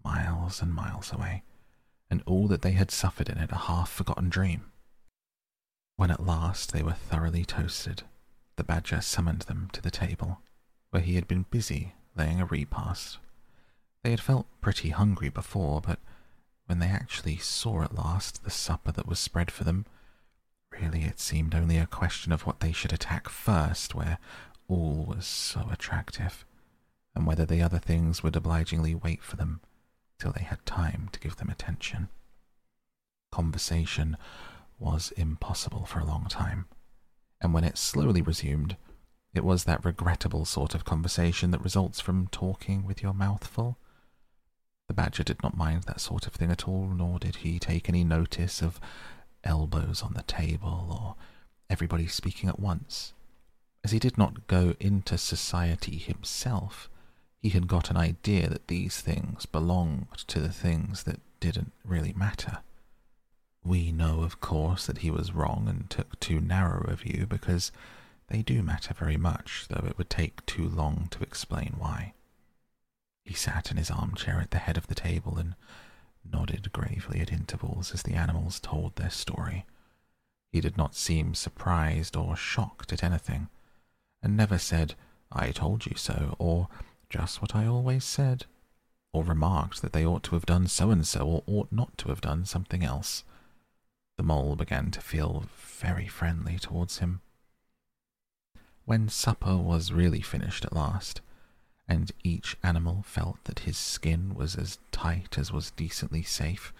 [0.03, 1.43] miles and miles away,
[2.09, 4.71] and all that they had suffered in it a half forgotten dream.
[5.95, 8.03] When at last they were thoroughly toasted,
[8.57, 10.41] the Badger summoned them to the table,
[10.91, 13.17] where he had been busy laying a repast.
[14.03, 15.99] They had felt pretty hungry before, but
[16.67, 19.85] when they actually saw at last the supper that was spread for them,
[20.71, 24.19] really it seemed only a question of what they should attack first, where
[24.67, 26.45] all was so attractive,
[27.15, 29.61] and whether the other things would obligingly wait for them
[30.19, 32.09] till they had time to give them attention.
[33.31, 34.17] Conversation
[34.79, 36.65] was impossible for a long time,
[37.41, 38.77] and when it slowly resumed,
[39.33, 43.77] it was that regrettable sort of conversation that results from talking with your mouth full.
[44.87, 47.89] The Badger did not mind that sort of thing at all, nor did he take
[47.89, 48.79] any notice of
[49.43, 51.15] elbows on the table or
[51.69, 53.13] everybody speaking at once.
[53.83, 56.89] As he did not go into society himself,
[57.45, 62.11] he had got an idea that these things belonged to the things that didn't really
[62.13, 62.57] matter.
[63.63, 67.71] We know, of course, that he was wrong and took too narrow a view because
[68.29, 72.13] they do matter very much, though it would take too long to explain why.
[73.23, 75.53] He sat in his armchair at the head of the table and
[76.27, 79.67] nodded gravely at intervals as the animals told their story.
[80.51, 83.49] He did not seem surprised or shocked at anything,
[84.23, 84.95] and never said,
[85.31, 86.69] I told you so, or
[87.09, 88.45] just what I always said,
[89.13, 92.09] or remarked that they ought to have done so and so, or ought not to
[92.09, 93.23] have done something else.
[94.17, 97.21] The mole began to feel very friendly towards him.
[98.85, 101.21] When supper was really finished at last,
[101.87, 106.73] and each animal felt that his skin was as tight as was decently safe,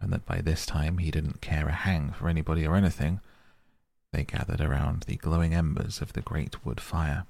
[0.00, 3.20] and that by this time he didn't care a hang for anybody or anything,
[4.12, 7.26] they gathered around the glowing embers of the great wood fire,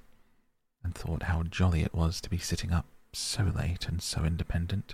[0.85, 4.93] and thought how jolly it was to be sitting up so late and so independent,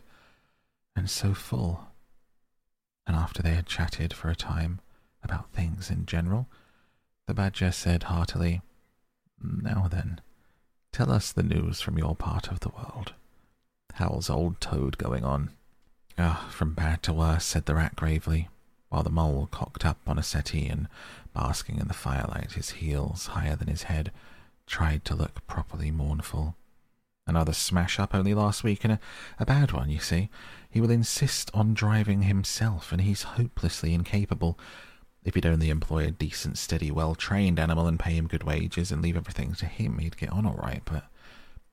[0.96, 1.88] and so full.
[3.06, 4.80] And after they had chatted for a time
[5.22, 6.48] about things in general,
[7.28, 8.62] the Badger said heartily,
[9.44, 10.22] Now then,
[10.94, 13.14] Tell us the news from your part of the world.
[13.96, 15.52] How's old Toad going on?
[16.18, 18.48] Ah, from bad to worse, said the rat gravely,
[18.90, 20.88] while the mole cocked up on a settee and,
[21.34, 24.12] basking in the firelight, his heels higher than his head,
[24.72, 26.56] tried to look properly mournful.
[27.27, 28.99] Another smash up only last week, and a,
[29.38, 30.30] a bad one, you see.
[30.69, 34.57] He will insist on driving himself, and he's hopelessly incapable.
[35.26, 38.91] If he'd only employ a decent, steady, well trained animal and pay him good wages
[38.91, 41.03] and leave everything to him, he'd get on all right, but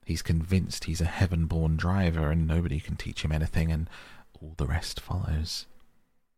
[0.04, 3.88] he's convinced he's a heaven born driver and nobody can teach him anything, and
[4.42, 5.66] all the rest follows.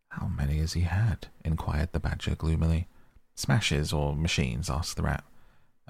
[0.09, 1.27] How many has he had?
[1.43, 2.87] inquired the badger gloomily.
[3.33, 4.69] Smashes or machines?
[4.69, 5.23] asked the rat.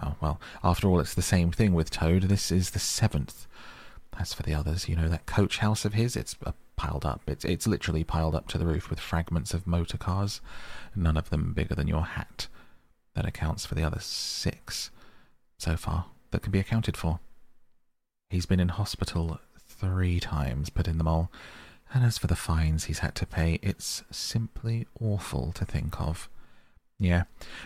[0.02, 2.24] Oh, well, after all, it's the same thing with Toad.
[2.24, 3.48] This is the seventh.
[4.18, 7.22] As for the others, you know, that coach house of his, it's a piled up.
[7.28, 10.42] It's, it's literally piled up to the roof with fragments of motor cars,
[10.96, 12.48] none of them bigger than your hat.
[13.14, 14.90] That accounts for the other six
[15.58, 17.20] so far that can be accounted for.
[18.30, 21.30] He's been in hospital three times, put in the mole,
[21.94, 26.30] and as for the fines he's had to pay, it's simply awful to think of.
[26.98, 27.24] Yeah,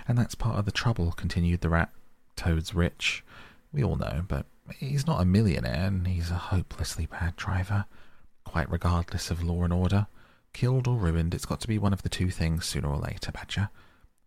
[0.07, 1.89] and that's part of the trouble, continued the rat.
[2.35, 3.23] Toad's rich.
[3.71, 4.45] We all know, but
[4.77, 7.85] he's not a millionaire, and he's a hopelessly bad driver
[8.55, 10.07] quite regardless of law and order.
[10.53, 13.31] Killed or ruined, it's got to be one of the two things sooner or later,
[13.31, 13.69] Badger.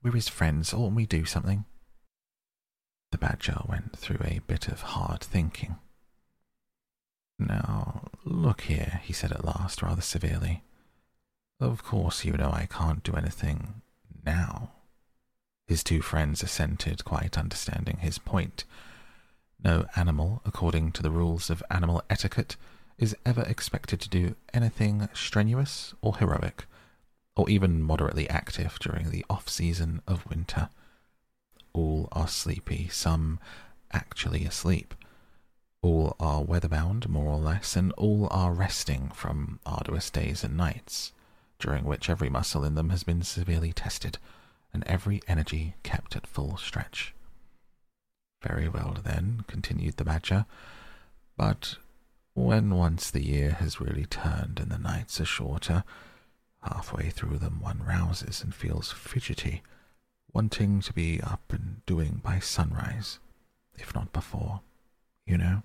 [0.02, 1.64] We're his friends, oughtn't we do something?
[3.10, 5.76] The Badger went through a bit of hard thinking.
[7.38, 10.62] Now, look here, he said at last, rather severely.
[11.58, 13.80] Of course, you know I can't do anything
[14.26, 14.72] now.
[15.68, 18.64] His two friends assented, quite understanding his point.
[19.62, 22.56] No animal, according to the rules of animal etiquette,
[22.96, 26.64] is ever expected to do anything strenuous or heroic,
[27.36, 30.70] or even moderately active during the off season of winter.
[31.74, 33.38] All are sleepy, some
[33.92, 34.94] actually asleep.
[35.82, 41.12] All are weatherbound, more or less, and all are resting from arduous days and nights,
[41.58, 44.16] during which every muscle in them has been severely tested,
[44.72, 47.14] and every energy kept at full stretch.
[48.42, 50.46] Very well, then, continued the Badger,
[51.36, 51.76] but
[52.34, 55.82] when once the year has really turned and the nights are shorter,
[56.62, 59.62] halfway through them one rouses and feels fidgety,
[60.32, 63.18] wanting to be up and doing by sunrise,
[63.76, 64.60] if not before,
[65.26, 65.62] you know.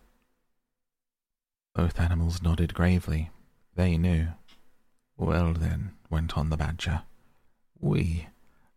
[1.75, 3.31] Both animals nodded gravely.
[3.75, 4.29] They knew.
[5.17, 7.03] Well, then, went on the badger,
[7.79, 8.27] we,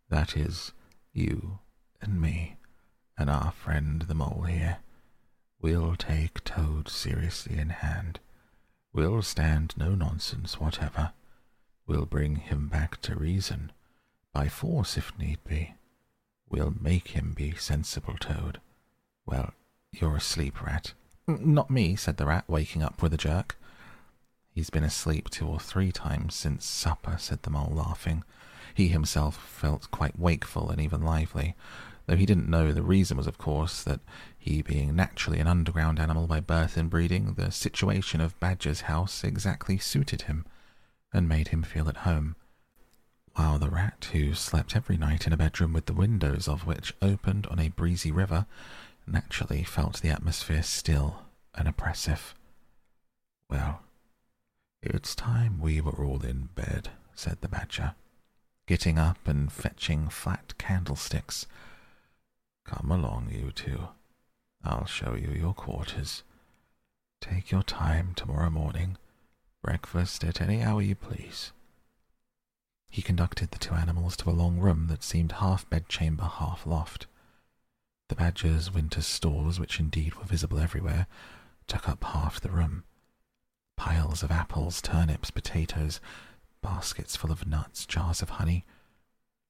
[0.09, 0.71] that is,
[1.13, 1.59] you
[2.01, 2.57] and me,
[3.17, 4.77] and our friend the mole here,
[5.59, 8.19] We'll take Toad seriously in hand.
[8.93, 11.13] We'll stand no nonsense whatever.
[11.87, 13.71] We'll bring him back to reason
[14.33, 15.73] By force, if need be.
[16.47, 18.61] We'll make him be sensible, Toad.
[19.25, 19.53] Well,
[19.91, 20.93] you're asleep, Rat.
[21.27, 23.57] Not me, said the rat, waking up with a jerk.
[24.53, 28.23] He's been asleep two or three times since supper, said the mole, laughing.
[28.77, 31.55] He himself felt quite wakeful and even lively,
[32.05, 34.01] though he didn't know the reason was, of course, that
[34.37, 39.23] he being naturally an underground animal by birth and breeding, the situation of Badger's house
[39.23, 40.45] exactly suited him
[41.11, 42.35] and made him feel at home.
[43.33, 46.93] While the rat, who slept every night in a bedroom with the windows of which
[47.01, 48.45] opened on a breezy river,
[49.07, 51.23] naturally felt the atmosphere still
[51.55, 52.35] and oppressive.
[53.49, 53.81] Well,
[54.83, 57.95] it's time we were all in bed, said the badger,
[58.67, 61.47] getting up and fetching flat candlesticks.
[62.65, 63.87] Come along, you two.
[64.63, 66.23] I'll show you your quarters.
[67.21, 68.97] Take your time tomorrow morning.
[69.63, 71.53] Breakfast at any hour you please.
[72.89, 77.07] He conducted the two animals to a long room that seemed half bedchamber, half loft.
[78.09, 81.07] The badger's winter stores, which indeed were visible everywhere,
[81.67, 82.83] took up half the room.
[83.77, 86.01] Piles of apples, turnips, potatoes,
[86.61, 88.65] baskets full of nuts, jars of honey.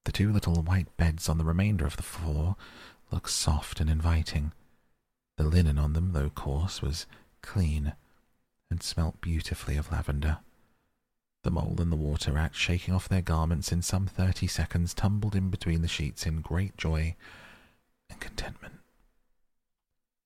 [0.05, 2.55] The two little white beds on the remainder of the floor
[3.11, 4.53] looked soft and inviting.
[5.37, 7.05] The linen on them, though coarse, was
[7.41, 7.93] clean
[8.69, 10.39] and smelt beautifully of lavender.
[11.43, 15.35] The mole and the water rat, shaking off their garments in some thirty seconds, tumbled
[15.35, 17.15] in between the sheets in great joy
[18.09, 18.79] and contentment.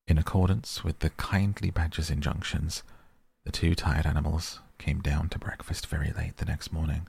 [0.07, 2.83] In accordance with the kindly badger's injunctions,
[3.43, 7.07] the two tired animals came down to breakfast very late the next morning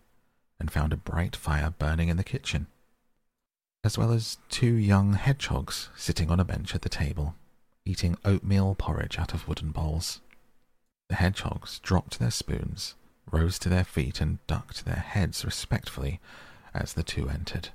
[0.61, 2.66] and found a bright fire burning in the kitchen,
[3.82, 7.35] as well as two young hedgehogs sitting on a bench at the table,
[7.85, 10.20] eating oatmeal porridge out of wooden bowls.
[11.09, 12.94] The hedgehogs dropped their spoons,
[13.31, 16.20] rose to their feet, and ducked their heads respectfully
[16.74, 17.70] as the two entered.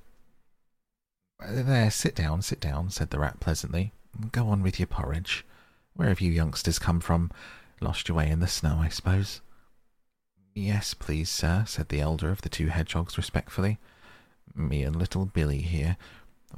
[1.40, 3.94] There, sit down, sit down, said the rat pleasantly.
[4.32, 5.46] Go on with your porridge.
[5.94, 7.32] Where have you youngsters come from?
[7.82, 9.42] Lost your way in the snow, I suppose.
[10.60, 13.78] Yes, please, sir, said the elder of the two hedgehogs respectfully.
[14.56, 15.98] Me and little Billy here.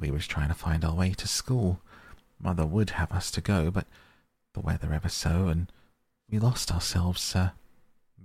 [0.00, 1.82] We was trying to find our way to school.
[2.40, 3.86] Mother would have us to go, but
[4.54, 5.70] the weather ever so, and
[6.30, 7.52] we lost ourselves, sir.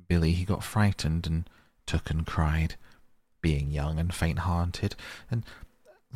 [0.08, 1.50] Billy, he got frightened and
[1.86, 2.76] took and cried,
[3.42, 4.96] being young and faint-hearted,
[5.30, 5.44] and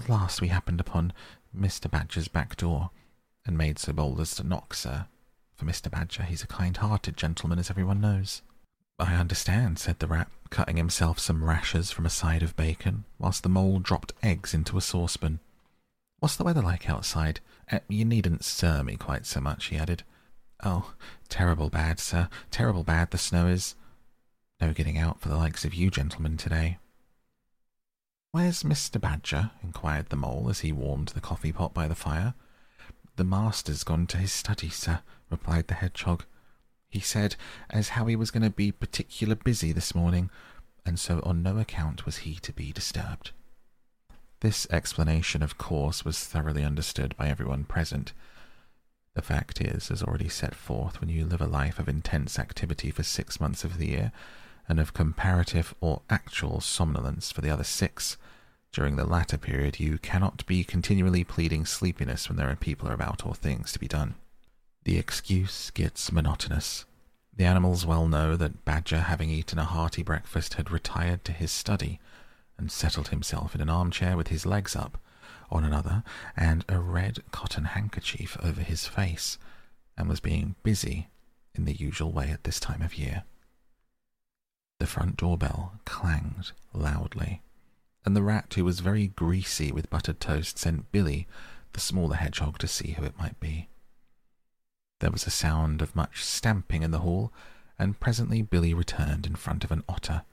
[0.08, 1.12] last we happened upon
[1.54, 1.92] Mr.
[1.92, 2.92] Badger's back door,
[3.46, 5.08] and made so bold as to knock, sir.
[5.58, 5.92] For Mr.
[5.92, 8.42] Badger, he's a kind-hearted gentleman, as everyone knows.
[9.00, 13.44] I understand, said the rat, cutting himself some rashers from a side of bacon, whilst
[13.44, 15.40] the mole dropped eggs into a saucepan.
[16.20, 17.40] What's the weather like outside?
[17.72, 20.04] Uh, you needn't stir me quite so much, he added.
[20.64, 20.94] Oh,
[21.30, 23.76] terrible bad, sir, terrible bad the snow is.
[24.60, 26.78] No getting out for the likes of you gentlemen today.
[28.32, 29.00] Where's Mr.
[29.00, 29.52] Badger?
[29.64, 32.34] inquired the mole as he warmed the coffee pot by the fire.
[33.16, 35.00] The master's gone to his study, sir,
[35.30, 36.26] replied the hedgehog.
[36.90, 37.36] He said
[37.70, 40.30] as how he was going to be particular busy this morning,
[40.86, 43.32] and so on no account was he to be disturbed.
[44.40, 48.14] This explanation, of course, was thoroughly understood by everyone present.
[49.14, 52.90] The fact is, as already set forth, when you live a life of intense activity
[52.90, 54.12] for six months of the year,
[54.68, 58.18] and of comparative or actual somnolence for the other six.
[58.72, 63.26] During the latter period, you cannot be continually pleading sleepiness when there are people about
[63.26, 64.16] or things to be done.
[64.90, 66.86] The excuse gets monotonous.
[67.38, 71.52] The animals well know that Badger, having eaten a hearty breakfast, had retired to his
[71.52, 72.00] study
[72.58, 74.98] and settled himself in an armchair with his legs up
[75.52, 76.04] on another
[76.36, 79.38] and a red cotton handkerchief over his face,
[79.96, 81.10] and was being busy
[81.54, 83.26] in the usual way at this time of year.
[84.80, 87.44] The front doorbell clanged loudly,
[88.06, 91.28] and the rat, who was very greasy with buttered toast, sent Billy,
[91.74, 93.70] the smaller hedgehog, to see who it might be.
[95.00, 97.32] There was a sound of much stamping in the hall,
[97.78, 100.24] and presently Billy returned in front of an otter,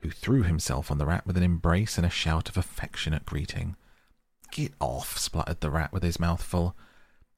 [0.00, 3.76] who threw himself on the rat with an embrace and a shout of affectionate greeting.
[4.50, 6.76] Get off, spluttered the rat with his mouth full.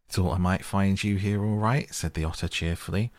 [0.08, 3.12] Thought I might find you here all right, said the otter cheerfully.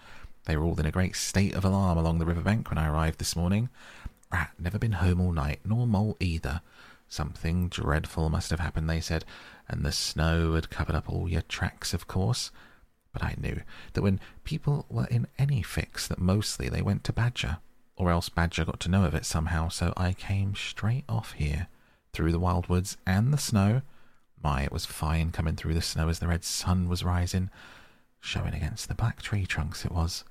[0.46, 2.88] They were all in a great state of alarm along the river bank when I
[2.88, 3.70] arrived this morning.
[4.32, 6.62] Rat never been home all night, nor Mole either.
[7.08, 9.26] Something dreadful must have happened, they said,
[9.68, 12.52] and the snow had covered up all your tracks, of course.
[13.12, 13.62] But I knew
[13.94, 17.58] that when people were in any fix, that mostly they went to Badger,
[17.96, 21.68] or else Badger got to know of it somehow, so I came straight off here,
[22.14, 23.82] through the wild woods and the snow.
[24.42, 27.50] My, it was fine coming through the snow as the red sun was rising,
[28.20, 30.24] showing against the black tree trunks it was.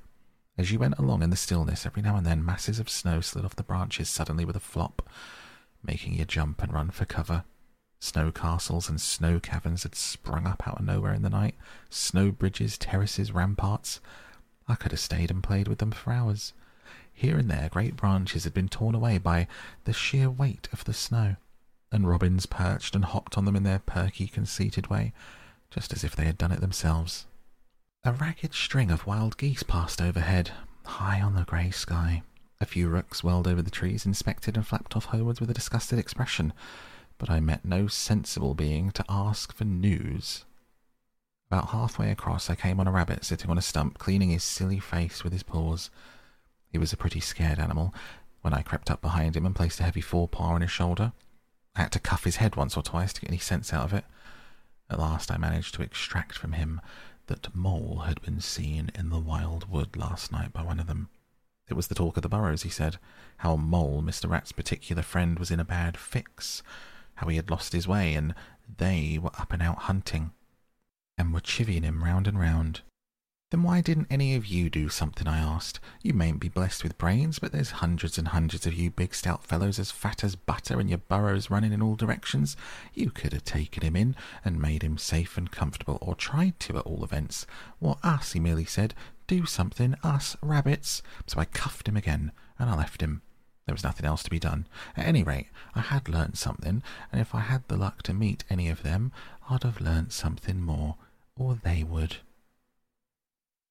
[0.56, 3.44] As you went along in the stillness, every now and then masses of snow slid
[3.44, 5.09] off the branches suddenly with a flop,
[5.82, 7.44] making you jump and run for cover.
[8.00, 11.56] Snow castles and snow caverns had sprung up out of nowhere in the night.
[11.90, 14.00] Snow bridges, terraces, ramparts.
[14.68, 16.52] I could have stayed and played with them for hours.
[17.12, 19.48] Here and there, great branches had been torn away by
[19.84, 21.36] the sheer weight of the snow,
[21.90, 25.12] and robins perched and hopped on them in their perky, conceited way,
[25.70, 27.26] just as if they had done it themselves.
[28.04, 30.52] A ragged string of wild geese passed overhead,
[30.84, 32.22] high on the grey sky.
[32.60, 35.98] A few rooks whirled over the trees, inspected and flapped off homewards with a disgusted
[35.98, 36.52] expression,
[37.18, 40.44] but I met no sensible being to ask for news.
[41.50, 44.78] About halfway across, I came on a rabbit sitting on a stump, cleaning his silly
[44.78, 45.90] face with his paws.
[46.70, 47.94] He was a pretty scared animal
[48.42, 51.12] when I crept up behind him and placed a heavy forepaw on his shoulder.
[51.74, 53.94] I had to cuff his head once or twice to get any sense out of
[53.94, 54.04] it.
[54.90, 56.80] At last, I managed to extract from him
[57.26, 61.08] that Mole had been seen in the wild wood last night by one of them.
[61.68, 62.96] It was the talk of the burrows, he said.
[63.38, 64.28] How Mole, Mr.
[64.28, 66.62] Rat's particular friend, was in a bad fix.
[67.18, 68.34] How he had lost his way, and
[68.78, 70.30] they were up and out hunting,
[71.16, 72.82] and were chivying him round and round.
[73.50, 75.26] Then why didn't any of you do something?
[75.26, 75.80] I asked.
[76.02, 79.42] You mayn't be blessed with brains, but there's hundreds and hundreds of you big stout
[79.42, 82.56] fellows as fat as butter and your burrows running in all directions.
[82.92, 84.14] You could have taken him in
[84.44, 87.46] and made him safe and comfortable, or tried to at all events.
[87.78, 88.94] What us, he merely said.
[89.26, 91.02] Do something, us, rabbits.
[91.26, 93.22] So I cuffed him again, and I left him.
[93.68, 94.66] There was nothing else to be done.
[94.96, 96.82] At any rate, I had learnt something,
[97.12, 99.12] and if I had the luck to meet any of them,
[99.50, 100.96] I'd have learnt something more,
[101.36, 102.16] or they would.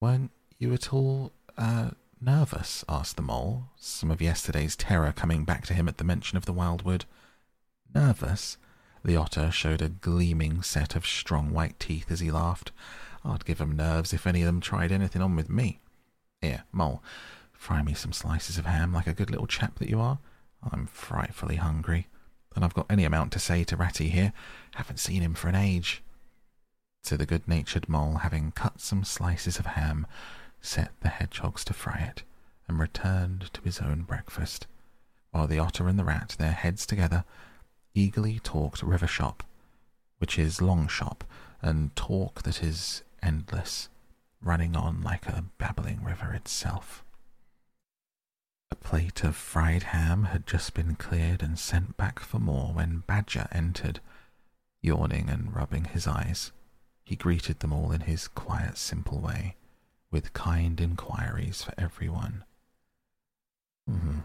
[0.00, 2.84] Weren't you at all, uh, nervous?
[2.88, 6.44] asked the mole, some of yesterday's terror coming back to him at the mention of
[6.44, 7.04] the wildwood.
[7.92, 8.56] Nervous?
[9.04, 12.70] The otter showed a gleaming set of strong white teeth as he laughed.
[13.24, 15.80] I'd give 'em nerves if any of them tried anything on with me.
[16.40, 17.02] Here, mole,
[17.58, 20.18] fry me some slices of ham like a good little chap that you are.
[20.72, 22.06] I'm frightfully hungry,
[22.54, 24.32] and I've got any amount to say to Ratty here.
[24.76, 26.02] Haven't seen him for an age.
[27.02, 30.06] So the good natured mole, having cut some slices of ham,
[30.60, 32.22] set the hedgehogs to fry it,
[32.66, 34.66] and returned to his own breakfast,
[35.30, 37.24] while the otter and the rat, their heads together,
[37.94, 39.42] eagerly talked river shop,
[40.18, 41.24] which is long shop,
[41.60, 43.88] and talk that is endless,
[44.40, 47.04] running on like a babbling river itself.
[48.70, 53.02] A plate of fried ham had just been cleared and sent back for more when
[53.06, 54.00] Badger entered,
[54.82, 56.52] yawning and rubbing his eyes.
[57.04, 59.56] He greeted them all in his quiet, simple way,
[60.10, 62.44] with kind inquiries for everyone.
[63.90, 64.18] Mm-hmm.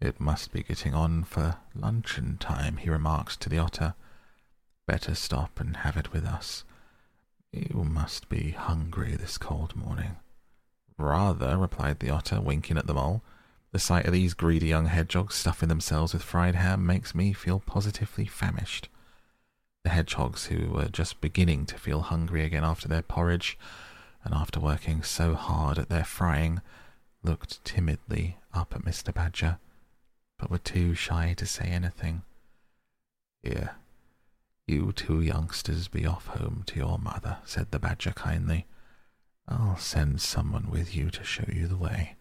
[0.00, 3.94] it must be getting on for luncheon time, he remarked to the otter.
[4.86, 6.64] Better stop and have it with us.
[7.52, 10.16] You must be hungry this cold morning.
[10.96, 13.22] Rather, replied the otter, winking at the mole.
[13.74, 17.58] The sight of these greedy young hedgehogs stuffing themselves with fried ham makes me feel
[17.58, 18.88] positively famished.
[19.82, 23.58] The hedgehogs, who were just beginning to feel hungry again after their porridge,
[24.22, 26.60] and after working so hard at their frying,
[27.24, 29.12] looked timidly up at Mr.
[29.12, 29.58] Badger,
[30.38, 32.22] but were too shy to say anything.
[33.42, 33.74] Here,
[34.68, 38.66] you two youngsters be off home to your mother, said the Badger kindly.
[39.48, 42.14] I'll send someone with you to show you the way.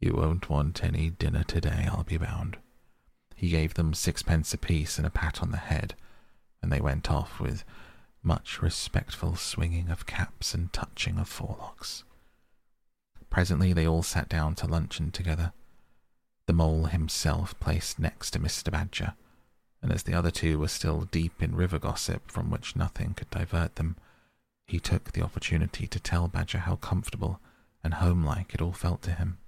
[0.00, 2.58] You won't want any dinner today, I'll be bound.
[3.34, 5.94] He gave them sixpence apiece and a pat on the head
[6.62, 7.64] and they went off with
[8.22, 12.02] much respectful swinging of caps and touching of forelocks.
[13.30, 15.52] Presently they all sat down to luncheon together.
[16.46, 18.72] The mole himself placed next to Mr.
[18.72, 19.14] Badger,
[19.82, 23.30] and as the other two were still deep in river gossip from which nothing could
[23.30, 23.96] divert them,
[24.66, 27.40] he took the opportunity to tell Badger how comfortable
[27.84, 29.38] and homelike it all felt to him.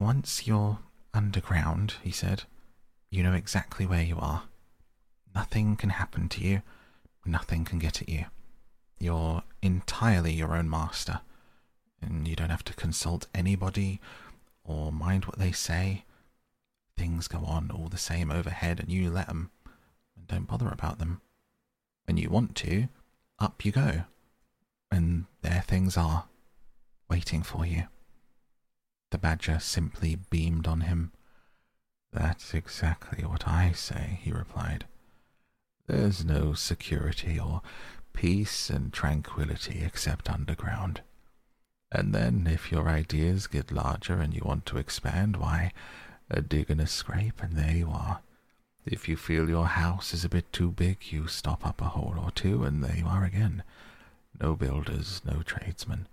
[0.00, 0.78] Once you're
[1.12, 2.44] underground, he said,
[3.10, 4.44] you know exactly where you are.
[5.34, 6.62] Nothing can happen to you.
[7.24, 8.26] Nothing can get at you.
[9.00, 11.20] You're entirely your own master,
[12.00, 14.00] and you don't have to consult anybody
[14.62, 16.04] or mind what they say.
[16.96, 19.50] Things go on all the same overhead, and you let 'em,
[20.16, 21.22] and don't bother about them.
[22.04, 22.88] When you want to,
[23.38, 24.04] up you go,
[24.90, 26.28] and there things are,
[27.08, 27.88] waiting for you.
[29.10, 31.12] The badger simply beamed on him.
[32.12, 34.86] That's exactly what I say, he replied.
[35.86, 37.62] There's no security or
[38.12, 41.02] peace and tranquility except underground.
[41.90, 45.72] And then, if your ideas get larger and you want to expand, why,
[46.30, 48.20] a dig and a scrape, and there you are.
[48.84, 52.16] If you feel your house is a bit too big, you stop up a hole
[52.22, 53.62] or two, and there you are again.
[54.38, 56.06] No builders, no tradesmen,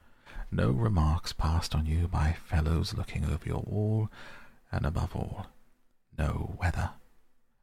[0.51, 4.09] no remarks passed on you by fellows looking over your wall,
[4.72, 5.47] and above all,
[6.17, 6.91] no weather.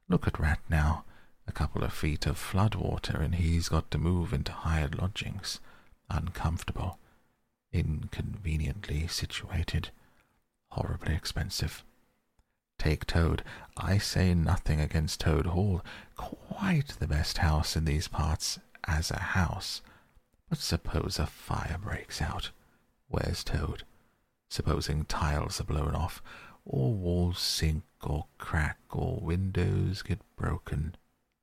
[0.09, 1.05] Look at Rat now.
[1.47, 5.59] A couple of feet of flood water, and he's got to move into hired lodgings.
[6.09, 6.99] Uncomfortable.
[7.73, 9.89] Inconveniently situated.
[10.71, 11.83] Horribly expensive.
[12.77, 13.43] Take Toad.
[13.75, 15.81] I say nothing against Toad Hall.
[16.15, 19.81] Quite the best house in these parts as a house.
[20.49, 22.51] But suppose a fire breaks out.
[23.07, 23.83] Where's Toad?
[24.49, 26.21] Supposing tiles are blown off,
[26.65, 30.95] or walls sink or crack, or windows get broken.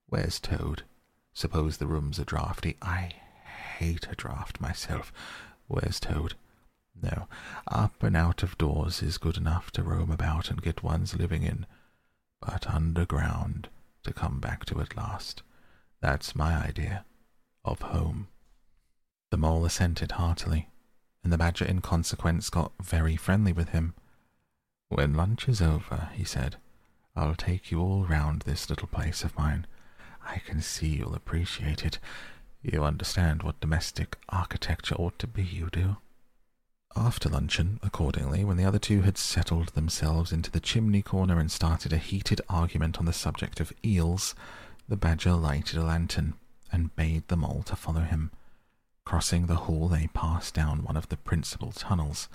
[0.08, 0.84] Where's Toad?
[1.32, 2.76] Suppose the rooms are draughty.
[2.82, 3.12] I
[3.78, 5.12] hate a draught myself.
[5.68, 6.34] Where's Toad?
[7.02, 7.28] No,
[7.66, 11.42] up and out of doors is good enough to roam about and get one's living
[11.42, 11.66] in,
[12.40, 13.68] but underground
[14.02, 15.42] to come back to at last.
[16.00, 17.04] That's my idea
[17.64, 18.28] of home.
[19.30, 20.68] The mole assented heartily,
[21.22, 23.94] and the badger in consequence got very friendly with him.
[24.88, 26.56] When lunch is over, he said,
[27.14, 29.66] I'll take you all round this little place of mine.
[30.26, 31.98] I can see you'll appreciate it.
[32.62, 35.96] You understand what domestic architecture ought to be, you do.
[36.96, 41.50] After luncheon, accordingly, when the other two had settled themselves into the chimney corner and
[41.50, 44.34] started a heated argument on the subject of eels,
[44.88, 46.34] the badger lighted a lantern
[46.72, 48.32] and bade them all to follow him.
[49.10, 52.28] Crossing the hall, they passed down one of the principal tunnels.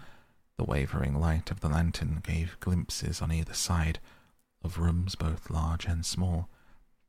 [0.58, 4.00] The wavering light of the lantern gave glimpses on either side
[4.62, 6.50] of rooms both large and small,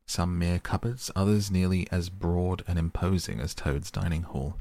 [0.05, 4.57] some mere cupboards, others nearly as broad and imposing as Toad's dining hall.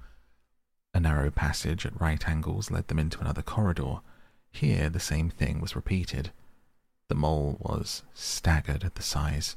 [0.93, 4.01] A narrow passage at right angles led them into another corridor.
[4.51, 6.33] Here the same thing was repeated.
[7.09, 9.55] The mole was staggered at the size,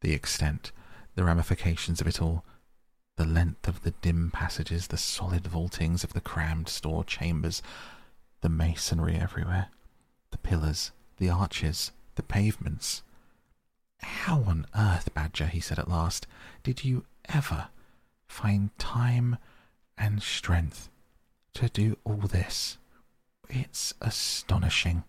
[0.00, 0.72] the extent,
[1.14, 2.44] the ramifications of it all,
[3.16, 7.62] the length of the dim passages, the solid vaultings of the crammed store chambers,
[8.40, 9.68] the masonry everywhere,
[10.30, 13.02] the pillars, the arches, the pavements.
[14.00, 16.26] How on earth, Badger, he said at last,
[16.62, 17.68] did you ever
[18.26, 19.36] find time
[19.98, 20.88] and strength
[21.54, 22.78] to do all this.
[23.48, 25.04] It's astonishing.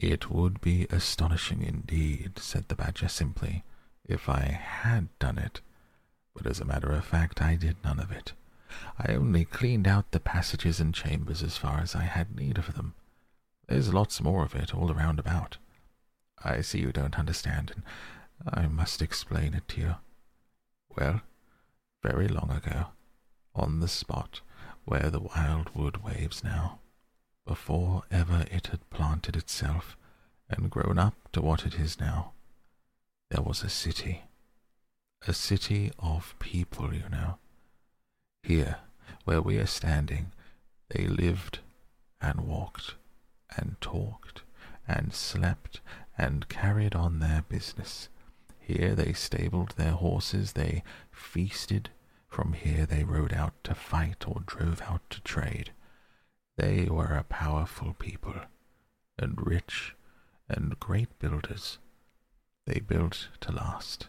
[0.00, 3.64] It would be astonishing indeed, said the Badger simply,
[4.04, 5.60] if I had done it.
[6.34, 8.32] But as a matter of fact, I did none of it.
[8.98, 12.74] I only cleaned out the passages and chambers as far as I had need of
[12.74, 12.94] them.
[13.68, 15.58] There's lots more of it all around about.
[16.42, 17.84] I see you don't understand, and
[18.46, 19.94] I must explain it to you.
[20.96, 21.20] Well,
[22.02, 22.88] very long ago,
[23.54, 24.40] on the spot
[24.84, 26.80] where the wild wood waves now,
[27.46, 29.96] before ever it had planted itself
[30.48, 32.32] and grown up to what it is now.
[33.30, 34.22] There was a city,
[35.26, 37.38] a city of people, you know.
[38.42, 38.76] Here,
[39.24, 40.32] where we are standing,
[40.90, 41.60] they lived
[42.20, 42.94] and walked
[43.56, 44.42] and talked
[44.86, 45.80] and slept
[46.18, 48.08] and carried on their business.
[48.58, 51.90] Here they stabled their horses, they feasted
[52.32, 55.70] from here they rode out to fight or drove out to trade.
[56.56, 58.34] They were a powerful people,
[59.18, 59.94] and rich,
[60.48, 61.78] and great builders.
[62.66, 64.08] They built to last,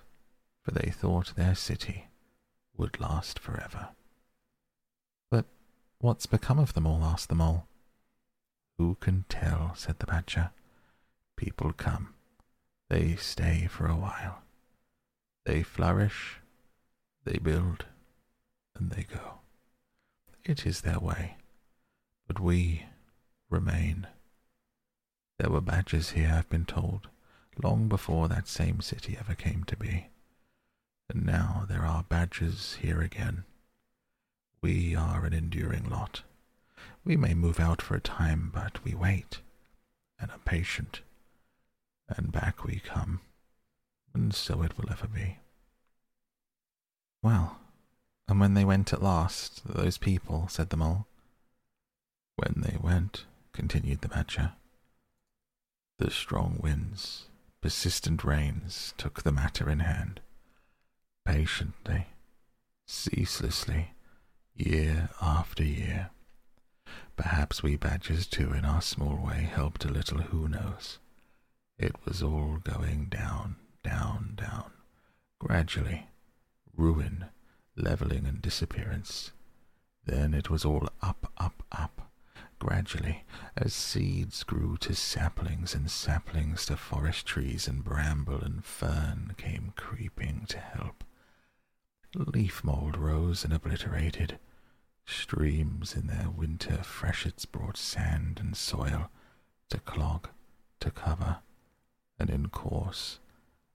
[0.64, 2.08] for they thought their city
[2.76, 3.90] would last forever.
[5.30, 5.46] But
[6.00, 7.04] what's become of them all?
[7.04, 7.68] asked the mole.
[8.78, 9.74] Who can tell?
[9.76, 10.52] said the badger.
[11.36, 12.14] People come,
[12.90, 14.44] they stay for a while.
[15.46, 16.40] They flourish,
[17.26, 17.86] they build,
[18.76, 19.40] and they go.
[20.46, 21.38] It is their way,
[22.28, 22.86] but we
[23.50, 24.08] remain.
[25.38, 27.10] There were badgers here, I've been told,
[27.62, 30.08] long before that same city ever came to be.
[31.14, 33.44] And now there are badgers here again.
[34.62, 36.24] We are an enduring lot.
[37.06, 39.40] We may move out for a time, but we wait
[40.20, 41.02] and are patient.
[42.10, 43.22] And back we come,
[44.14, 45.38] and so it will ever be.
[47.22, 47.60] Well,
[48.28, 51.06] and when they went at last, those people, said the mole.
[52.38, 54.54] When they went, continued the badger,
[56.00, 57.28] the strong winds,
[57.62, 60.20] persistent rains took the matter in hand.
[61.26, 62.08] Patiently,
[62.86, 63.94] ceaselessly,
[64.56, 66.10] year after year.
[67.16, 71.00] Perhaps we badgers too, in our small way, helped a little, who knows?
[71.78, 74.72] It was all going down, down, down,
[75.40, 76.08] gradually,
[76.76, 77.26] ruin,
[77.76, 79.32] levelling and disappearance.
[80.06, 82.12] Then it was all up, up, up,
[82.60, 83.24] gradually,
[83.58, 89.74] as seeds grew to saplings and saplings to forest trees and bramble and fern came
[89.76, 91.04] creeping to help.
[92.16, 94.38] Leaf mould rose and obliterated.
[95.06, 99.10] Streams in their winter freshets brought sand and soil
[99.70, 100.30] to clog,
[100.80, 101.40] to cover,
[102.20, 103.20] and in course,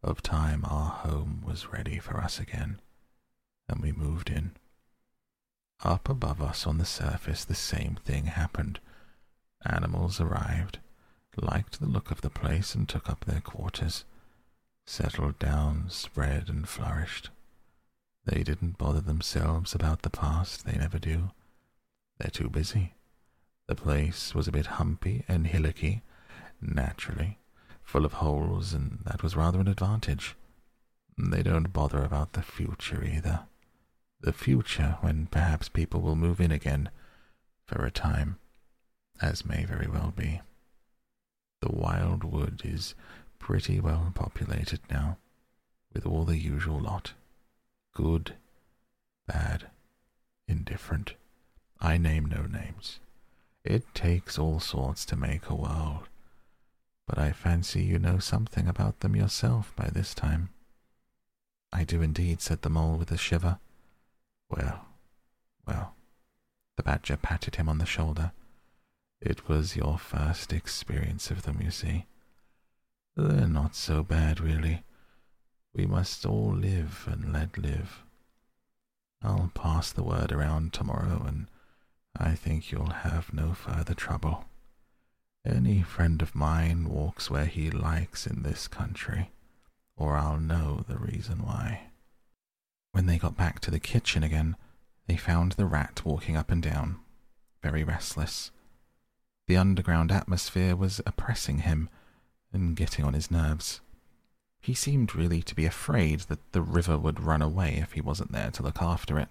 [0.03, 2.81] of time our home was ready for us again,
[3.69, 4.53] and we moved in.
[5.83, 8.79] Up above us on the surface, the same thing happened.
[9.65, 10.79] Animals arrived,
[11.37, 14.05] liked the look of the place, and took up their quarters,
[14.87, 17.31] settled down, spread, and flourished.
[18.29, 21.31] They didn't bother themselves about the past, they never do.
[22.19, 22.93] They're too busy.
[23.69, 26.03] The place was a bit humpy and hillocky,
[26.61, 27.39] naturally,
[27.83, 30.37] full of holes, and that was rather an advantage.
[31.17, 33.47] They don't bother about the future either.
[34.21, 36.91] The future, when perhaps people will move in again,
[37.65, 38.39] for a time,
[39.23, 40.43] as may very well be.
[41.63, 42.95] The wild wood is
[43.39, 45.17] pretty well populated now,
[45.95, 47.15] with all the usual lot
[47.99, 48.35] good,
[49.27, 49.67] bad,
[50.47, 51.15] indifferent.
[51.81, 53.01] I name no names.
[53.65, 56.09] It takes all sorts to make a world,
[57.09, 60.51] but I fancy you know something about them yourself by this time.
[61.73, 63.59] I do indeed, said the mole with a shiver.
[64.49, 64.87] Well,
[65.67, 65.97] well,
[66.77, 68.31] the badger patted him on the shoulder.
[69.21, 72.07] It was your first experience of them, you see.
[73.17, 74.85] They're not so bad, really.
[75.75, 78.03] We must all live and let live.
[79.23, 81.49] I'll pass the word around tomorrow, and
[82.17, 84.45] I think you'll have no further trouble.
[85.45, 89.31] Any friend of mine walks where he likes in this country,
[89.97, 91.91] or I'll know the reason why.
[92.93, 94.57] When they got back to the kitchen again,
[95.07, 96.99] they found the rat walking up and down,
[97.63, 98.51] very restless.
[99.47, 101.89] The underground atmosphere was oppressing him
[102.53, 103.81] and getting on his nerves.
[104.61, 108.33] He seemed really to be afraid that the river would run away if he wasn't
[108.33, 109.29] there to look after it.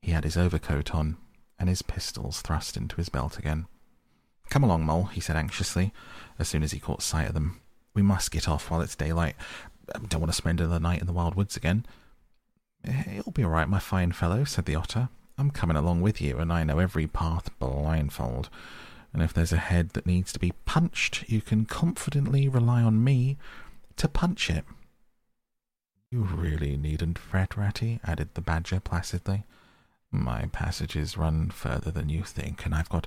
[0.00, 1.16] He had his overcoat on
[1.58, 3.66] and his pistols thrust into his belt again.
[4.50, 5.92] Come along, Mole, he said anxiously,
[6.38, 7.60] as soon as he caught sight of them.
[7.94, 9.36] We must get off while it's daylight.
[9.94, 11.86] I don't want to spend another night in the wild woods again.
[12.84, 15.08] It'll be all right, my fine fellow, said the otter.
[15.38, 18.50] I'm coming along with you, and I know every path blindfold
[19.12, 23.04] and if there's a head that needs to be punched, you can confidently rely on
[23.04, 23.36] me
[23.96, 24.64] to punch it.
[26.10, 29.44] You really needn't fret, Ratty, added the badger placidly.
[30.10, 33.06] My passages run further than you think, and I've got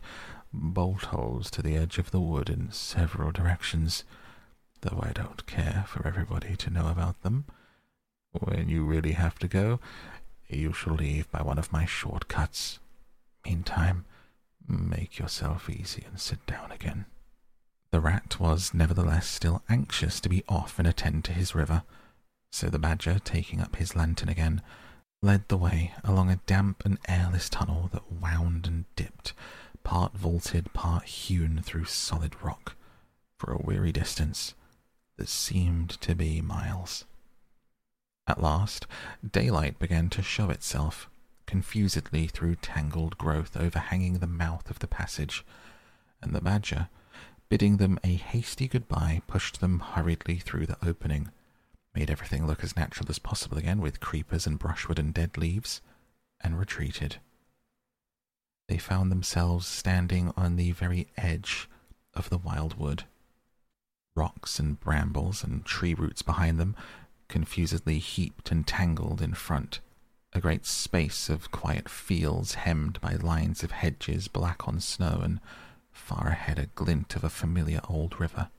[0.52, 4.04] bolt holes to the edge of the wood in several directions,
[4.82, 7.46] though I don't care for everybody to know about them.
[8.32, 9.80] When you really have to go,
[10.48, 12.80] you shall leave by one of my short cuts.
[13.46, 14.06] Meantime,
[14.68, 17.06] Make yourself easy and sit down again.
[17.96, 21.84] The rat was nevertheless still anxious to be off and attend to his river,
[22.52, 24.62] so the badger, taking up his lantern again,
[25.22, 29.32] led the way along a damp and airless tunnel that wound and dipped,
[29.86, 32.76] part vaulted, part hewn through solid rock,
[33.40, 34.56] for a weary distance
[35.16, 37.06] that seemed to be miles.
[38.28, 38.88] At last,
[39.26, 41.10] daylight began to show itself,
[41.46, 45.46] confusedly through tangled growth overhanging the mouth of the passage,
[46.22, 46.90] and the badger,
[47.50, 51.32] bidding them a hasty goodbye, pushed them hurriedly through the opening,
[51.94, 55.82] made everything look as natural as possible again with creepers and brushwood and dead leaves,
[56.42, 57.18] and retreated.
[58.68, 61.70] They found themselves standing on the very edge
[62.14, 63.04] of the wild wood.
[64.16, 66.76] Rocks and brambles and tree roots behind them,
[67.28, 69.82] confusedly heaped and tangled in front,
[70.34, 75.40] a great space of quiet fields hemmed by lines of hedges black on snow, and
[75.96, 78.50] far ahead a glint of a familiar old river,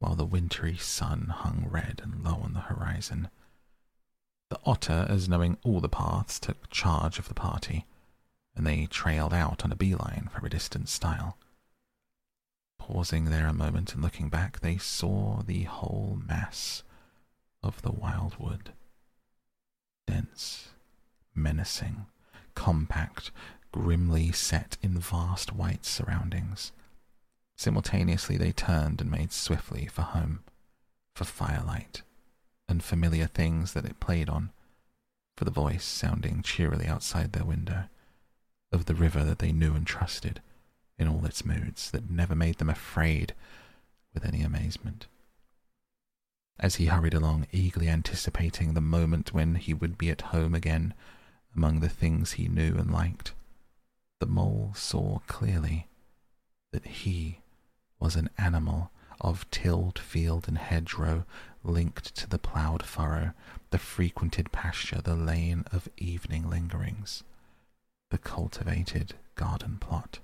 [0.00, 3.30] while the wintry sun hung red and low on the horizon.
[4.50, 7.86] The otter, as knowing all the paths, took charge of the party,
[8.54, 11.38] and they trailed out on a beeline for a distant stile.
[12.78, 16.82] Pausing there a moment and looking back, they saw the whole mass
[17.62, 18.72] of the wild wood,
[20.06, 20.70] dense
[21.34, 22.06] menacing,
[22.54, 23.30] compact,
[23.72, 26.72] grimly set in vast white surroundings.
[27.56, 30.40] Simultaneously, they turned and made swiftly for home,
[31.14, 32.02] for firelight,
[32.68, 34.50] and familiar things that it played on,
[35.36, 37.84] for the voice sounding cheerily outside their window,
[38.72, 40.40] of the river that they knew and trusted
[40.98, 43.34] in all its moods, that never made them afraid
[44.14, 45.06] with any amazement.
[46.58, 50.92] As he hurried along, eagerly anticipating the moment when he would be at home again,
[51.56, 53.32] among the things he knew and liked,
[54.20, 55.88] the mole saw clearly
[56.72, 57.40] that he
[57.98, 58.90] was an animal
[59.20, 61.24] of tilled field and hedgerow
[61.62, 63.32] linked to the ploughed furrow,
[63.70, 67.22] the frequented pasture, the lane of evening lingerings,
[68.10, 70.20] the cultivated garden plot.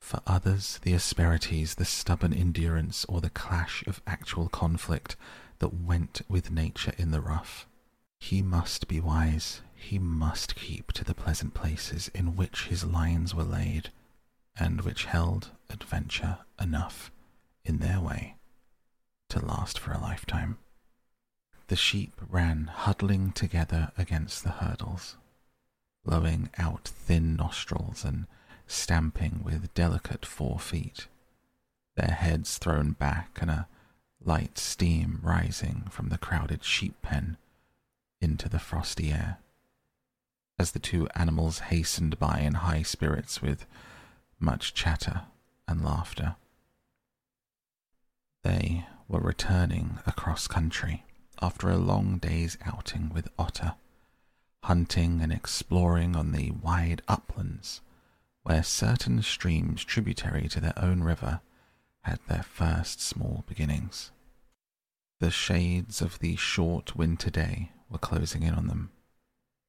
[0.00, 5.16] For others, the asperities, the stubborn endurance, or the clash of actual conflict
[5.60, 7.66] that went with nature in the rough.
[8.24, 13.34] He must be wise, he must keep to the pleasant places in which his lines
[13.34, 13.90] were laid,
[14.56, 17.12] and which held adventure enough
[17.66, 18.36] in their way
[19.28, 20.56] to last for a lifetime.
[21.66, 25.18] The sheep ran huddling together against the hurdles,
[26.02, 28.26] blowing out thin nostrils and
[28.66, 31.08] stamping with delicate fore feet,
[31.94, 33.68] their heads thrown back and a
[34.18, 37.36] light steam rising from the crowded sheep pen
[38.24, 39.38] into the frosty air.
[40.58, 43.66] As the two animals hastened by in high spirits with
[44.40, 45.22] much chatter
[45.68, 46.36] and laughter,
[48.42, 51.04] they were returning across country
[51.40, 53.74] after a long day's outing with Otter,
[54.64, 57.80] hunting and exploring on the wide uplands
[58.42, 61.40] where certain streams tributary to their own river
[62.02, 64.10] had their first small beginnings.
[65.20, 68.90] The shades of the short winter day were closing in on them,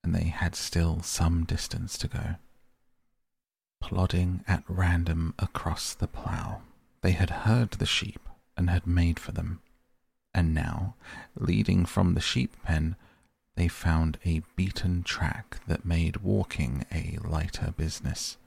[0.04, 2.36] and they had still some distance to go.
[3.80, 6.64] Plodding at random across the plough,
[7.02, 8.20] they had heard the sheep
[8.58, 9.62] and had made for them,
[10.34, 10.96] and now,
[11.36, 12.96] leading from the sheep pen,
[13.56, 18.38] they found a beaten track that made walking a lighter business,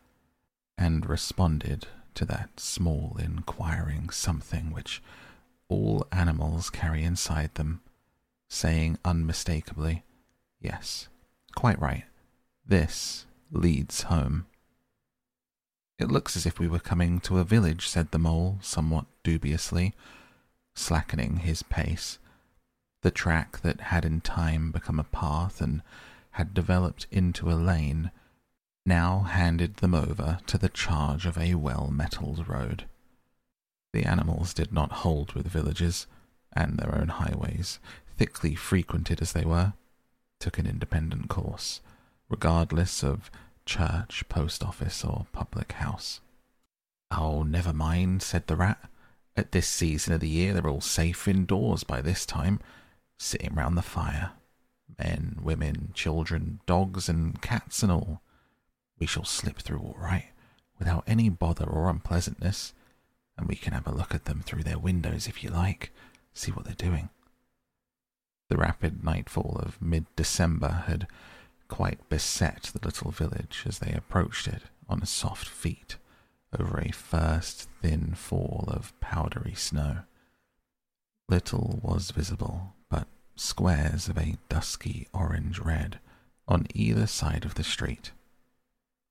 [0.77, 5.01] and responded to that small inquiring something which
[5.69, 7.81] all animals carry inside them,
[8.49, 10.05] saying unmistakably,
[10.61, 11.09] Yes,
[11.55, 12.05] quite right.
[12.67, 14.47] This leads home.
[15.99, 19.95] It looks as if we were coming to a village, said the mole, somewhat dubiously,
[20.75, 22.19] slackening his pace.
[23.03, 25.83] The track that had in time become a path and
[26.33, 28.11] had developed into a lane
[28.87, 32.87] now handed them over to the charge of a well metalled road.
[33.93, 36.07] The animals did not hold with villages,
[36.53, 37.79] and their own highways,
[38.19, 39.73] thickly frequented as they were,
[40.41, 41.81] took an independent course,
[42.29, 43.31] regardless of
[43.65, 46.21] church, post office, or public house.
[47.11, 48.79] Oh, never mind, said the rat.
[49.37, 52.59] At this season of the year, they're all safe indoors by this time,
[53.17, 54.33] sitting round the fire.
[54.99, 58.21] Men, women, children, dogs, and cats, and all.
[58.99, 60.31] We shall slip through all right,
[60.79, 62.73] without any bother or unpleasantness,
[63.37, 65.93] and we can have a look at them through their windows if you like,
[66.35, 67.11] see what they're doing.
[68.49, 71.07] The rapid nightfall of mid December had
[71.69, 75.97] quite beset the little village as they approached it on soft feet
[76.59, 79.99] over a first thin fall of powdery snow.
[81.29, 83.07] Little was visible but
[83.37, 86.01] squares of a dusky orange red
[86.47, 88.13] on either side of the street,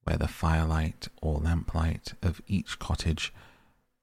[0.04, 3.32] where the firelight or lamplight of each cottage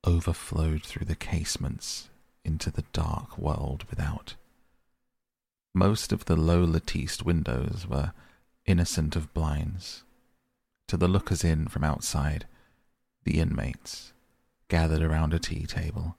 [0.04, 2.08] overflowed through the casements
[2.44, 4.36] into the dark world without.
[5.76, 8.12] Most of the low latticed windows were
[8.64, 10.04] innocent of blinds.
[10.86, 12.46] To the lookers in from outside,
[13.24, 14.12] the inmates,
[14.68, 16.16] gathered around a tea table,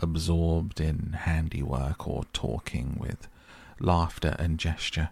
[0.00, 3.28] absorbed in handiwork or talking with
[3.78, 5.10] laughter and gesture.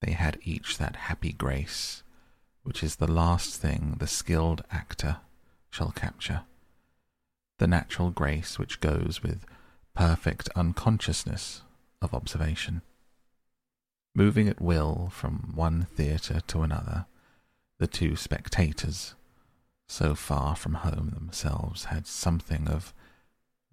[0.00, 2.02] They had each that happy grace,
[2.62, 5.18] which is the last thing the skilled actor
[5.70, 6.44] shall capture.
[7.58, 9.44] The natural grace which goes with
[9.94, 11.60] perfect unconsciousness
[12.02, 12.82] of observation.
[14.14, 17.06] Moving at will from one theatre to another,
[17.78, 19.14] the two spectators
[19.88, 22.94] so far from home themselves, had something of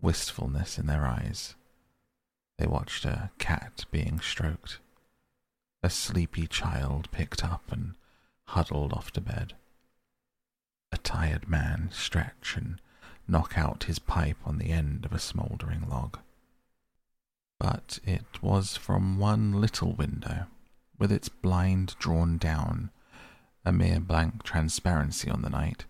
[0.02, 1.56] wistfulness in their eyes.
[2.58, 4.80] They watched a cat being stroked,
[5.82, 7.96] a sleepy child picked up and
[8.46, 9.54] huddled off to bed,
[10.92, 12.82] a tired man stretch and
[13.28, 16.20] knock out his pipe on the end of a smouldering log.
[17.60, 20.48] But it was from one little window,
[20.98, 22.90] with its blind drawn down,
[23.66, 25.86] a mere blank transparency on the night,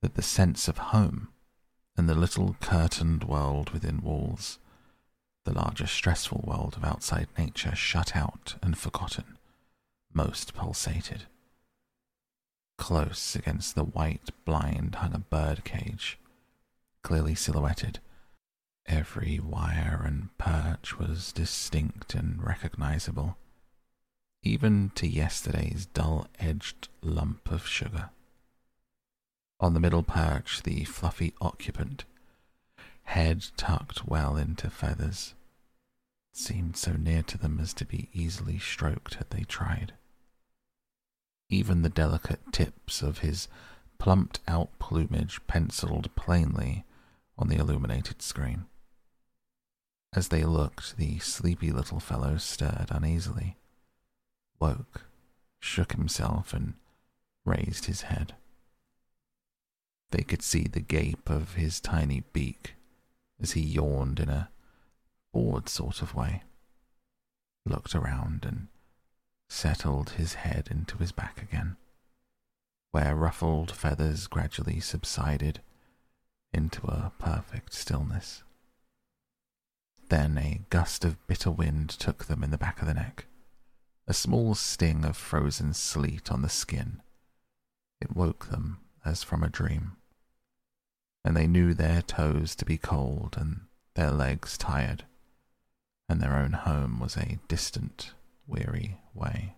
[0.00, 1.28] that the sense of home
[1.96, 4.58] and the little curtained world within walls,
[5.44, 9.38] the larger stressful world of outside nature shut out and forgotten,
[10.12, 11.24] most pulsated.
[12.76, 16.18] Close against the white blind hung a bird cage,
[17.02, 18.00] clearly silhouetted.
[18.86, 23.36] Every wire and perch was distinct and recognizable,
[24.42, 28.10] even to yesterday's dull edged lump of sugar.
[29.60, 32.04] On the middle perch, the fluffy occupant,
[33.04, 35.34] head tucked well into feathers,
[36.32, 39.94] seemed so near to them as to be easily stroked had they tried.
[41.48, 43.46] Even the delicate tips of his
[43.98, 46.84] plumped out plumage penciled plainly
[47.38, 48.64] on the illuminated screen.
[50.14, 53.56] As they looked, the sleepy little fellow stirred uneasily,
[54.60, 55.06] woke,
[55.58, 56.74] shook himself, and
[57.44, 58.34] raised his head.
[60.10, 62.74] They could see the gape of his tiny beak
[63.40, 64.50] as he yawned in a
[65.32, 66.42] bored sort of way,
[67.64, 68.68] looked around, and
[69.48, 71.76] settled his head into his back again,
[72.90, 75.62] where ruffled feathers gradually subsided
[76.52, 78.42] into a perfect stillness.
[80.12, 83.24] Then a gust of bitter wind took them in the back of the neck,
[84.06, 87.00] a small sting of frozen sleet on the skin.
[87.98, 89.96] It woke them as from a dream,
[91.24, 93.62] and they knew their toes to be cold and
[93.94, 95.06] their legs tired,
[96.10, 98.12] and their own home was a distant,
[98.46, 99.54] weary way.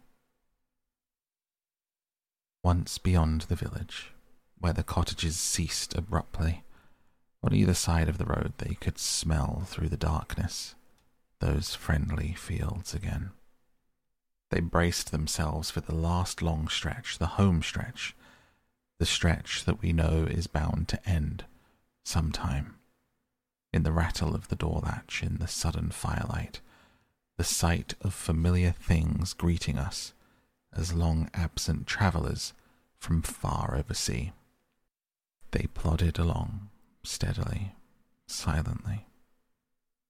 [2.63, 4.13] Once beyond the village,
[4.61, 6.63] where the cottages ceased abruptly,
[7.45, 10.75] on either side of the road, they could smell through the darkness
[11.41, 13.31] those friendly fields again.
[14.51, 18.16] They braced themselves for the last long stretch, the home stretch,
[18.99, 21.45] the stretch that we know is bound to end
[22.03, 22.77] sometime.
[23.75, 26.61] In the rattle of the door latch, in the sudden firelight,
[27.37, 30.15] the sight of familiar things greeting us
[30.73, 32.55] as long absent travellers
[32.97, 34.33] from far oversea.
[35.51, 36.71] They plodded along,
[37.05, 37.75] steadily,
[38.27, 39.07] silently,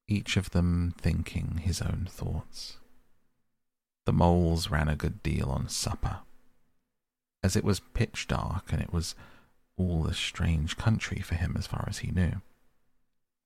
[0.08, 2.78] each of them thinking his own thoughts.
[4.06, 6.18] The moles ran a good deal on supper.
[7.42, 9.14] As it was pitch dark and it was
[9.76, 12.40] all a strange country for him as far as he knew,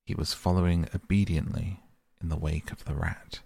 [0.04, 1.80] he was following obediently
[2.20, 3.40] in the wake of the rat,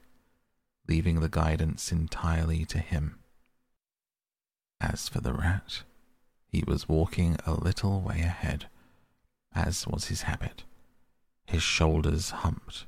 [0.89, 3.19] leaving the guidance entirely to him.
[4.81, 5.83] As for the rat,
[6.49, 8.69] he was walking a little way ahead,
[9.55, 10.65] as was his habit,
[11.47, 12.87] his shoulders humped,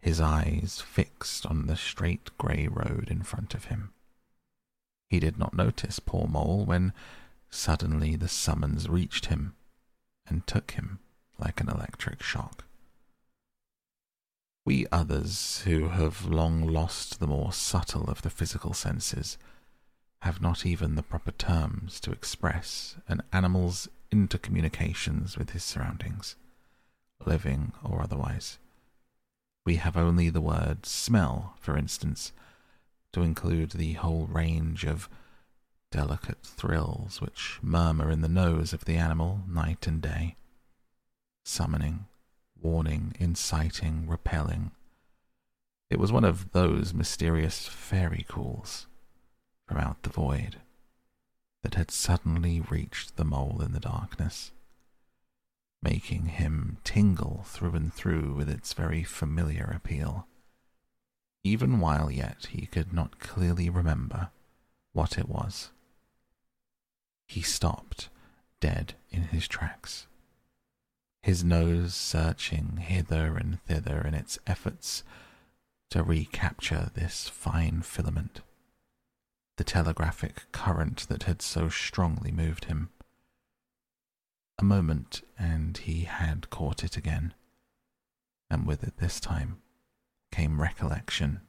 [0.00, 3.92] his eyes fixed on the straight grey road in front of him.
[5.08, 6.92] He did not notice poor Mole when
[7.50, 9.54] suddenly the summons reached him
[10.26, 11.00] and took him
[11.38, 12.64] like an electric shock.
[14.64, 19.38] We others, who have long lost the more subtle of the physical senses,
[20.22, 26.36] have not even the proper terms to express an animal's intercommunications with his surroundings,
[27.24, 28.58] living or otherwise.
[29.64, 32.32] We have only the word smell, for instance,
[33.12, 35.08] to include the whole range of
[35.90, 40.36] delicate thrills which murmur in the nose of the animal night and day,
[41.44, 42.06] summoning,
[42.60, 44.70] warning, inciting, repelling.
[45.90, 48.86] It was one of those mysterious fairy calls
[49.66, 50.56] from out the void
[51.62, 54.52] that had suddenly reached the mole in the darkness,
[55.82, 60.26] making him tingle through and through with its very familiar appeal,
[61.44, 64.30] even while yet he could not clearly remember
[64.92, 65.70] what it was.
[67.26, 68.08] He stopped,
[68.60, 70.06] dead in his tracks,
[71.22, 75.04] his nose searching hither and thither in its efforts
[75.90, 78.40] to recapture this fine filament
[79.60, 82.88] the telegraphic current that had so strongly moved him.
[84.58, 87.34] A moment, and he had caught it again,
[88.48, 89.60] and with it this time
[90.32, 91.42] came recollection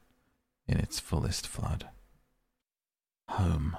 [0.68, 1.88] in its fullest flood.
[3.30, 3.78] Home.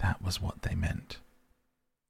[0.00, 1.16] That was what they meant.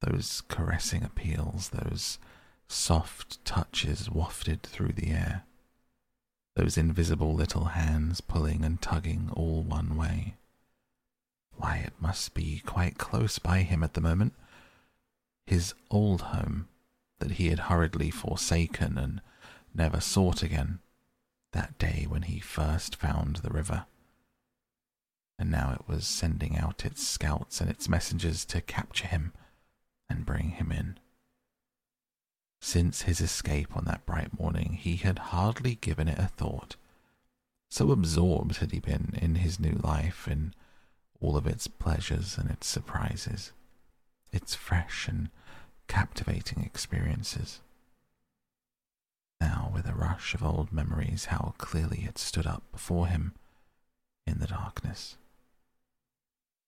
[0.01, 2.19] Those caressing appeals, those
[2.66, 5.45] soft touches wafted through the air,
[6.57, 10.35] those invisible little hands pulling and tugging all one way.
[11.57, 14.35] Why, it must be quite close by him at the moment.
[15.47, 16.69] His old home
[17.19, 19.20] that he had hurriedly forsaken and
[19.74, 20.81] never sought again
[21.53, 23.87] that day when he first found the river.
[25.39, 29.33] And now it was sending out its scouts and its messengers to capture him
[30.09, 30.99] and bring him in.
[32.61, 36.77] Since his escape on that bright morning, he had hardly given it a thought.
[37.69, 40.55] So absorbed had he been in his new life, in
[41.20, 43.52] all of its pleasures and its surprises,
[44.32, 45.30] its fresh and
[45.88, 47.60] captivating experiences.
[49.40, 53.34] Now, with a rush of old memories, how clearly it stood up before him
[54.26, 55.16] in the darkness.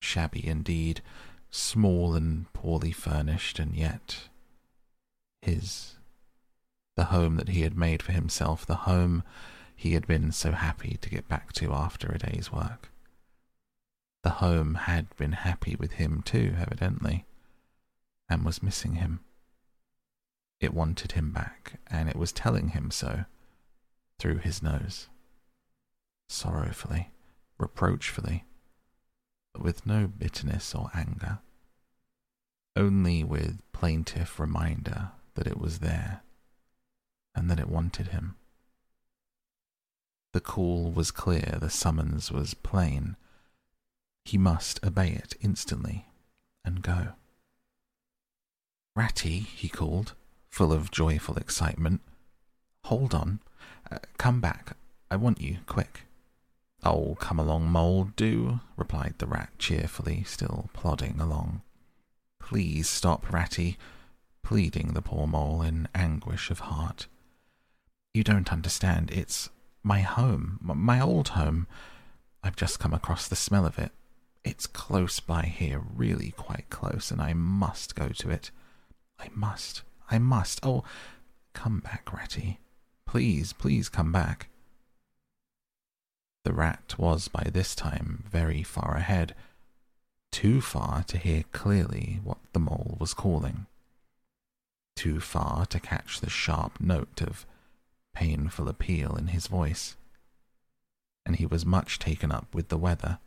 [0.01, 1.03] Shabby indeed,
[1.51, 4.29] small and poorly furnished, and yet
[5.43, 5.95] his.
[6.97, 9.23] The home that he had made for himself, the home
[9.75, 12.91] he had been so happy to get back to after a day's work.
[14.23, 17.25] The home had been happy with him too, evidently,
[18.29, 19.21] and was missing him.
[20.61, 23.25] It wanted him back, and it was telling him so,
[24.19, 25.09] through his nose.
[26.29, 27.11] Sorrowfully,
[27.59, 28.45] reproachfully,
[29.55, 31.39] but with no bitterness or anger,
[32.77, 36.23] only with plaintive reminder that it was there
[37.35, 38.35] and that it wanted him.
[40.33, 43.17] The call was clear, the summons was plain.
[44.29, 46.05] He must obey it instantly
[46.63, 47.15] and go.
[48.95, 50.13] Ratty, he called,
[50.51, 52.03] full of joyful excitement.
[52.85, 53.41] Hold on.
[53.91, 54.77] Uh, come back.
[55.11, 56.03] I want you, quick.
[56.85, 61.63] Oh, come along, mole, do, replied the rat cheerfully, still plodding along.
[62.39, 63.79] Please stop, Ratty,
[64.43, 67.07] pleading the poor mole in anguish of heart.
[68.13, 69.11] You don't understand.
[69.11, 69.49] It's
[69.83, 71.67] my home, my old home.
[72.43, 73.91] I've just come across the smell of it.
[74.45, 78.51] It's close by here, really quite close, and I must go to it.
[79.19, 80.61] I must, I must.
[80.63, 80.85] Oh,
[81.53, 82.59] come back, Ratty.
[83.07, 84.49] Please, please come back.
[86.45, 89.35] The rat was by this time very far ahead,
[90.31, 93.67] too far to hear clearly what the mole was calling,
[94.97, 97.45] too far to catch the sharp note of
[98.15, 99.97] painful appeal in his voice.
[101.27, 103.19] And he was much taken up with the weather,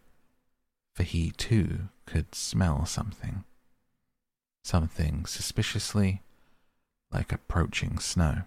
[0.93, 3.43] for he too could smell something.
[4.63, 6.21] Something suspiciously
[7.11, 8.43] like approaching snow.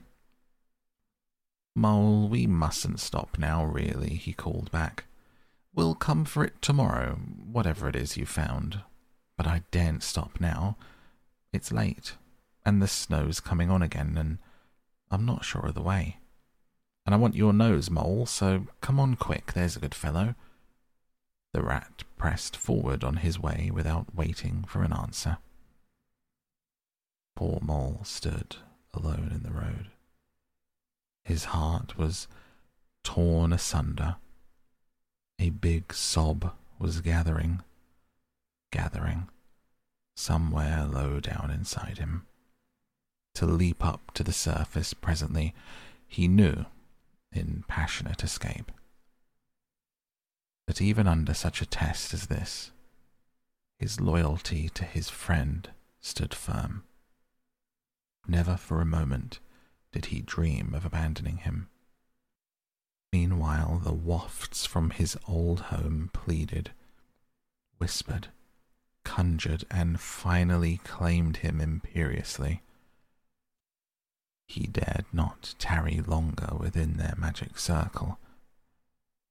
[1.76, 5.04] Mole, we mustn't stop now, really, he called back.
[5.74, 7.18] We'll come for it tomorrow,
[7.50, 8.80] whatever it is you found.
[9.36, 10.76] But I daren't stop now.
[11.52, 12.14] It's late,
[12.64, 14.38] and the snow's coming on again, and
[15.10, 16.18] I'm not sure of the way.
[17.04, 20.36] And I want your nose, Mole, so come on quick, there's a good fellow.
[21.54, 25.38] The rat pressed forward on his way without waiting for an answer.
[27.36, 28.56] Poor Mole stood
[28.92, 29.92] alone in the road.
[31.22, 32.26] His heart was
[33.04, 34.16] torn asunder.
[35.38, 37.62] A big sob was gathering,
[38.72, 39.28] gathering,
[40.16, 42.26] somewhere low down inside him.
[43.36, 45.54] To leap up to the surface presently,
[46.08, 46.66] he knew,
[47.32, 48.72] in passionate escape.
[50.66, 52.70] But even under such a test as this,
[53.78, 55.68] his loyalty to his friend
[56.00, 56.84] stood firm.
[58.26, 59.40] Never for a moment
[59.92, 61.68] did he dream of abandoning him.
[63.12, 66.72] Meanwhile, the wafts from his old home pleaded,
[67.78, 68.28] whispered,
[69.04, 72.62] conjured, and finally claimed him imperiously.
[74.48, 78.18] He dared not tarry longer within their magic circle.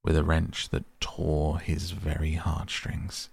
[0.04, 3.30] With a wrench that tore his very heartstrings,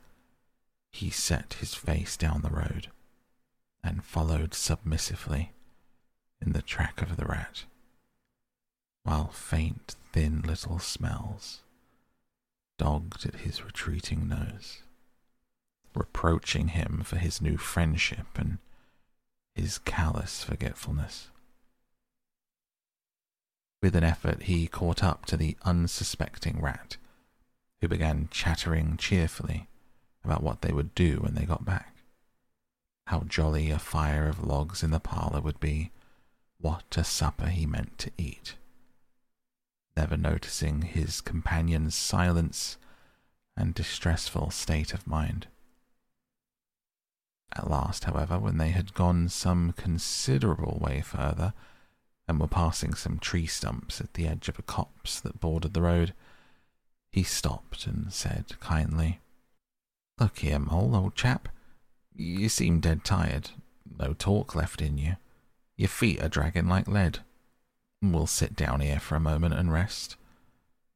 [0.93, 2.91] he set his face down the road
[3.83, 5.53] and followed submissively
[6.41, 7.65] in the track of the rat,
[9.03, 11.63] while faint, thin little smells
[12.79, 14.83] dogged at his retreating nose,
[15.95, 18.59] reproaching him for his new friendship and
[19.55, 21.30] his callous forgetfulness.
[23.83, 26.97] With an effort, he caught up to the unsuspecting rat,
[27.81, 29.69] who began chattering cheerfully
[30.23, 31.97] about what they would do when they got back.
[33.07, 35.91] How jolly a fire of logs in the parlour would be,
[36.59, 38.57] what a supper he meant to eat.
[39.97, 42.77] Never noticing his companion's silence
[43.57, 45.47] and distressful state of mind.
[47.57, 51.55] At last, however, when they had gone some considerable way further,
[52.31, 55.83] and were passing some tree stumps at the edge of a copse that bordered the
[55.83, 56.15] road,
[57.11, 59.21] he stopped and said kindly,
[60.19, 61.49] Look here, Mole, old chap.
[62.15, 63.51] You seem dead tired.
[63.99, 65.17] No talk left in you.
[65.77, 67.19] Your feet are dragging like lead.
[68.01, 70.17] We'll sit down here for a moment and rest.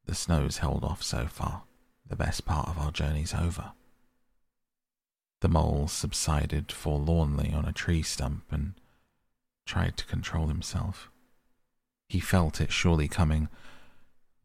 [0.05, 1.63] The snow's held off so far.
[2.07, 3.73] The best part of our journey's over.
[5.41, 8.73] The mole subsided forlornly on a tree stump and
[9.65, 11.09] tried to control himself.
[12.07, 13.49] He felt it surely coming.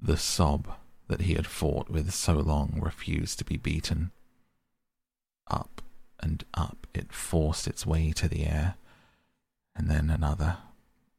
[0.00, 0.74] The sob
[1.08, 4.12] that he had fought with so long refused to be beaten.
[5.48, 5.82] Up
[6.20, 8.76] and up it forced its way to the air,
[9.74, 10.58] and then another,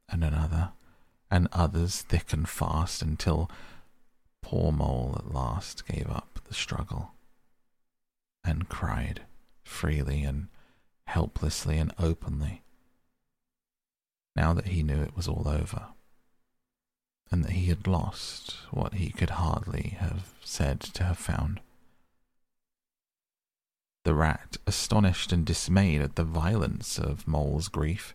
[0.09, 0.71] and another,
[1.29, 3.49] and others thick and fast until
[4.41, 7.11] poor Mole at last gave up the struggle
[8.43, 9.21] and cried
[9.63, 10.47] freely and
[11.07, 12.63] helplessly and openly
[14.35, 15.87] now that he knew it was all over
[17.31, 21.61] and that he had lost what he could hardly have said to have found.
[24.03, 28.13] The rat, astonished and dismayed at the violence of Mole's grief,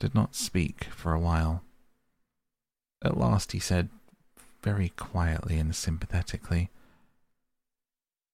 [0.00, 1.62] did not speak for a while.
[3.02, 3.90] At last he said,
[4.62, 6.70] very quietly and sympathetically,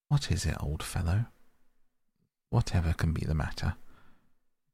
[0.09, 1.27] What is it, old fellow?
[2.51, 3.75] Whatever can be the matter.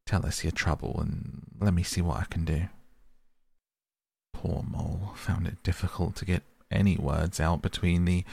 [0.07, 2.69] Tell us your trouble and let me see what I can do.
[4.43, 8.25] Poor Mole found it difficult to get any words out between the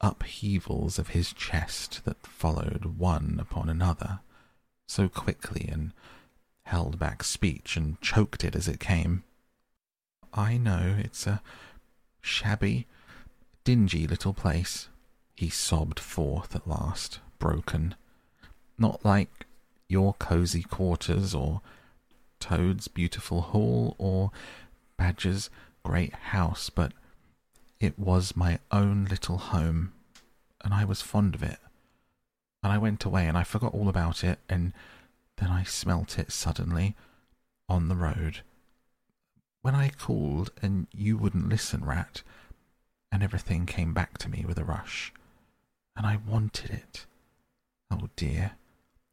[0.00, 4.20] upheavals of his chest that followed one upon another
[4.86, 5.92] so quickly and
[6.66, 9.24] held back speech and choked it as it came.
[10.32, 11.42] I know it's a
[12.20, 12.86] shabby,
[13.64, 14.88] dingy little place,
[15.34, 17.96] he sobbed forth at last, broken.
[18.78, 19.46] Not like
[19.88, 21.60] your cosy quarters or
[22.38, 24.30] Toad's beautiful hall or
[25.00, 25.48] Badger's
[25.82, 26.92] great house, but
[27.80, 29.94] it was my own little home,
[30.62, 31.58] and I was fond of it.
[32.62, 34.74] And I went away and I forgot all about it, and
[35.38, 36.96] then I smelt it suddenly
[37.66, 38.42] on the road.
[39.62, 42.22] When I called and you wouldn't listen, Rat,
[43.10, 45.14] and everything came back to me with a rush,
[45.96, 47.06] and I wanted it.
[47.90, 48.52] Oh dear.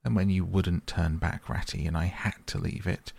[0.03, 3.13] And when you wouldn't turn back, Ratty, and I had to leave it,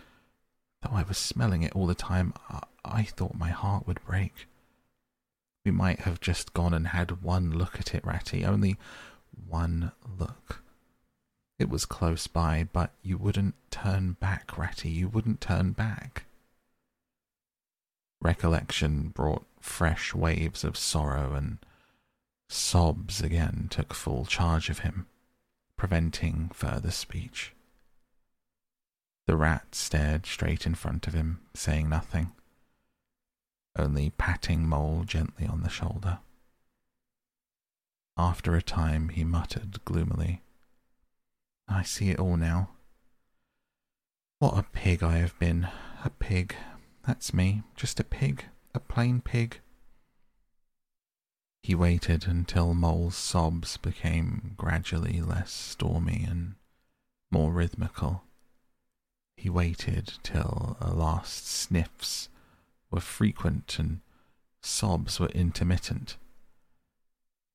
[0.83, 4.47] though I was smelling it all the time, I, I thought my heart would break.
[5.65, 8.79] We might have just gone and had one look at it, Ratty, only
[9.47, 10.63] one look.
[11.59, 16.25] It was close by, but you wouldn't turn back, Ratty, you wouldn't turn back.
[18.21, 21.59] Recollection brought fresh waves of sorrow, and
[22.49, 25.07] sobs again took full charge of him,
[25.77, 27.53] preventing further speech.
[29.29, 32.33] The rat stared straight in front of him, saying nothing
[33.79, 36.19] only patting Mole gently on the shoulder.
[38.17, 40.43] After a time, he muttered gloomily,
[41.69, 42.71] I see it all now.
[44.39, 45.69] What a pig I have been.
[46.05, 46.57] A pig.
[47.07, 47.63] That's me.
[47.77, 48.47] Just a pig.
[48.75, 49.61] A plain pig.
[51.63, 56.55] He waited until Mole's sobs became gradually less stormy and
[57.31, 58.25] more rhythmical.
[59.39, 62.29] He waited till a last sniffs
[62.91, 64.01] were frequent and
[64.63, 66.17] sobs were intermittent.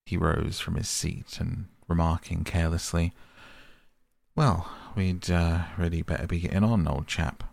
[0.06, 3.14] He rose from his seat and, remarking carelessly,
[4.34, 7.44] Well, we'd uh, really better be getting on, old chap,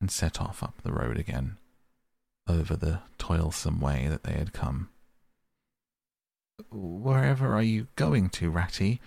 [0.00, 1.58] and set off up the road again,
[2.48, 4.88] over the toilsome way that they had come.
[6.70, 9.02] Wherever are you going to, Ratty?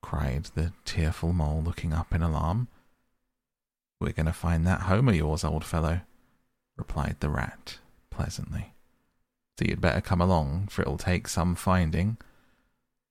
[0.00, 2.68] cried the tearful mole, looking up in alarm.
[4.00, 6.00] We're going to find that home of yours, old fellow,
[6.76, 7.78] replied the rat
[8.10, 8.74] pleasantly.
[9.58, 12.18] So you'd better come along, for it'll take some finding,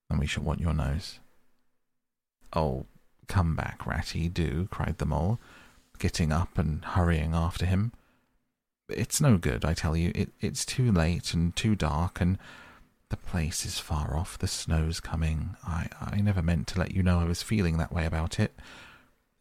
[0.09, 1.19] and we shall want your nose.
[2.53, 2.85] Oh,
[3.27, 5.39] come back, Ratty, do, cried the mole,
[5.97, 7.91] getting up and hurrying after him.
[8.87, 10.11] It's no good, I tell you.
[10.13, 12.37] It, it's too late and too dark, and
[13.09, 14.37] the place is far off.
[14.37, 15.55] The snow's coming.
[15.65, 18.53] I, I never meant to let you know I was feeling that way about it.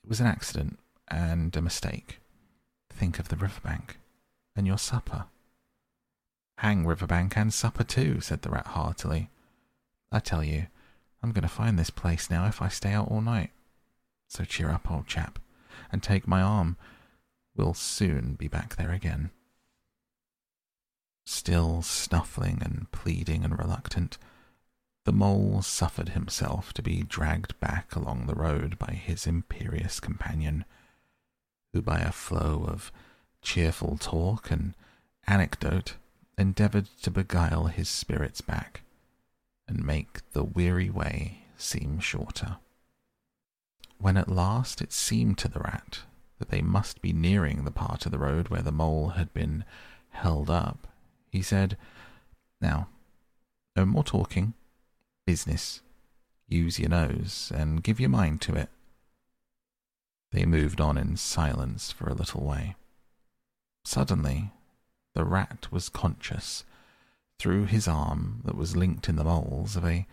[0.02, 0.78] It was an accident
[1.09, 2.20] and a mistake.
[2.90, 3.98] Think of the riverbank
[4.56, 5.26] and your supper.
[6.59, 9.31] Hang Riverbank and supper too, said the rat heartily.
[10.12, 10.68] I tell you,
[11.22, 13.51] I'm going to find this place now if I stay out all night.
[14.28, 15.39] So cheer up, old chap,
[15.90, 16.76] and take my arm.
[17.56, 19.31] We'll soon be back there again.
[21.26, 24.18] Still snuffling and pleading and reluctant,
[25.05, 30.64] the mole suffered himself to be dragged back along the road by his imperious companion,
[31.74, 32.90] who by a flow of
[33.42, 34.74] cheerful talk and
[35.26, 35.96] anecdote
[36.38, 38.82] endeavoured to beguile his spirits back
[39.66, 42.56] and make the weary way seem shorter.
[43.98, 46.01] When at last it seemed to the rat
[46.38, 49.64] that they must be nearing the part of the road where the mole had been
[50.10, 50.86] held up,
[51.28, 51.76] he said,
[52.60, 52.88] Now,
[53.74, 54.55] no more talking.
[55.26, 55.80] Business.
[56.46, 58.68] Use your nose and give your mind to it.
[60.35, 62.74] They moved on in silence for a little way.
[63.85, 64.51] Suddenly,
[65.15, 66.65] the rat was conscious,
[67.39, 70.09] through his arm that was linked in the mole's, of a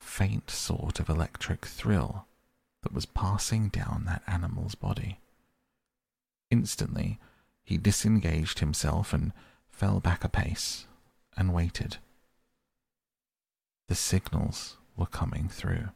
[0.00, 2.26] faint sort of electric thrill
[2.82, 5.20] that was passing down that animal's body.
[6.50, 7.20] Instantly,
[7.62, 9.32] he disengaged himself and
[9.68, 10.88] fell back a pace
[11.36, 11.98] and waited.
[13.86, 15.90] The signals were coming through.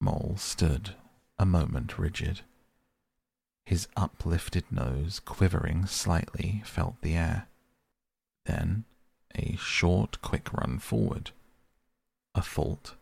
[0.00, 0.94] Mole stood
[1.38, 2.42] a moment rigid.
[3.66, 7.48] His uplifted nose, quivering slightly, felt the air.
[8.44, 8.84] Then
[9.34, 11.30] a short, quick run forward.
[12.34, 12.94] A fault,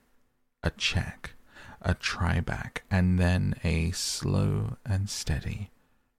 [0.63, 1.35] a check,
[1.81, 5.71] a try back, and then a slow and steady,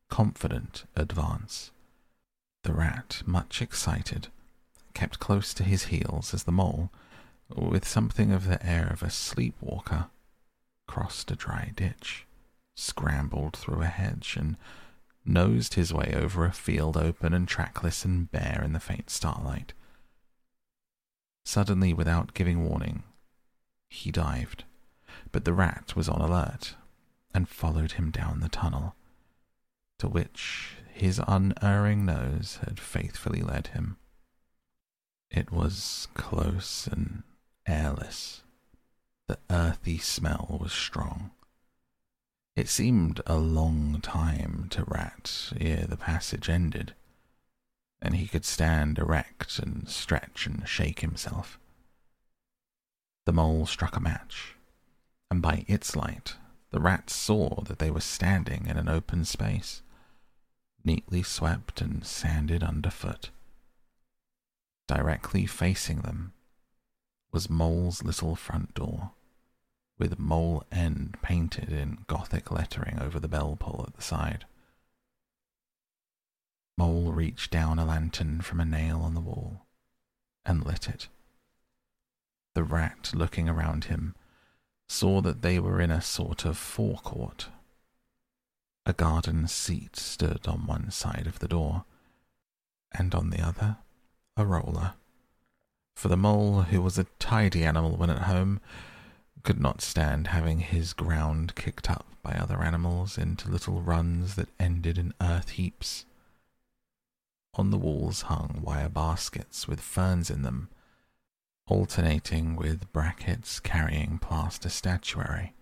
[0.09, 1.71] confident advance.
[2.63, 4.27] The rat, much excited,
[4.93, 6.91] kept close to his heels as the mole,
[7.55, 10.07] with something of the air of a sleepwalker,
[10.87, 12.25] crossed a dry ditch,
[12.75, 14.57] scrambled through a hedge, and
[15.25, 19.73] nosed his way over a field open and trackless and bare in the faint starlight.
[21.45, 23.03] Suddenly, without giving warning,
[23.89, 24.63] he dived,
[25.31, 26.75] but the rat was on alert
[27.33, 28.95] and followed him down the tunnel,
[29.99, 33.97] to which his unerring nose had faithfully led him.
[35.29, 37.23] It was close and
[37.67, 38.42] airless.
[39.27, 41.31] The earthy smell was strong.
[42.55, 46.93] It seemed a long time to Rat ere the passage ended,
[48.01, 51.57] and he could stand erect and stretch and shake himself.
[53.25, 54.55] The mole struck a match,
[55.31, 56.35] and by its light
[56.71, 59.81] the rats saw that they were standing in an open space,
[60.83, 63.29] neatly swept and sanded underfoot.
[64.87, 66.33] Directly facing them
[67.33, 69.11] was Mole's little front door,
[69.97, 74.45] with Mole End painted in Gothic lettering over the bell pull at the side.
[76.77, 79.65] Mole reached down a lantern from a nail on the wall
[80.45, 81.07] and lit it.
[82.53, 84.15] The rat, looking around him,
[84.87, 87.47] saw that they were in a sort of forecourt.
[88.85, 91.85] A garden seat stood on one side of the door,
[92.91, 93.77] and on the other,
[94.37, 94.93] a roller.
[95.95, 98.59] For the mole, who was a tidy animal when at home,
[99.43, 104.49] could not stand having his ground kicked up by other animals into little runs that
[104.59, 106.05] ended in earth heaps.
[107.55, 110.69] On the walls hung wire baskets with ferns in them,
[111.67, 115.53] alternating with brackets carrying plaster statuary.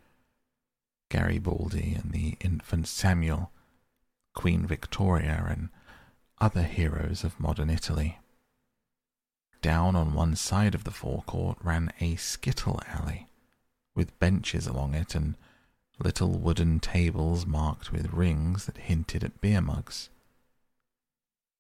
[1.10, 3.51] Garibaldi and the infant Samuel,
[4.34, 5.69] Queen Victoria, and
[6.40, 8.20] other heroes of modern Italy.
[9.62, 13.28] Down on one side of the forecourt ran a skittle alley,
[13.94, 15.36] with benches along it and
[16.00, 20.10] little wooden tables marked with rings that hinted at beer mugs.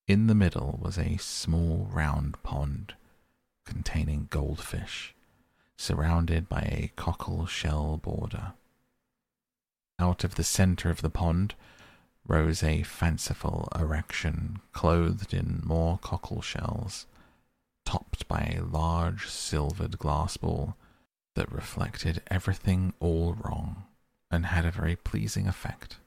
[0.07, 2.95] In the middle was a small round pond
[3.65, 5.13] containing goldfish,
[5.77, 8.53] surrounded by a cockle shell border.
[9.99, 11.53] Out of the center of the pond
[12.27, 17.05] rose a fanciful erection clothed in more cockle shells,
[17.85, 20.75] topped by a large silvered glass ball
[21.35, 23.83] that reflected everything all wrong
[24.29, 25.97] and had a very pleasing effect.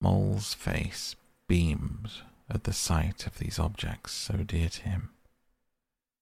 [0.00, 1.14] Mole's face
[1.46, 2.10] beamed
[2.48, 5.10] at the sight of these objects so dear to him.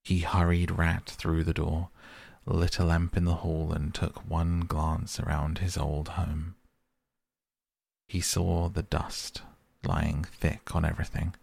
[0.03, 1.89] He hurried Rat through the door,
[2.47, 6.57] lit a lamp in the hall, and took one glance around his old home.
[8.09, 9.43] He saw the dust
[9.85, 11.35] lying thick on everything,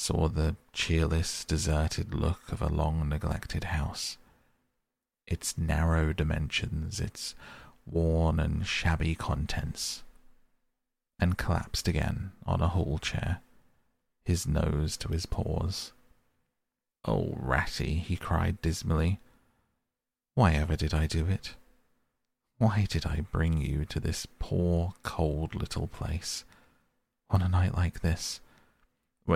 [0.00, 4.16] saw the cheerless, deserted look of a long neglected house,
[5.26, 7.34] its narrow dimensions, its
[7.84, 10.02] worn and shabby contents,
[11.18, 13.42] and collapsed again on a hall chair,
[14.24, 15.92] his nose to his paws.
[17.04, 19.20] Oh, Ratty, he cried dismally.
[20.34, 21.56] Why ever did I do it?
[22.56, 26.46] Why did I bring you to this poor, cold little place
[27.28, 28.40] on a night like this,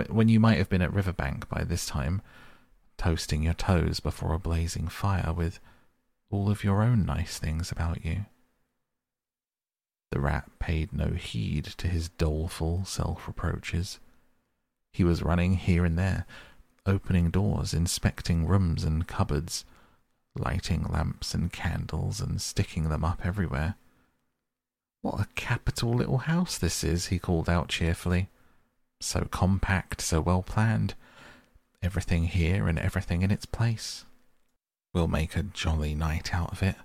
[0.03, 2.21] when you might have been at Riverbank by this time,
[2.97, 5.59] toasting your toes before a blazing fire with
[6.29, 8.25] all of your own nice things about you?
[10.11, 13.99] The rat paid no heed to his doleful self reproaches.
[14.93, 16.25] He was running here and there,
[16.85, 19.65] opening doors, inspecting rooms and cupboards,
[20.35, 23.75] lighting lamps and candles and sticking them up everywhere.
[25.01, 28.29] What a capital little house this is, he called out cheerfully.
[29.05, 30.95] So compact, so well planned.
[31.83, 34.03] Everything here and everything in its place.
[34.93, 36.75] We'll make a jolly night out of it.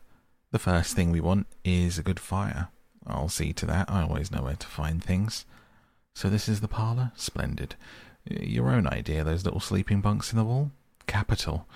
[0.53, 2.69] The first thing we want is a good fire.
[3.07, 3.91] I'll see to that.
[3.91, 5.47] I always know where to find things.
[6.15, 7.13] So this is the parlour?
[7.17, 7.75] Splendid.
[8.29, 10.73] Your own idea, those little sleeping bunks in the wall?
[11.07, 11.67] Capital.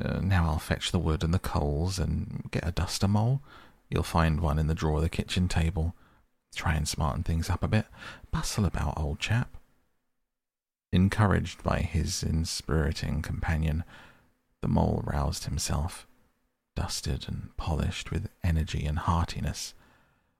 [0.00, 3.42] Uh, now I'll fetch the wood and the coals and get a duster mole.
[3.90, 5.96] You'll find one in the drawer of the kitchen table.
[6.54, 7.86] Try and smarten things up a bit.
[8.30, 9.56] Bustle about, old chap.
[10.92, 13.84] Encouraged by his inspiriting companion,
[14.60, 16.06] the mole roused himself,
[16.74, 19.74] dusted and polished with energy and heartiness,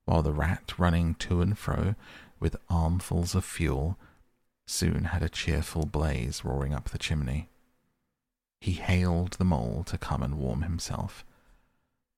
[0.04, 1.94] while the rat, running to and fro
[2.40, 3.96] with armfuls of fuel,
[4.66, 7.48] soon had a cheerful blaze roaring up the chimney.
[8.60, 11.24] He hailed the mole to come and warm himself,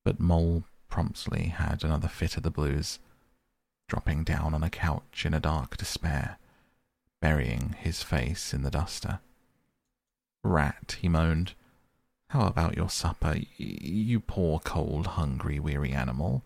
[0.04, 2.98] but Mole promptly had another fit of the blues,
[3.88, 6.38] dropping down on a couch in a dark despair,
[7.23, 9.20] burying his face in the duster.
[10.44, 11.55] Rat, he moaned.
[12.31, 16.42] How about your supper, you poor, cold, hungry, weary animal?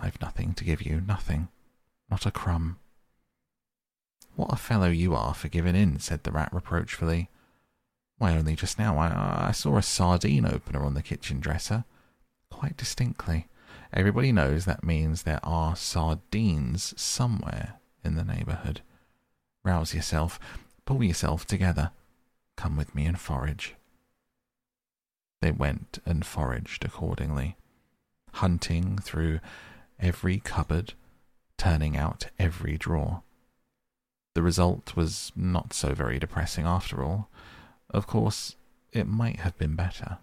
[0.00, 1.48] I've nothing to give you, nothing.
[2.10, 2.78] Not a crumb.
[4.36, 7.28] What a fellow you are for giving in, said the rat reproachfully.
[8.18, 11.84] Why, only just now I, I saw a sardine opener on the kitchen dresser.
[12.50, 13.48] Quite distinctly.
[13.92, 18.82] Everybody knows that means there are sardines somewhere in the neighbourhood.
[19.68, 20.40] Rouse yourself.
[20.86, 21.90] Pull yourself together.
[22.56, 23.74] Come with me and forage.
[25.42, 27.54] They went and foraged accordingly,
[28.32, 29.40] hunting through
[30.00, 30.94] every cupboard,
[31.58, 33.22] turning out every drawer.
[34.34, 37.28] The result was not so very depressing after all.
[37.90, 38.56] Of course,
[38.90, 40.16] it might have been better.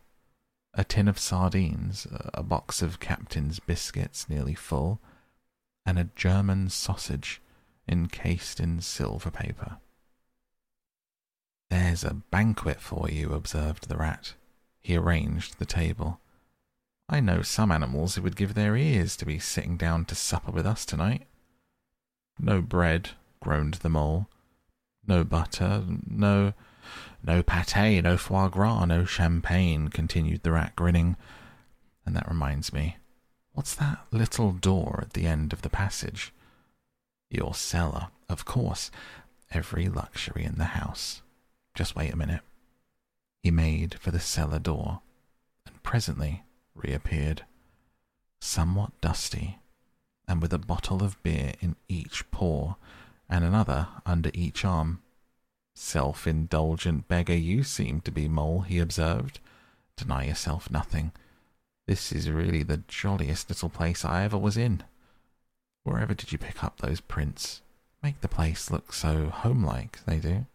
[0.74, 5.00] A tin of sardines, a box of Captain's biscuits nearly full,
[5.86, 7.44] and a German sausage
[7.88, 9.78] encased in silver paper.
[11.70, 14.34] There's a banquet for you, observed the rat.
[14.82, 16.20] He arranged the table.
[17.10, 20.52] I know some animals who would give their ears to be sitting down to supper
[20.52, 21.28] with us tonight.
[22.40, 24.28] No bread, groaned the mole.
[25.08, 26.54] No butter, no.
[27.24, 31.16] No pate, no foie gras, no champagne, continued the rat, grinning.
[32.06, 32.98] And that reminds me,
[33.54, 36.32] what's that little door at the end of the passage?
[37.30, 38.92] Your cellar, of course.
[39.52, 41.22] Every luxury in the house.
[41.74, 42.42] Just wait a minute.
[43.44, 45.02] He made for the cellar door,
[45.66, 47.46] and presently reappeared,
[48.40, 49.60] somewhat dusty,
[50.28, 52.76] and with a bottle of beer in each paw,
[53.30, 55.02] and another under each arm.
[55.76, 59.40] Self indulgent beggar you seem to be, Mole, he observed.
[59.98, 61.12] Deny yourself nothing.
[61.88, 64.84] This is really the jolliest little place I ever was in.
[65.86, 67.62] Wherever did you pick up those prints?
[68.02, 70.48] Make the place look so homelike, they do.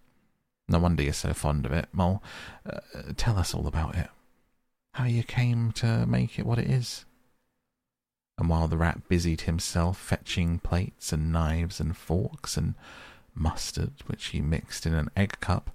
[0.68, 2.20] No wonder you're so fond of it, Mole.
[2.66, 2.80] Uh,
[3.16, 4.08] tell us all about it.
[4.94, 7.04] How you came to make it what it is.
[8.38, 12.74] And while the rat busied himself fetching plates and knives and forks and
[13.32, 15.70] mustard, which he mixed in an egg cup,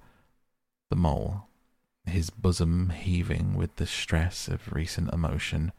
[0.89, 1.47] the mole,
[2.05, 5.71] his bosom heaving with the stress of recent emotion,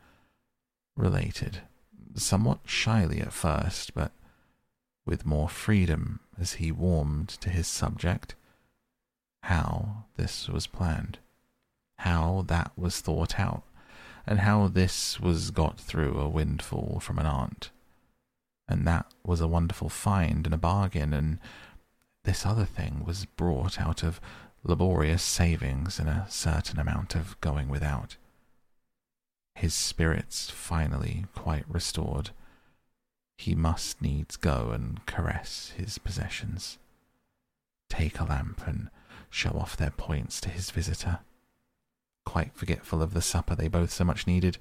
[0.96, 1.60] related,
[2.22, 4.12] somewhat shyly at first, but
[5.04, 8.34] with more freedom as he warmed to his subject,
[9.44, 11.18] how this was planned,
[11.98, 13.62] how that was thought out,
[14.26, 17.70] and how this was got through a windfall from an aunt.
[18.68, 21.38] And that was a wonderful find and a bargain, and
[22.24, 24.20] this other thing was brought out of
[24.64, 28.16] laborious savings and a certain amount of going without.
[29.56, 32.28] His spirits finally quite restored,
[33.38, 36.76] he must needs go and caress his possessions,
[37.88, 38.90] take a lamp and
[39.30, 41.20] show off their points to his visitor.
[42.26, 44.58] Quite forgetful of the supper they both so much needed.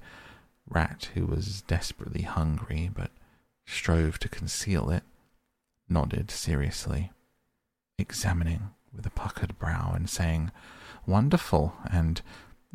[0.66, 3.10] Rat, who was desperately hungry but
[3.66, 5.04] strove to conceal it,
[5.90, 7.12] nodded seriously,
[7.98, 10.52] examining with a puckered brow and saying,
[11.06, 12.22] Wonderful and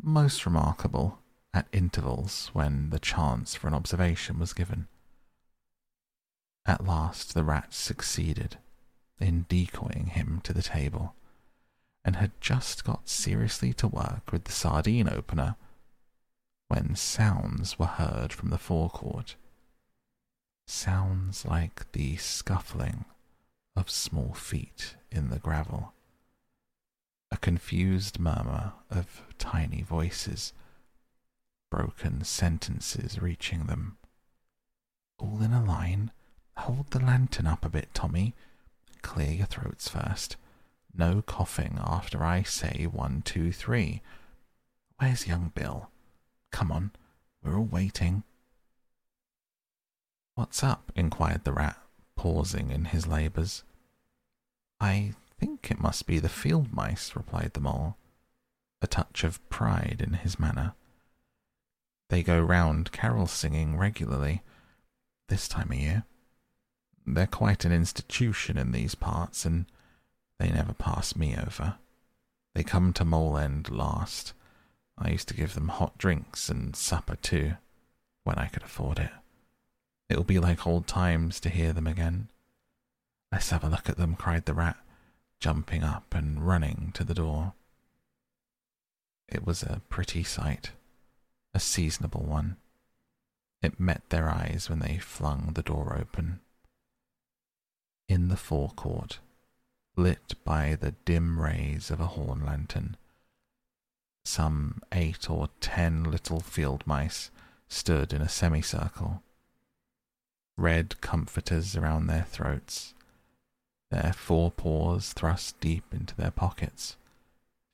[0.00, 1.18] most remarkable
[1.54, 4.88] at intervals when the chance for an observation was given.
[6.64, 8.58] At last the rat succeeded
[9.20, 11.14] in decoying him to the table
[12.04, 15.56] and had just got seriously to work with the sardine opener
[16.68, 19.36] when sounds were heard from the forecourt.
[20.66, 23.04] Sounds like the scuffling
[23.76, 25.92] of small feet in the gravel.
[27.30, 30.52] A confused murmur of tiny voices,
[31.72, 33.96] broken sentences reaching them.
[35.18, 36.10] All in a line.
[36.58, 38.34] Hold the lantern up a bit, Tommy.
[39.00, 40.36] Clear your throats first.
[40.94, 44.02] No coughing after I say one, two, three.
[44.98, 45.88] Where's young Bill?
[46.50, 46.90] Come on,
[47.42, 48.22] we're all waiting.
[50.34, 50.92] What's up?
[50.94, 51.78] inquired the rat,
[52.16, 53.64] pausing in his labours.
[54.78, 57.96] I think it must be the field mice, replied the mole,
[58.82, 60.74] a touch of pride in his manner.
[62.12, 64.42] They go round carol singing regularly,
[65.30, 66.04] this time of year.
[67.06, 69.64] They're quite an institution in these parts, and
[70.38, 71.76] they never pass me over.
[72.54, 74.34] They come to Mole End last.
[74.98, 77.54] I used to give them hot drinks and supper too,
[78.24, 79.10] when I could afford it.
[80.10, 82.28] It'll be like old times to hear them again.
[83.32, 84.76] Let's have a look at them, cried the rat,
[85.40, 87.54] jumping up and running to the door.
[89.30, 90.72] It was a pretty sight,
[91.54, 92.56] a seasonable one.
[93.62, 96.40] It met their eyes when they flung the door open.
[98.08, 99.20] In the forecourt
[99.96, 102.96] lit by the dim rays of a horn lantern,
[104.24, 107.30] Some eight or ten little field mice
[107.68, 109.22] stood in a semicircle,
[110.56, 112.94] red comforters around their throats,
[113.90, 116.96] their forepaws thrust deep into their pockets,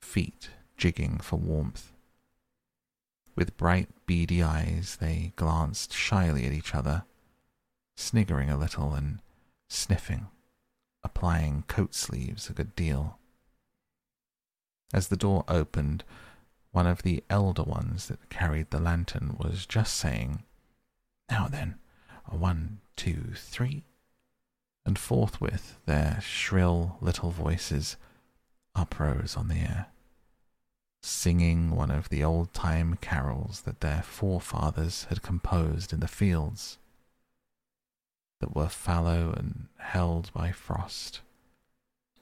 [0.00, 1.92] feet jigging for warmth.
[3.38, 7.04] With bright, beady eyes, they glanced shyly at each other,
[7.96, 9.22] sniggering a little and
[9.68, 10.26] sniffing,
[11.04, 13.20] applying coat sleeves a good deal.
[14.92, 16.02] As the door opened,
[16.72, 20.42] one of the elder ones that carried the lantern was just saying,
[21.30, 21.76] Now then,
[22.28, 23.84] one, two, three.
[24.84, 27.98] And forthwith their shrill little voices
[28.74, 29.86] uprose on the air
[31.02, 36.78] singing one of the old time carols that their forefathers had composed in the fields,
[38.40, 41.20] that were fallow and held by frost,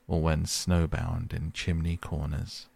[0.07, 2.67] or when snowbound in chimney corners,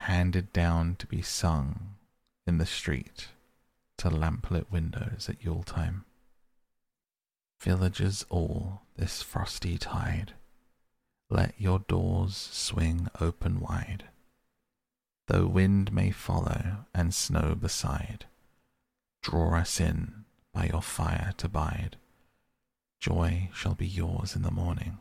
[0.00, 1.94] handed down to be sung
[2.46, 3.28] in the street
[3.96, 6.04] to lamplit windows at Yule time.
[7.60, 10.32] Villagers all this frosty tide,
[11.28, 14.04] let your doors swing open wide
[15.28, 18.24] though wind may follow and snow beside.
[19.22, 21.96] Draw us in by your fire to bide.
[22.98, 24.98] Joy shall be yours in the morning.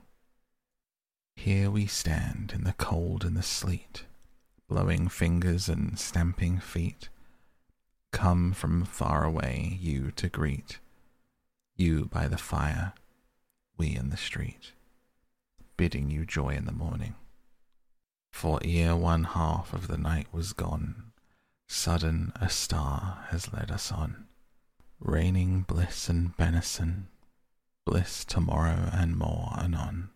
[1.35, 4.03] Here we stand in the cold and the sleet,
[4.67, 7.09] blowing fingers and stamping feet.
[8.11, 10.80] Come from far away, you to greet,
[11.75, 12.93] you by the fire,
[13.77, 14.73] we in the street,
[15.77, 17.15] bidding you joy in the morning.
[18.38, 21.11] For ere one half of the night was gone,
[21.67, 24.27] Sudden a star has led us on,
[24.99, 27.07] Raining bliss and benison,
[27.83, 30.11] Bliss tomorrow and more anon,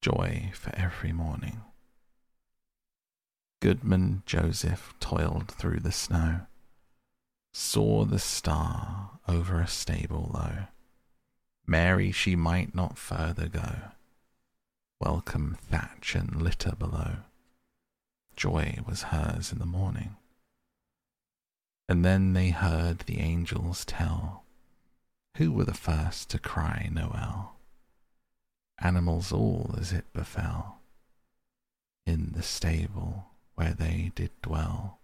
[0.00, 1.60] Joy for every morning.
[3.60, 6.46] Goodman Joseph toiled through the snow,
[7.52, 10.68] Saw the star over a stable low.
[11.66, 13.92] Mary she might not further go
[15.00, 17.16] welcome thatch and litter below.
[18.36, 20.16] Joy was hers in the morning.
[21.88, 24.44] And then they heard the angels tell
[25.38, 27.56] who were the first to cry Noel.
[28.78, 30.80] Animals all as it befell,
[32.06, 35.00] in the stable where they did dwell.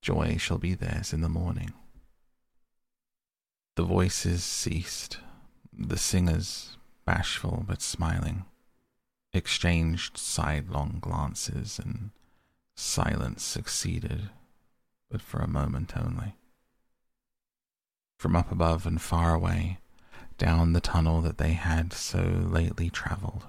[0.00, 1.72] Joy shall be theirs in the morning.
[3.76, 5.18] The voices ceased,
[5.72, 8.44] the singers, bashful but smiling,
[9.32, 12.10] exchanged sidelong glances, and
[12.74, 14.30] silence succeeded,
[15.10, 16.36] but for a moment only.
[18.18, 19.78] From up above and far away,
[20.38, 23.46] down the tunnel that they had so lately travelled,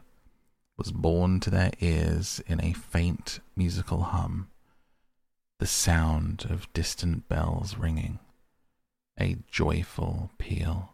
[0.77, 4.49] was borne to their ears in a faint musical hum
[5.63, 8.19] the sound of distant bells ringing,
[9.17, 10.93] a joyful peal.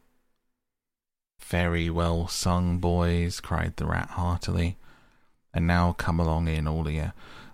[1.40, 4.77] Very well sung, boys, cried the rat heartily.
[5.53, 7.11] And now come along in, all of you.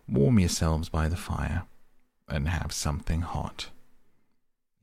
[0.08, 1.64] Warm yourselves by the fire
[2.28, 3.70] and have something hot.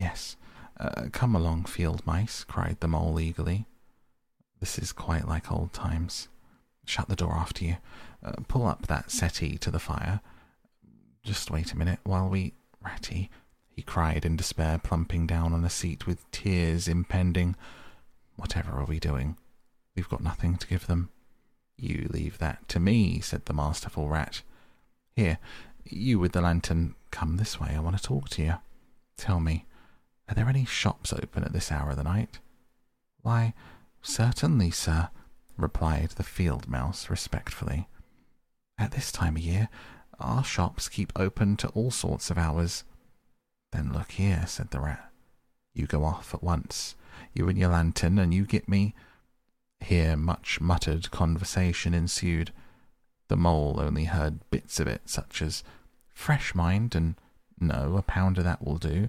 [0.00, 0.36] Yes,
[0.80, 3.66] uh, come along, field mice, cried the mole eagerly.
[4.60, 6.28] This is quite like old times.
[6.84, 7.76] Shut the door after you.
[8.24, 10.20] Uh, pull up that settee to the fire.
[11.22, 12.54] Just wait a minute while we.
[12.84, 13.30] Ratty,
[13.70, 17.54] he cried in despair, plumping down on a seat with tears impending.
[18.36, 19.36] Whatever are we doing?
[19.94, 21.10] We've got nothing to give them.
[21.76, 24.42] You leave that to me, said the masterful rat.
[25.14, 25.38] Here,
[25.84, 27.74] you with the lantern, come this way.
[27.74, 28.54] I want to talk to you.
[29.16, 29.66] Tell me,
[30.28, 32.38] are there any shops open at this hour of the night?
[33.22, 33.54] Why,
[34.00, 35.10] certainly, sir,
[35.56, 37.88] replied the field mouse respectfully.
[38.78, 39.68] At this time of year,
[40.18, 42.84] our shops keep open to all sorts of hours.
[43.72, 45.10] Then look here, said the rat.
[45.74, 46.94] You go off at once
[47.32, 48.94] you and your lantern, and you get me.
[49.80, 52.52] Here much muttered conversation ensued.
[53.28, 55.64] The mole only heard bits of it, such as
[56.12, 57.14] fresh mind and
[57.58, 59.08] no, a pound of that will do.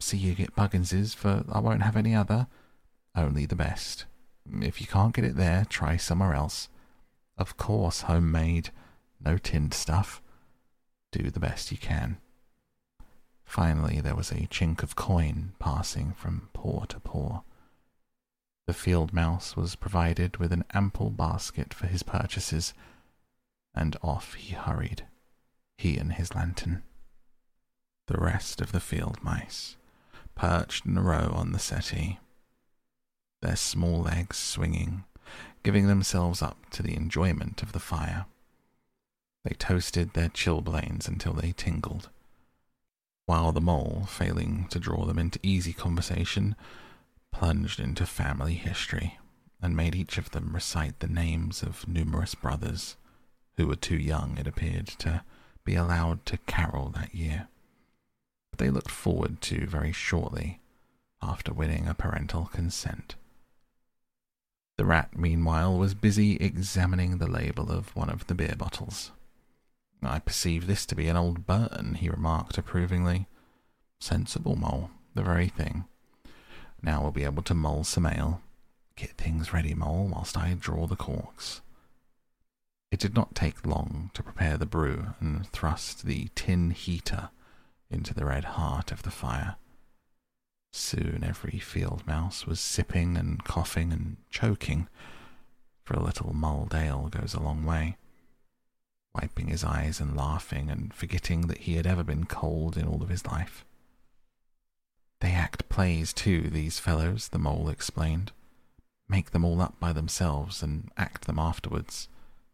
[0.00, 2.48] See you get Buggins's, for I won't have any other.
[3.14, 4.04] Only the best.
[4.60, 6.68] If you can't get it there, try somewhere else.
[7.38, 8.70] Of course, homemade,
[9.24, 10.20] no tinned stuff.
[11.12, 12.18] Do the best you can.
[13.44, 17.42] Finally, there was a chink of coin passing from paw to paw.
[18.66, 22.72] The field mouse was provided with an ample basket for his purchases,
[23.74, 25.06] and off he hurried,
[25.76, 26.82] he and his lantern.
[28.06, 29.76] The rest of the field mice
[30.34, 32.18] perched in a row on the settee,
[33.40, 35.04] their small legs swinging,
[35.62, 38.26] giving themselves up to the enjoyment of the fire.
[39.44, 42.08] They toasted their chilblains until they tingled,
[43.26, 46.54] while the mole, failing to draw them into easy conversation,
[47.32, 49.18] plunged into family history
[49.62, 52.96] and made each of them recite the names of numerous brothers
[53.56, 55.22] who were too young, it appeared, to
[55.64, 57.48] be allowed to carol that year.
[58.50, 60.60] But they looked forward to very shortly
[61.22, 63.14] after winning a parental consent.
[64.76, 69.12] The rat, meanwhile, was busy examining the label of one of the beer bottles.
[70.06, 73.26] I perceive this to be an old Burton, he remarked approvingly.
[74.00, 75.84] Sensible mole, the very thing.
[76.82, 78.42] Now we'll be able to mull some ale.
[78.96, 81.62] Get things ready, mole, whilst I draw the corks.
[82.92, 87.30] It did not take long to prepare the brew and thrust the tin heater
[87.90, 89.56] into the red heart of the fire.
[90.72, 94.88] Soon every field mouse was sipping and coughing and choking,
[95.84, 97.96] for a little mulled ale goes a long way.
[99.14, 103.02] Wiping his eyes and laughing and forgetting that he had ever been cold in all
[103.02, 103.64] of his life.
[105.20, 108.32] They act plays too, these fellows, the mole explained.
[109.08, 112.08] Make them all up by themselves and act them afterwards.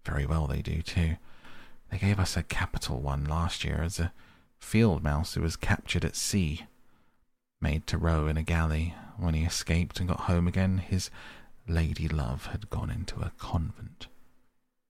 [0.04, 1.16] Very well they do too.
[1.90, 4.12] They gave us a capital one last year as a
[4.58, 6.66] field mouse who was captured at sea
[7.60, 8.94] made to row in a galley.
[9.16, 11.10] When he escaped and got home again, his
[11.68, 14.06] lady love had gone into a convent.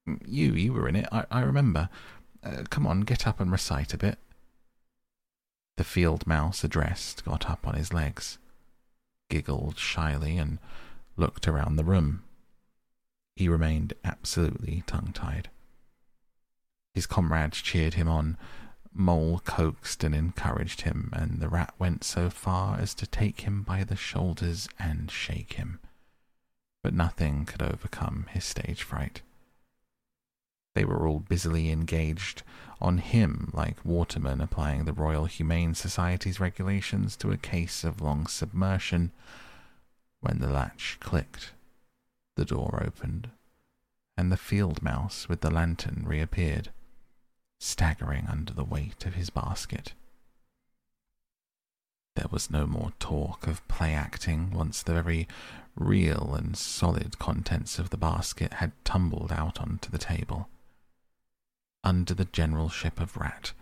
[0.06, 1.88] You, you were in it, I, I remember.
[2.42, 4.18] Uh, come on, get up and recite a bit.
[5.76, 8.38] The field mouse addressed got up on his legs,
[9.28, 10.58] giggled shyly, and
[11.16, 12.22] looked around the room.
[13.36, 15.48] He remained absolutely tongue tied.
[16.92, 18.36] His comrades cheered him on,
[18.92, 23.62] Mole coaxed and encouraged him, and the rat went so far as to take him
[23.62, 25.78] by the shoulders and shake him.
[26.82, 29.22] But nothing could overcome his stage fright.
[30.74, 32.42] They were all busily engaged
[32.80, 38.26] on him like watermen applying the Royal Humane Society's regulations to a case of long
[38.26, 39.10] submersion.
[40.20, 41.52] When the latch clicked,
[42.36, 43.30] the door opened,
[44.16, 46.70] and the field mouse with the lantern reappeared
[47.58, 49.92] staggering under the weight of his basket.
[52.16, 55.28] There was no more talk of play acting once the very
[55.76, 60.48] real and solid contents of the basket had tumbled out onto the table.
[61.82, 63.52] Under the generalship of Rat,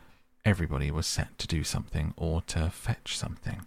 [0.45, 3.65] everybody was set to do something or to fetch something.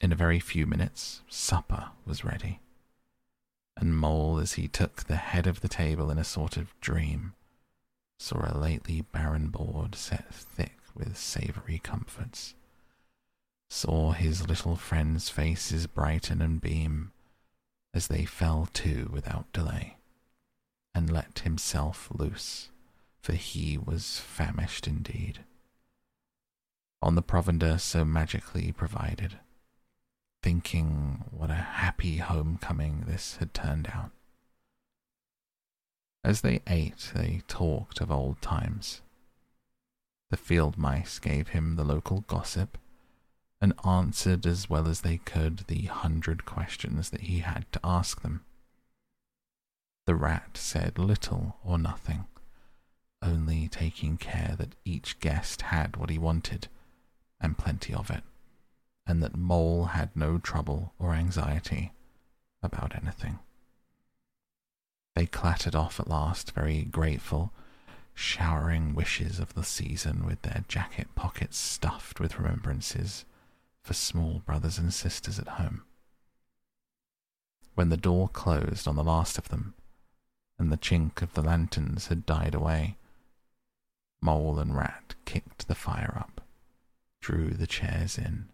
[0.00, 2.60] In a very few minutes, supper was ready.
[3.76, 7.34] And Mole, as he took the head of the table in a sort of dream,
[8.18, 12.54] saw a lately barren board set thick with savoury comforts,
[13.68, 17.12] saw his little friends' faces brighten and beam
[17.92, 19.96] as they fell to without delay,
[20.94, 22.70] and let himself loose,
[23.26, 25.40] for he was famished indeed.
[27.02, 29.40] On the provender so magically provided,
[30.44, 34.12] thinking what a happy homecoming this had turned out.
[36.22, 39.02] As they ate, they talked of old times.
[40.30, 42.78] The field mice gave him the local gossip
[43.60, 48.22] and answered as well as they could the hundred questions that he had to ask
[48.22, 48.44] them.
[50.06, 52.26] The rat said little or nothing,
[53.22, 56.68] only taking care that each guest had what he wanted,
[57.40, 58.22] and plenty of it,
[59.06, 61.92] and that Mole had no trouble or anxiety
[62.62, 63.38] about anything.
[65.14, 67.52] They clattered off at last, very grateful,
[68.14, 73.24] showering wishes of the season with their jacket pockets stuffed with remembrances
[73.82, 75.82] for small brothers and sisters at home.
[77.74, 79.74] When the door closed on the last of them,
[80.58, 82.96] and the chink of the lanterns had died away,
[84.20, 86.40] Mole and Rat kicked the fire up,
[87.20, 88.48] drew the chairs in,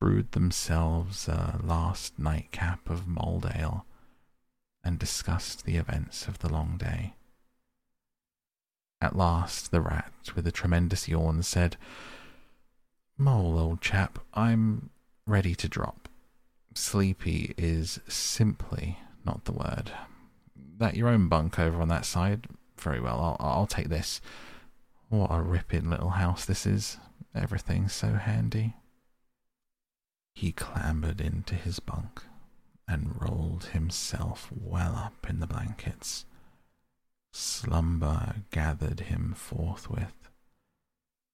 [0.00, 3.86] brewed themselves a last nightcap of mulled ale,
[4.84, 7.14] and discussed the events of the long day.
[9.00, 11.76] At last, the rat, with a tremendous yawn, said,
[13.18, 14.90] Mole, old chap, I'm
[15.26, 16.08] ready to drop.
[16.74, 19.92] Sleepy is simply not the word.
[20.78, 22.46] That your own bunk over on that side?
[22.78, 24.20] Very well, I'll, I'll take this.
[25.12, 26.96] What a ripping little house this is.
[27.34, 28.76] Everything's so handy.
[30.34, 32.22] He clambered into his bunk
[32.88, 36.24] and rolled himself well up in the blankets.
[37.30, 40.30] Slumber gathered him forthwith,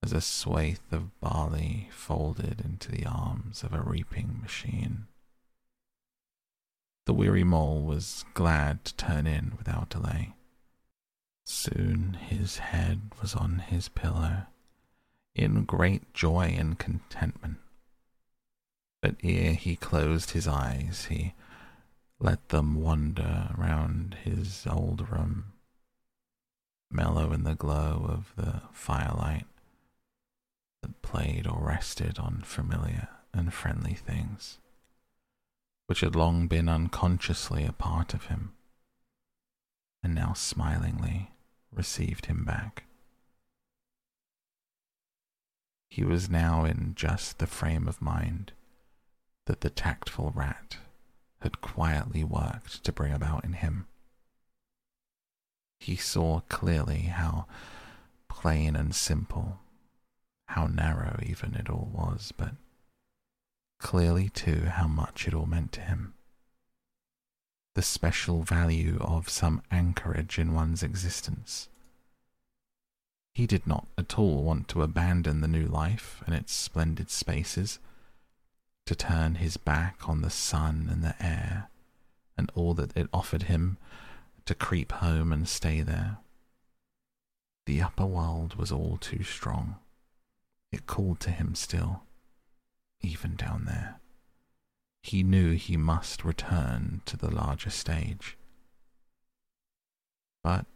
[0.03, 5.07] as a swathe of barley folded into the arms of a reaping machine.
[7.07, 10.35] The weary mole was glad to turn in without delay.
[11.51, 14.49] Soon his head was on his pillow,
[15.35, 17.57] in great joy and contentment.
[19.01, 21.33] But ere he closed his eyes, he
[22.21, 25.55] let them wander round his old room,
[26.91, 29.47] mellow in the glow of the firelight
[30.83, 34.59] that played or rested on familiar and friendly things,
[35.87, 38.53] which had long been unconsciously a part of him,
[40.03, 41.31] and now smilingly
[41.73, 42.85] received him back.
[45.91, 48.53] He was now in just the frame of mind
[49.47, 50.77] that the tactful rat
[51.41, 53.87] had quietly worked to bring about in him.
[55.81, 57.47] He saw clearly how
[58.29, 59.61] plain and simple,
[60.47, 62.55] how narrow even it all was, but
[63.79, 66.15] clearly too how much it all meant to him.
[67.79, 71.69] The special value of some anchorage in one's existence.
[73.35, 77.79] He did not at all want to abandon the new life and its splendid spaces
[78.85, 81.71] to turn his back on the sun and the air
[82.37, 83.77] and all that it offered him,
[84.45, 86.17] to creep home and stay there.
[87.67, 89.77] The upper world was all too strong.
[90.73, 92.03] It called to him still,
[93.03, 93.98] even down there.
[95.03, 98.37] He knew he must return to the larger stage.
[100.43, 100.67] But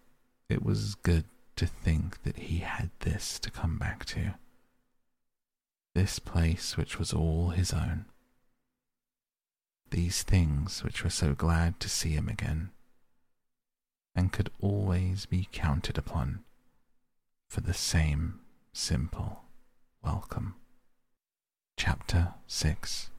[0.48, 1.24] it was good
[1.56, 4.34] to think that he had this to come back to
[5.94, 8.06] this place which was all his own.
[9.90, 12.70] These things which were so glad to see him again,
[14.14, 16.44] and could always be counted upon
[17.48, 18.40] for the same
[18.72, 19.44] simple
[20.02, 20.54] welcome.
[21.76, 23.11] Chapter 6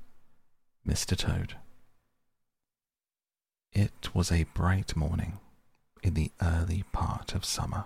[0.87, 1.15] Mr.
[1.17, 1.55] Toad
[3.71, 5.39] It was a bright morning
[6.03, 7.85] in the early part of summer.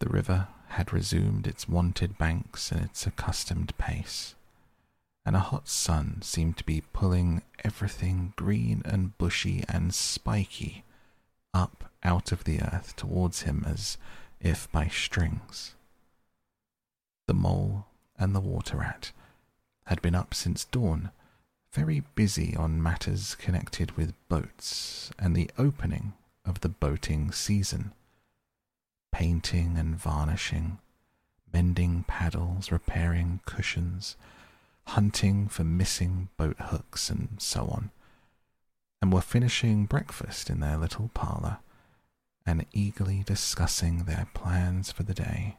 [0.00, 4.34] The river had resumed its wonted banks and its accustomed pace,
[5.24, 10.84] and a hot sun seemed to be pulling everything green and bushy and spiky
[11.54, 13.96] up out of the earth towards him as
[14.40, 15.74] if by strings.
[17.26, 17.86] The mole
[18.18, 19.12] and the water rat
[19.86, 21.10] had been up since dawn,
[21.72, 26.12] very busy on matters connected with boats and the opening
[26.44, 27.92] of the boating season
[29.12, 30.78] painting and varnishing,
[31.52, 34.16] mending paddles, repairing cushions,
[34.86, 37.90] hunting for missing boat hooks, and so on,
[39.02, 41.58] and were finishing breakfast in their little parlour
[42.46, 45.56] and eagerly discussing their plans for the day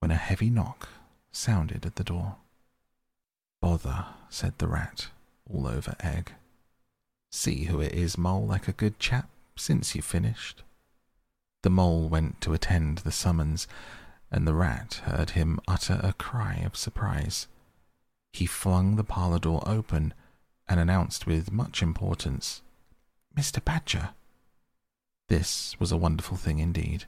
[0.00, 0.88] when a heavy knock
[1.32, 2.36] sounded at the door.
[3.64, 5.08] Bother, said the rat,
[5.50, 6.32] all over egg.
[7.32, 10.62] See who it is, Mole, like a good chap, since you've finished.
[11.62, 13.66] The mole went to attend the summons,
[14.30, 17.48] and the rat heard him utter a cry of surprise.
[18.34, 20.12] He flung the parlour door open
[20.68, 22.60] and announced with much importance,
[23.34, 23.64] Mr.
[23.64, 24.10] Badger.
[25.30, 27.06] This was a wonderful thing indeed,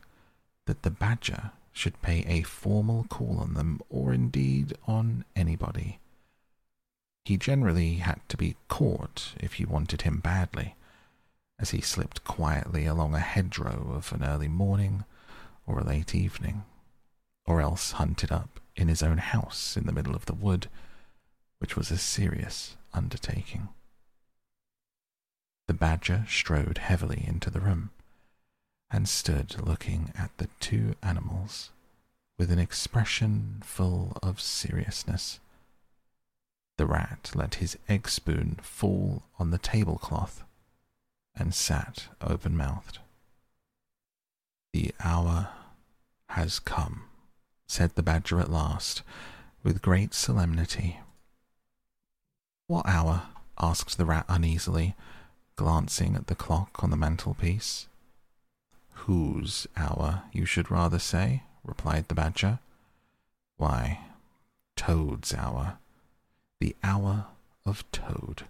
[0.64, 6.00] that the badger should pay a formal call on them, or indeed on anybody.
[7.26, 10.76] He generally had to be caught if you wanted him badly
[11.58, 15.04] as he slipped quietly along a hedgerow of an early morning
[15.66, 16.62] or a late evening,
[17.44, 20.68] or else hunted up in his own house in the middle of the wood,
[21.58, 23.70] which was a serious undertaking.
[25.66, 27.90] The badger strode heavily into the room
[28.88, 31.70] and stood looking at the two animals
[32.38, 35.40] with an expression full of seriousness.
[36.76, 40.44] The rat let his egg spoon fall on the tablecloth
[41.34, 42.98] and sat open mouthed.
[44.72, 45.48] The hour
[46.30, 47.04] has come,
[47.66, 49.02] said the badger at last,
[49.62, 51.00] with great solemnity.
[52.66, 53.28] What hour?
[53.58, 54.94] asked the rat uneasily,
[55.56, 57.86] glancing at the clock on the mantelpiece.
[59.06, 62.58] Whose hour, you should rather say, replied the badger.
[63.56, 64.00] Why,
[64.76, 65.78] Toad's hour.
[66.66, 67.26] The hour
[67.64, 68.48] of Toad.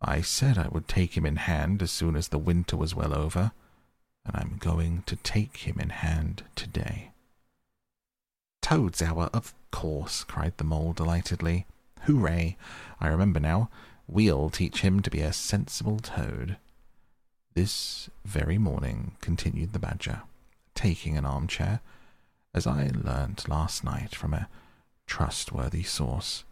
[0.00, 3.12] I said I would take him in hand as soon as the winter was well
[3.12, 3.52] over,
[4.24, 7.10] and I'm going to take him in hand today.
[8.62, 11.66] Toad's hour, of course, cried the mole delightedly.
[12.04, 12.56] Hooray!
[13.00, 13.68] I remember now.
[14.08, 16.56] We'll teach him to be a sensible toad.
[17.52, 20.22] This very morning, continued the badger,
[20.74, 21.80] taking an armchair,
[22.54, 24.48] as I learnt last night from a
[25.06, 26.42] trustworthy source,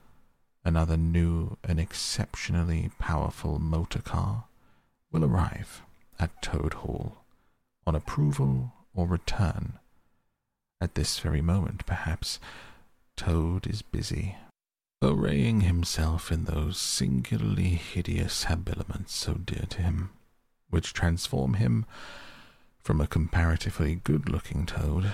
[0.64, 4.44] another new and exceptionally powerful motor car
[5.12, 5.82] will arrive
[6.18, 7.18] at Toad Hall
[7.86, 9.74] on approval or return.
[10.80, 12.40] At this very moment, perhaps,
[13.16, 14.36] Toad is busy,
[15.02, 20.10] arraying himself in those singularly hideous habiliments so dear to him,
[20.70, 21.84] which transform him
[22.80, 25.12] from a comparatively good looking toad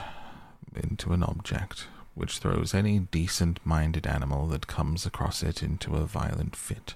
[0.74, 6.06] into an object which throws any decent minded animal that comes across it into a
[6.06, 6.94] violent fit.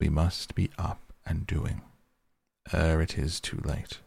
[0.00, 1.82] We must be up and doing,
[2.72, 3.98] ere it is too late.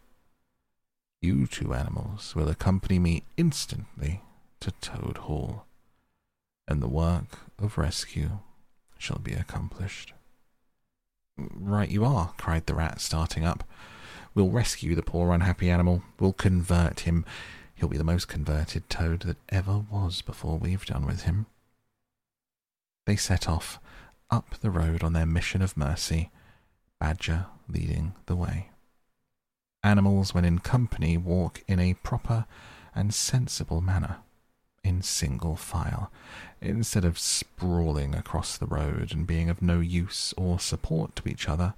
[1.22, 4.22] You two animals will accompany me instantly
[4.60, 5.66] to Toad Hall,
[6.68, 8.40] and the work of rescue
[8.98, 10.14] shall be accomplished.
[11.38, 13.64] Right you are, cried the rat, starting up.
[14.34, 16.03] We'll rescue the poor unhappy animal.
[16.19, 17.26] We'll convert him.
[17.76, 21.45] He'll be the most converted toad that ever was before we've done with him.
[23.06, 23.80] They set off
[24.32, 26.32] up the road on their mission of mercy,
[27.00, 28.70] Badger leading the way.
[29.84, 32.45] Animals, when in company, walk in a proper
[32.95, 34.18] and sensible manner,
[34.84, 36.12] in single file,
[36.62, 41.48] instead of sprawling across the road and being of no use or support to each
[41.48, 41.74] other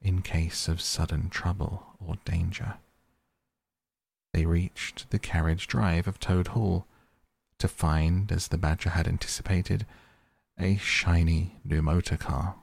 [0.00, 2.74] in case of sudden trouble or danger.
[4.32, 6.86] They reached the carriage drive of Toad Hall
[7.58, 9.86] to find, as the Badger had anticipated,
[10.58, 12.56] a shiny new motor car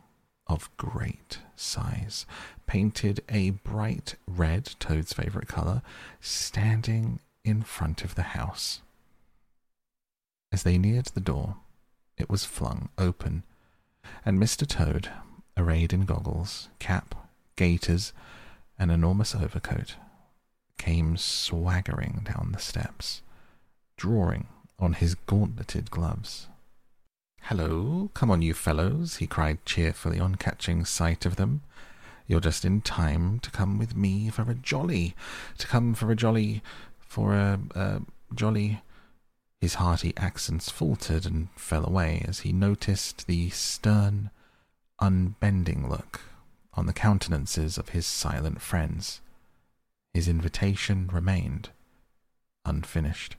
[0.47, 2.25] of great size,
[2.67, 5.81] painted a bright red, Toad's favorite color,
[6.21, 8.81] standing in front of the house.
[10.51, 11.57] As they neared the door,
[12.17, 13.43] it was flung open,
[14.23, 14.67] and Mr.
[14.67, 15.09] Toad,
[15.57, 17.15] arrayed in goggles, cap,
[17.55, 18.13] gaiters,
[18.77, 19.95] and enormous overcoat,
[20.85, 23.23] came swaggering down the steps,
[23.97, 24.45] drawing
[24.77, 26.47] on his gauntleted gloves.
[27.41, 31.61] Hello, come on, you fellows, he cried cheerfully on catching sight of them.
[32.27, 35.15] You're just in time to come with me for a jolly,
[35.57, 36.61] to come for a jolly,
[36.99, 38.01] for a, a
[38.35, 38.83] jolly.
[39.59, 44.29] His hearty accents faltered and fell away as he noticed the stern,
[45.01, 46.21] unbending look
[46.75, 49.21] on the countenances of his silent friends.
[50.15, 51.71] His invitation remained
[52.63, 53.35] unfinished.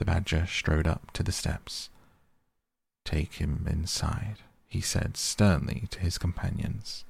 [0.00, 1.90] The badger strode up to the steps.
[3.04, 7.04] Take him inside, he said sternly to his companions.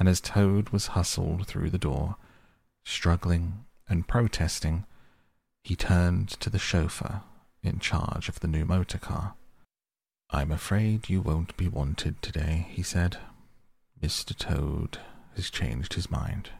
[0.00, 2.16] And as Toad was hustled through the door,
[2.82, 4.84] struggling and protesting,
[5.62, 7.22] he turned to the chauffeur
[7.62, 9.34] in charge of the new motor car.
[10.30, 13.18] I'm afraid you won't be wanted today, he said.
[14.02, 14.36] Mr.
[14.36, 14.98] Toad
[15.36, 16.50] has changed his mind.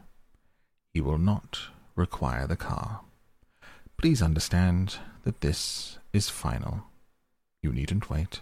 [0.93, 1.59] He will not
[1.95, 3.01] require the car.
[3.97, 6.83] Please understand that this is final.
[7.61, 8.41] You needn't wait.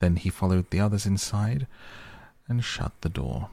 [0.00, 1.66] Then he followed the others inside
[2.48, 3.50] and shut the door.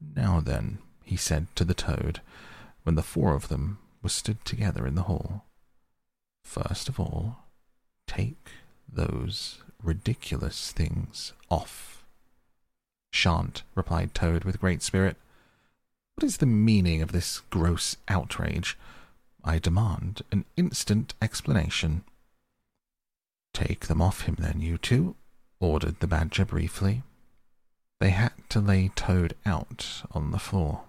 [0.00, 2.20] Now then, he said to the toad,
[2.82, 5.44] when the four of them were stood together in the hall.
[6.44, 7.44] First of all,
[8.06, 8.50] take
[8.92, 12.04] those ridiculous things off.
[13.12, 15.16] Shan't, replied Toad with great spirit.
[16.14, 18.78] What is the meaning of this gross outrage?
[19.44, 22.04] I demand an instant explanation.
[23.52, 25.16] Take them off him, then, you two,
[25.58, 27.02] ordered the badger briefly.
[28.00, 30.82] They had to lay Toad out on the floor,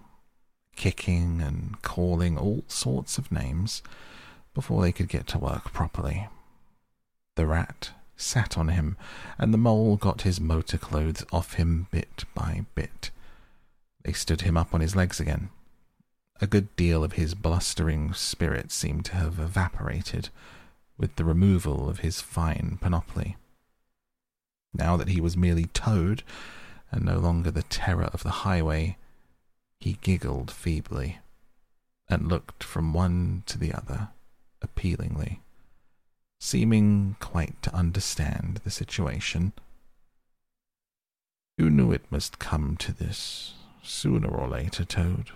[0.75, 3.81] kicking and calling all sorts of names
[4.53, 6.27] before they could get to work properly.
[7.35, 8.97] The rat sat on him,
[9.37, 13.09] and the mole got his motor clothes off him bit by bit.
[14.03, 15.49] They stood him up on his legs again.
[16.41, 20.29] A good deal of his blustering spirit seemed to have evaporated
[20.97, 23.37] with the removal of his fine panoply.
[24.73, 26.23] Now that he was merely Toad,
[26.91, 28.97] and no longer the terror of the highway,
[29.79, 31.19] he giggled feebly,
[32.09, 34.09] and looked from one to the other
[34.61, 35.41] appealingly,
[36.39, 39.53] seeming quite to understand the situation.
[41.57, 43.53] You knew it must come to this,
[43.85, 45.31] Sooner or later, Toad,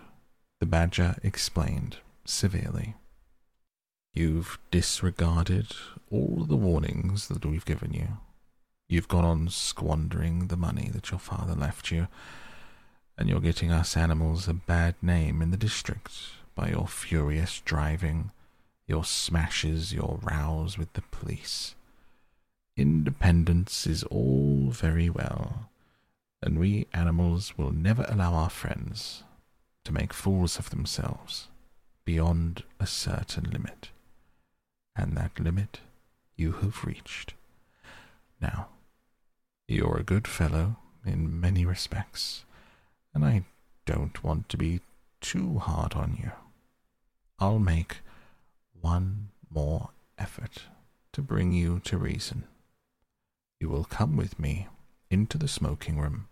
[0.61, 2.95] the Badger explained severely.
[4.14, 5.67] You've disregarded
[6.09, 8.19] all the warnings that we've given you.
[8.88, 12.08] You've gone on squandering the money that your father left you,
[13.17, 16.14] and you're getting us animals a bad name in the district
[16.56, 18.32] by your furious driving,
[18.88, 21.76] your smashes, your rows with the police.
[22.77, 25.69] Independence is all very well,
[26.41, 29.24] and we animals will never allow our friends
[29.85, 31.48] to make fools of themselves
[32.06, 33.90] beyond a certain limit.
[34.95, 35.80] And that limit
[36.35, 37.33] you have reached.
[38.41, 38.67] Now,
[39.67, 42.45] you're a good fellow in many respects,
[43.14, 43.43] and I
[43.85, 44.82] don't want to be
[45.22, 46.32] too hard on you.
[47.40, 47.98] I'll make
[48.80, 50.64] one more effort
[51.14, 52.43] to bring you to reason.
[53.59, 54.67] You will come with me
[55.10, 56.27] into the smoking room,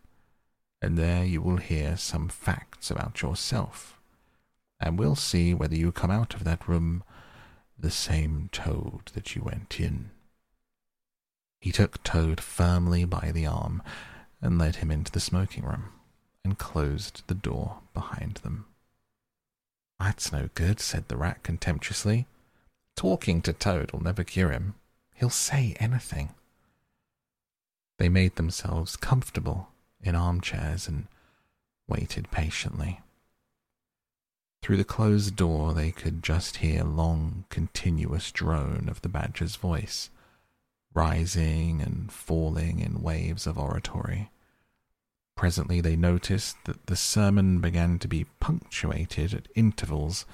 [0.81, 3.99] and there you will hear some facts about yourself,
[4.79, 7.03] and we'll see whether you come out of that room
[7.77, 10.11] the same Toad that you went in.
[11.59, 13.81] He took Toad firmly by the arm
[14.41, 15.85] and led him into the smoking room
[16.43, 18.65] and closed the door behind them.
[19.99, 22.27] That's no good, said the rat contemptuously.
[22.95, 24.75] Talking to Toad will never cure him.
[25.15, 26.29] He'll say anything.
[27.97, 29.69] They made themselves comfortable
[30.01, 31.07] in armchairs and
[31.87, 33.01] waited patiently.
[34.61, 40.09] Through the closed door, they could just hear long, continuous drone of the badger's voice,
[40.93, 44.31] rising and falling in waves of oratory.
[45.37, 50.25] Presently, they noticed that the sermon began to be punctuated at intervals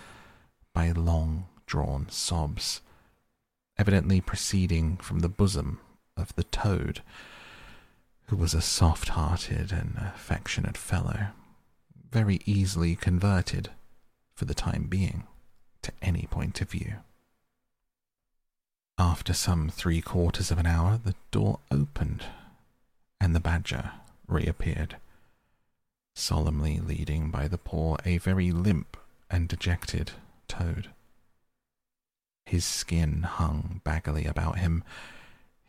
[0.73, 2.81] by long drawn sobs,
[3.77, 5.79] evidently proceeding from the bosom
[6.15, 7.01] of the toad,
[8.31, 11.27] who was a soft hearted and affectionate fellow,
[12.11, 13.69] very easily converted,
[14.33, 15.23] for the time being,
[15.81, 16.93] to any point of view.
[18.97, 22.23] After some three quarters of an hour, the door opened,
[23.19, 23.91] and the badger
[24.29, 24.95] reappeared,
[26.15, 28.95] solemnly leading by the paw a very limp
[29.29, 30.11] and dejected
[30.47, 30.89] toad.
[32.45, 34.85] His skin hung baggily about him,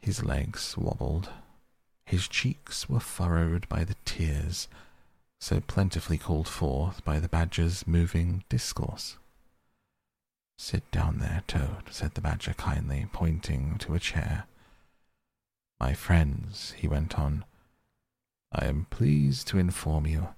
[0.00, 1.28] his legs wobbled,
[2.12, 4.68] his cheeks were furrowed by the tears
[5.40, 9.16] so plentifully called forth by the badger's moving discourse.
[10.58, 14.44] Sit down there, Toad, said the badger kindly, pointing to a chair.
[15.80, 17.46] My friends, he went on,
[18.52, 20.28] I am pleased to inform you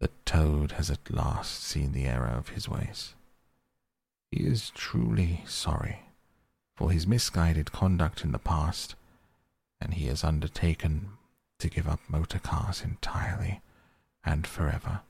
[0.00, 3.14] that Toad has at last seen the error of his ways.
[4.30, 6.04] He is truly sorry
[6.74, 8.94] for his misguided conduct in the past,
[9.80, 11.10] and he has undertaken
[11.58, 13.60] to give up motor cars entirely
[14.24, 15.00] and forever.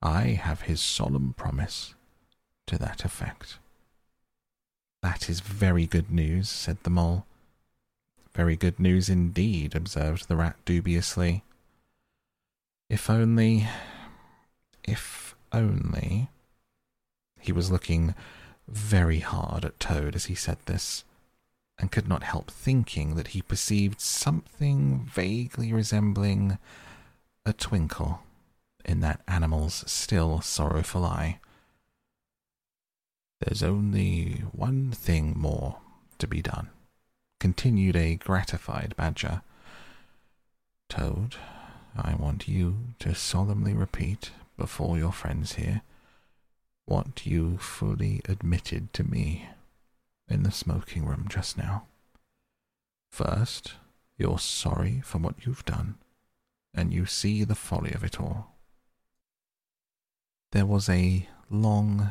[0.00, 1.94] I have his solemn promise
[2.66, 3.58] to that effect.
[5.02, 7.26] That is very good news, said the mole.
[8.34, 11.42] Very good news indeed, observed the rat dubiously.
[12.88, 13.68] If only.
[14.84, 16.28] If only.
[17.40, 18.14] He was looking
[18.68, 21.04] very hard at Toad as he said this,
[21.82, 26.56] and could not help thinking that he perceived something vaguely resembling
[27.44, 28.22] a twinkle
[28.84, 31.40] in that animal's still sorrowful eye.
[33.40, 35.78] There's only one thing more
[36.18, 36.70] to be done,
[37.40, 39.42] continued a gratified badger.
[40.88, 41.34] Toad,
[41.96, 45.82] I want you to solemnly repeat before your friends here
[46.86, 49.48] what you fully admitted to me
[50.28, 51.86] in the smoking room just now.
[53.10, 53.74] First,
[54.16, 55.96] you're sorry for what you've done,
[56.74, 58.54] and you see the folly of it all.
[60.52, 62.10] There was a long,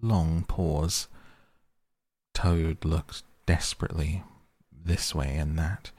[0.00, 1.08] long pause.
[2.34, 4.22] Toad looked desperately
[4.72, 5.90] this way and that,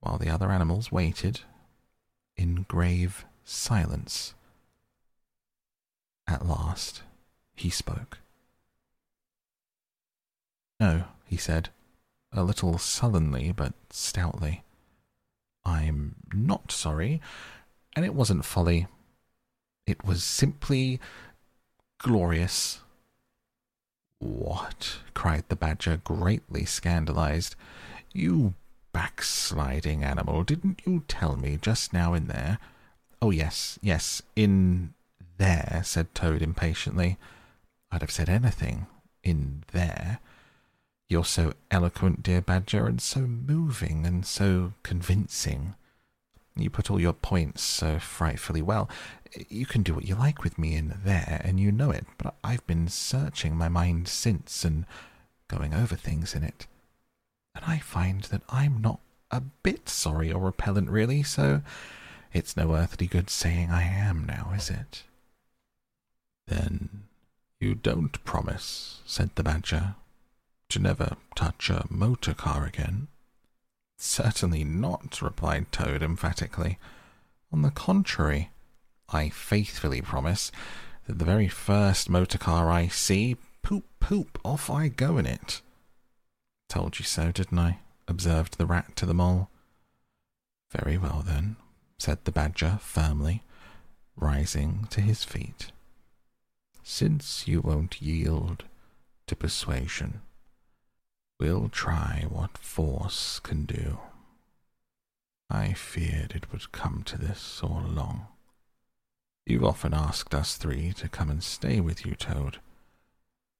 [0.00, 1.40] while the other animals waited
[2.36, 4.34] in grave silence.
[6.26, 7.02] At last,
[7.54, 8.18] he spoke.
[10.80, 11.70] No, he said,
[12.32, 14.62] a little sullenly but stoutly.
[15.64, 17.20] I'm not sorry,
[17.94, 18.86] and it wasn't folly.
[19.86, 21.00] It was simply
[21.98, 22.80] glorious.
[24.18, 24.98] What?
[25.14, 27.54] cried the badger, greatly scandalized.
[28.12, 28.54] You
[28.92, 32.58] backsliding animal, didn't you tell me just now in there?
[33.20, 34.94] Oh, yes, yes, in
[35.38, 37.18] there, said Toad impatiently.
[37.90, 38.86] I'd have said anything
[39.22, 40.18] in there.
[41.12, 45.74] You're so eloquent, dear Badger, and so moving and so convincing.
[46.56, 48.88] You put all your points so frightfully well.
[49.50, 52.34] You can do what you like with me in there, and you know it, but
[52.42, 54.86] I've been searching my mind since and
[55.48, 56.66] going over things in it
[57.54, 59.00] and I find that I'm not
[59.30, 61.62] a bit sorry or repellent, really, so
[62.32, 65.04] it's no earthly good saying I am now, is it?
[66.46, 67.04] Then
[67.60, 69.94] you don't promise, said the Badger,
[70.72, 73.08] to never touch a motor car again?
[73.98, 76.78] Certainly not, replied Toad emphatically.
[77.52, 78.50] On the contrary,
[79.10, 80.50] I faithfully promise
[81.06, 85.60] that the very first motor car I see, poop, poop, off I go in it.
[86.70, 87.80] Told you so, didn't I?
[88.08, 89.50] observed the rat to the mole.
[90.70, 91.56] Very well, then,
[91.98, 93.42] said the badger firmly.
[94.16, 95.70] rising to his feet.
[96.82, 98.64] Since you won't yield
[99.26, 100.22] to persuasion,
[101.42, 103.98] we'll try what force can do.
[105.50, 108.28] I feared it would come to this all along.
[109.44, 112.60] You've often asked us three to come and stay with you, Toad,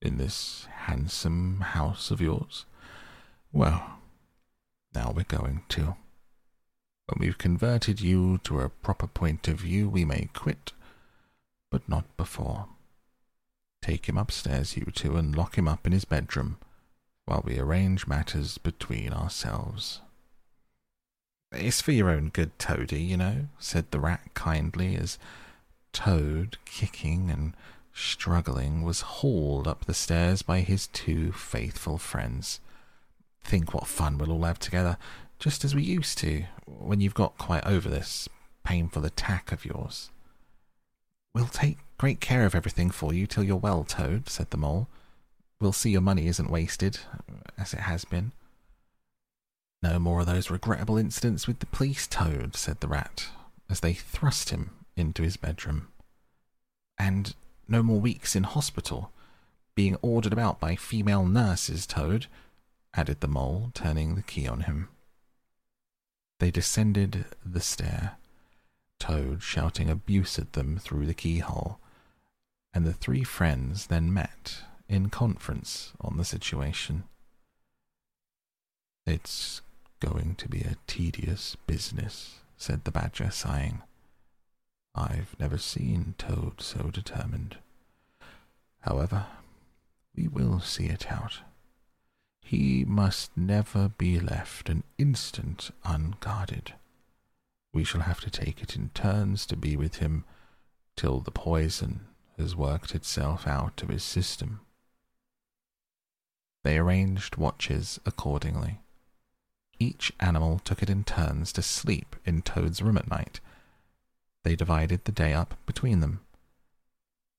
[0.00, 2.66] in this handsome house of yours.
[3.52, 3.98] Well,
[4.94, 5.96] now we're going to.
[7.06, 10.70] When we've converted you to a proper point of view, we may quit,
[11.68, 12.66] but not before.
[13.82, 16.58] Take him upstairs, you two, and lock him up in his bedroom
[17.26, 20.01] while we arrange matters between ourselves.
[21.52, 25.18] It's for your own good, Toady, you know, said the rat kindly as
[25.92, 27.55] Toad, kicking and
[27.92, 32.60] struggling, was hauled up the stairs by his two faithful friends.
[33.44, 34.97] Think what fun we'll all have together,
[35.39, 38.28] just as we used to, when you've got quite over this
[38.65, 40.10] painful attack of yours.
[41.34, 44.89] We'll take great care of everything for you till you're well, Toad, said the mole.
[45.62, 46.99] We'll see your money isn't wasted,
[47.57, 48.32] as it has been.
[49.81, 53.28] No more of those regrettable incidents with the police, Toad, said the rat,
[53.70, 55.86] as they thrust him into his bedroom.
[56.99, 57.36] And
[57.68, 59.12] no more weeks in hospital,
[59.76, 62.26] being ordered about by female nurses, Toad,
[62.92, 64.89] added the mole, turning the key on him.
[66.41, 68.16] They descended the stair,
[68.99, 71.78] Toad shouting abuse at them through the keyhole,
[72.74, 77.04] and the three friends then met in conference on the situation.
[79.06, 79.62] It's
[80.00, 83.82] going to be a tedious business, said the Badger, sighing.
[84.94, 87.56] I've never seen Toad so determined.
[88.80, 89.26] However,
[90.14, 91.38] we will see it out.
[92.40, 96.74] He must never be left an instant unguarded.
[97.72, 100.24] We shall have to take it in turns to be with him
[100.96, 102.00] till the poison
[102.36, 104.60] has worked itself out of his system.
[106.65, 108.81] They arranged watches accordingly.
[109.78, 113.41] Each animal took it in turns to sleep in Toad's room at night.
[114.44, 116.20] They divided the day up between them.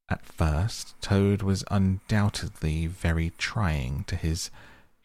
[0.10, 4.52] At first, Toad was undoubtedly very trying to his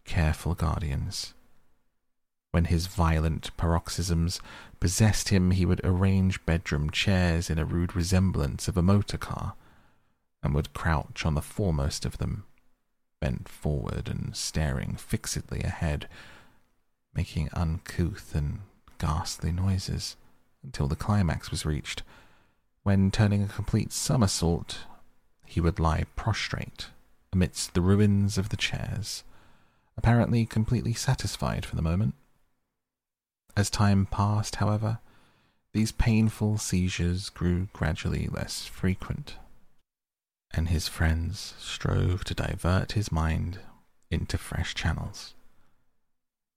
[0.05, 1.35] careful guardians.
[2.51, 4.41] When his violent paroxysms
[4.81, 9.55] possessed him, he would arrange bedroom chairs in a rude resemblance of a motor car,
[10.43, 12.45] and would crouch on the foremost of them,
[13.21, 16.09] bent forward and staring fixedly ahead,
[17.15, 18.61] making uncouth and
[18.99, 20.17] ghastly noises
[20.63, 22.03] until the climax was reached,
[22.83, 24.85] when, turning a complete somersault,
[25.45, 26.87] he would lie prostrate
[27.33, 29.25] amidst the ruins of the chairs,
[29.97, 32.15] apparently completely satisfied for the moment.
[33.57, 35.01] As time passed, however,
[35.73, 39.37] these painful seizures grew gradually less frequent,
[40.53, 43.61] and his friends strove to divert his mind
[44.11, 45.35] into fresh channels.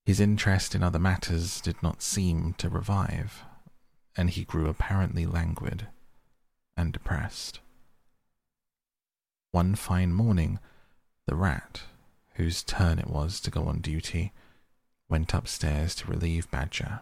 [0.05, 3.43] His interest in other matters did not seem to revive,
[4.17, 5.87] and he grew apparently languid
[6.75, 7.59] and depressed.
[9.51, 10.59] One fine morning,
[11.27, 11.83] the rat,
[12.35, 14.31] whose turn it was to go on duty,
[15.09, 17.01] went upstairs to relieve Badger,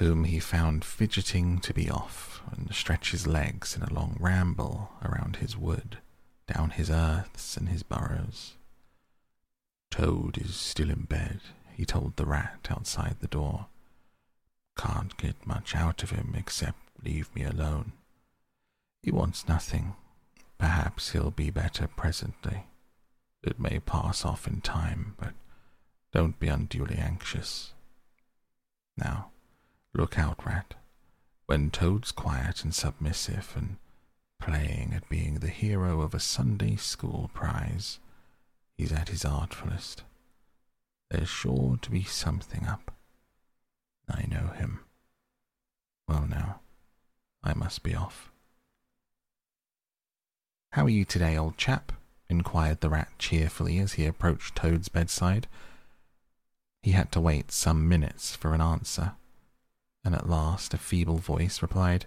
[0.00, 4.90] whom he found fidgeting to be off and stretch his legs in a long ramble
[5.04, 5.98] around his wood,
[6.46, 8.54] down his earths and his burrows.
[9.90, 11.40] Toad is still in bed,
[11.74, 13.66] he told the rat outside the door.
[14.74, 17.92] Can't get much out of him except leave me alone.
[19.02, 19.96] He wants nothing.
[20.56, 22.64] Perhaps he'll be better presently.
[23.42, 25.34] It may pass off in time, but
[26.10, 27.74] don't be unduly anxious.
[28.96, 29.29] Now,
[29.94, 30.74] look out, Rat.
[31.46, 33.76] When Toad's quiet and submissive and
[34.40, 37.98] playing at being the hero of a Sunday school prize,
[38.76, 40.02] he's at his artfullest.
[41.10, 42.92] There's sure to be something up.
[44.08, 44.80] I know him.
[46.06, 46.60] Well, now,
[47.42, 48.30] I must be off.
[50.72, 51.92] How are you today, old chap?
[52.28, 55.48] inquired the rat cheerfully as he approached Toad's bedside.
[56.80, 59.14] He had to wait some minutes for an answer,
[60.04, 62.06] and at last a feeble voice replied,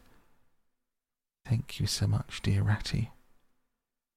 [1.47, 3.11] Thank you so much, dear Ratty.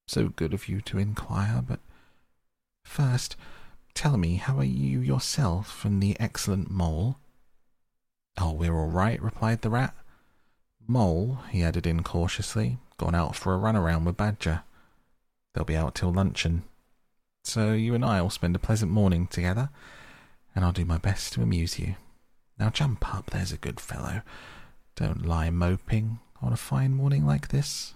[0.06, 1.80] So good of you to inquire, but
[2.84, 3.36] first,
[3.94, 7.18] tell me, how are you yourself and the excellent mole?
[8.38, 9.94] Oh, we're all right, replied the rat.
[10.86, 14.62] Mole, he added incautiously, gone out for a run around with Badger.
[15.52, 16.62] They'll be out till luncheon.
[17.42, 19.70] So you and I will spend a pleasant morning together,
[20.55, 21.96] and I'll do my best to amuse you.
[22.58, 24.22] Now jump up, there's a good fellow.
[24.94, 26.20] Don't lie moping.
[26.42, 27.94] on a fine morning like this?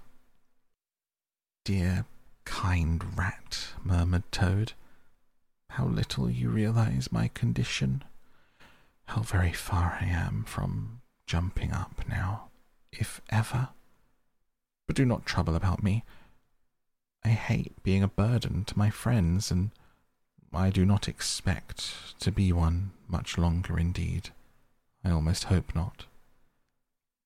[1.64, 2.04] Dear,
[2.44, 4.72] kind rat, murmured Toad,
[5.70, 8.02] how little you realize my condition.
[9.06, 12.48] How very far I am from jumping up now,
[12.92, 13.68] if ever.
[14.86, 16.04] But do not trouble about me.
[17.24, 19.70] I hate being a burden to my friends, and
[20.52, 24.30] I do not expect to be one much longer indeed.
[25.04, 26.04] I almost hope not.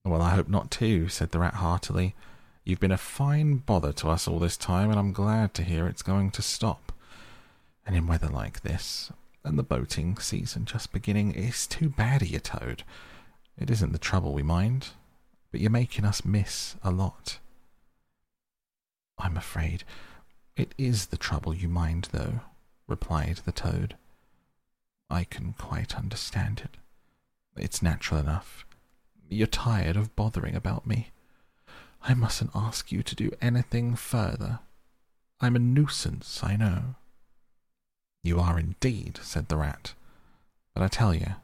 [0.05, 2.15] Well, I hope not too, said the rat heartily.
[2.65, 5.86] You've been a fine bother to us all this time, and I'm glad to hear
[5.86, 6.93] it's going to stop.
[7.86, 9.11] And in weather like this,
[9.44, 12.85] and the boating season just beginning, it's too bad of you, Toad.
[13.59, 14.89] It isn't the trouble we mind,
[15.51, 17.39] but you're making us miss a lot.
[19.19, 19.85] I'm afraid
[20.57, 22.41] it is the trouble you mind, though,
[22.86, 23.97] replied the toad.
[25.11, 26.77] I can quite understand it.
[27.57, 28.66] It's natural enough.
[29.28, 31.10] You're tired of bothering about me.
[32.02, 34.60] I mustn't ask you to do anything further.
[35.41, 36.97] I'm a nuisance, I know.
[38.23, 39.94] You are indeed, said the rat.
[40.74, 41.36] But I tell you,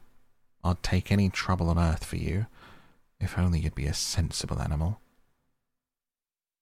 [0.63, 2.47] I'd take any trouble on earth for you,
[3.21, 5.01] if only you'd be a sensible animal.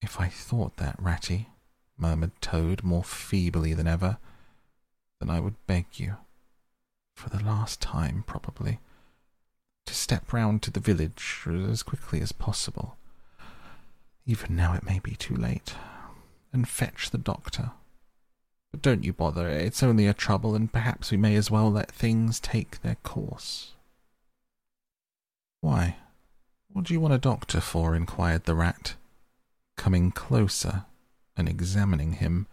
[0.01, 1.49] If I thought that, Ratty,
[1.97, 4.19] murmured Toad more feebly than ever,
[5.21, 6.17] then I would beg you,
[7.17, 8.79] for the last time probably,
[9.89, 12.99] to step round to the village as quickly as possible.
[14.27, 15.75] Even now it may be too late,
[16.53, 17.73] and fetch the doctor.
[18.71, 21.91] But don't you bother, it's only a trouble, and perhaps we may as well let
[21.91, 23.73] things take their course.
[25.63, 25.97] Why?
[26.69, 27.97] What do you want a doctor for?
[27.97, 28.95] inquired the rat
[29.77, 30.85] coming closer
[31.35, 32.47] and examining him.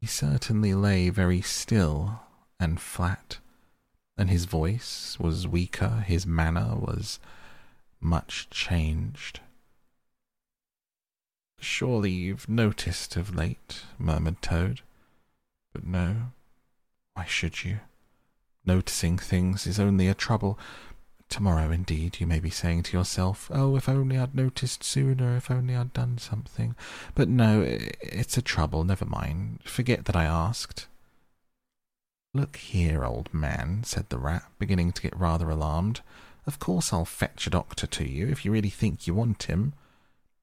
[0.00, 2.20] He certainly lay very still
[2.58, 3.40] and flat,
[4.18, 7.20] and his voice was weaker, his manner was
[8.00, 9.40] much changed.
[11.60, 14.82] Surely you've noticed of late, murmured Toad.
[15.72, 16.32] But no,
[17.14, 17.78] why should you?
[18.66, 20.58] Noticing things is only a trouble.
[21.28, 25.50] Tomorrow, indeed, you may be saying to yourself, Oh, if only I'd noticed sooner, if
[25.50, 26.74] only I'd done something.
[27.14, 29.60] But no, it's a trouble, never mind.
[29.64, 30.87] Forget that I asked.
[32.38, 36.02] Look here, old man, said the rat, beginning to get rather alarmed.
[36.46, 39.72] Of course I'll fetch a doctor to you if you really think you want him.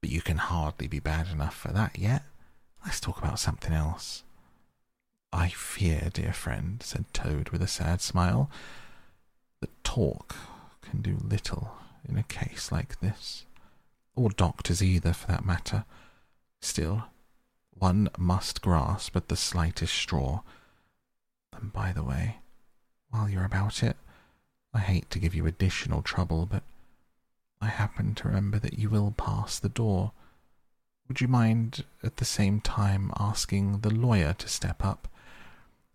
[0.02, 2.24] But you can hardly be bad enough for that yet.
[2.84, 4.24] Let's talk about something else.
[5.32, 8.52] I fear, dear friend, said Toad with a sad smile,
[9.62, 10.36] that talk
[10.82, 13.46] can do little in a case like this,
[14.18, 15.86] or doctors either for that matter.
[16.62, 17.06] Still,
[17.70, 20.42] one must grasp at the slightest straw.
[21.60, 22.38] And by the way,
[23.10, 23.98] while you're about it,
[24.74, 26.64] I hate to give you additional trouble, but
[27.62, 30.12] I happen to remember that you will pass the door.
[31.08, 35.08] Would you mind at the same time asking the lawyer to step up?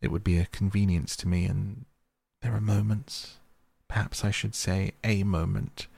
[0.01, 1.85] It would be a convenience to me, and
[2.41, 3.37] there are moments
[3.91, 5.89] perhaps I should say a moment,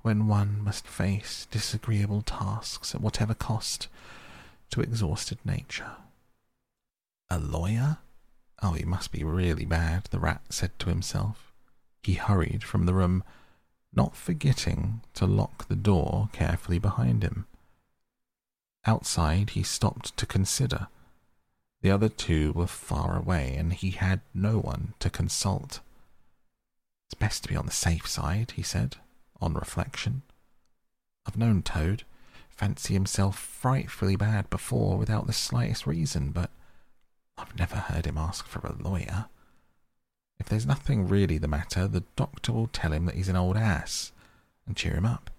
[0.00, 3.88] when one must face disagreeable tasks at whatever cost
[4.70, 5.92] to exhausted nature.
[7.30, 7.98] A lawyer?
[8.64, 11.52] Oh, he must be really bad, the rat said to himself.
[12.02, 13.22] He hurried from the room,
[13.92, 17.46] not forgetting to lock the door carefully behind him.
[18.86, 20.88] Outside, he stopped to consider.
[21.82, 25.80] The other two were far away, and he had no one to consult.
[27.06, 28.96] It's best to be on the safe side, he said,
[29.42, 30.22] on reflection.
[31.26, 32.04] I've known Toad
[32.48, 36.50] fancy himself frightfully bad before without the slightest reason, but
[37.36, 39.26] I've never heard him ask for a lawyer.
[40.38, 43.56] If there's nothing really the matter, the doctor will tell him that he's an old
[43.56, 44.12] ass
[44.66, 45.30] and cheer him up,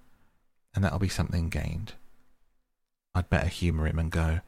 [0.74, 1.94] and that'll be something gained.
[3.14, 4.42] I'd better humour him and go.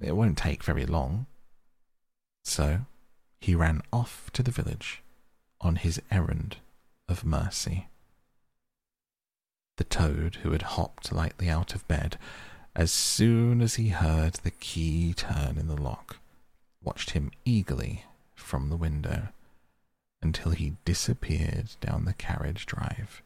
[0.00, 1.26] It won't take very long.
[2.44, 2.80] So
[3.40, 5.02] he ran off to the village
[5.60, 6.56] on his errand
[7.08, 7.88] of mercy.
[9.76, 12.18] The toad, who had hopped lightly out of bed
[12.74, 16.19] as soon as he heard the key turn in the lock,
[16.82, 19.28] watched him eagerly from the window
[20.22, 23.22] until he disappeared down the carriage drive.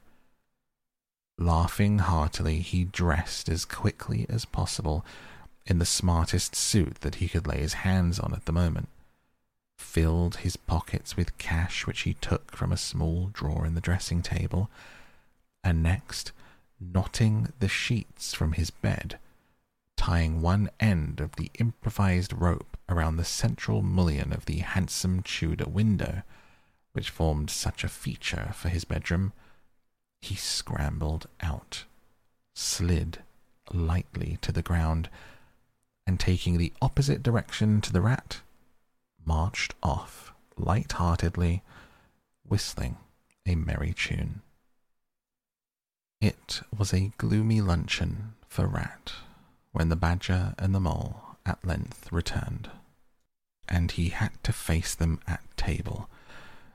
[1.39, 5.05] Laughing heartily, he dressed as quickly as possible
[5.67, 8.89] in the smartest suit that he could lay his hands on at the moment
[9.77, 14.23] filled his pockets with cash which he took from a small drawer in the dressing
[14.23, 14.71] table,
[15.63, 16.33] and next,
[16.81, 19.19] knotting the sheets from his bed,
[19.97, 25.69] tying one end of the improvised rope around the central mullion of the handsome Tudor
[25.69, 26.23] window,
[26.93, 29.33] which formed such a feature for his bedroom,
[30.21, 31.85] he scrambled out.
[32.55, 33.23] slid
[33.73, 35.09] lightly to the ground
[36.07, 38.41] and taking the opposite direction to the rat,
[39.25, 41.63] marched off light-heartedly,
[42.45, 42.97] whistling
[43.47, 44.43] a merry tune.
[46.21, 49.13] It was a gloomy luncheon for Rat
[49.73, 52.71] when the badger and the mole at length returned,
[53.69, 56.09] and he had to face them at table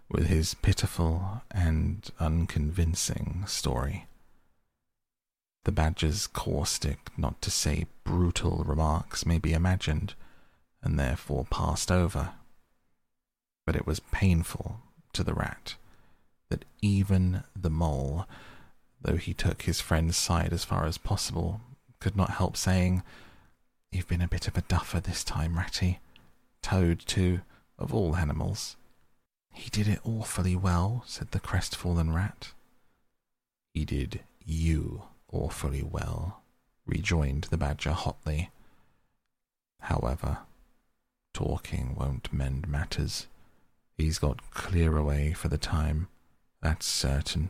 [0.09, 4.05] with his pitiful and unconvincing story.
[5.65, 10.15] The badger's caustic, not to say brutal, remarks may be imagined
[10.81, 12.31] and therefore passed over.
[13.65, 14.79] But it was painful
[15.13, 15.75] to the rat
[16.49, 18.25] that even the mole,
[19.01, 21.61] though he took his friend's side as far as possible,
[21.99, 23.03] could not help saying,
[23.91, 25.99] You've been a bit of a duffer this time, Ratty.
[26.61, 27.41] Toad, too,
[27.77, 28.75] of all animals.
[29.53, 32.53] He did it awfully well, said the crestfallen rat.
[33.73, 36.41] He did you awfully well,
[36.85, 38.51] rejoined the badger hotly.
[39.81, 40.39] However,
[41.33, 43.27] talking won't mend matters.
[43.97, 46.09] He's got clear away for the time,
[46.61, 47.49] that's certain.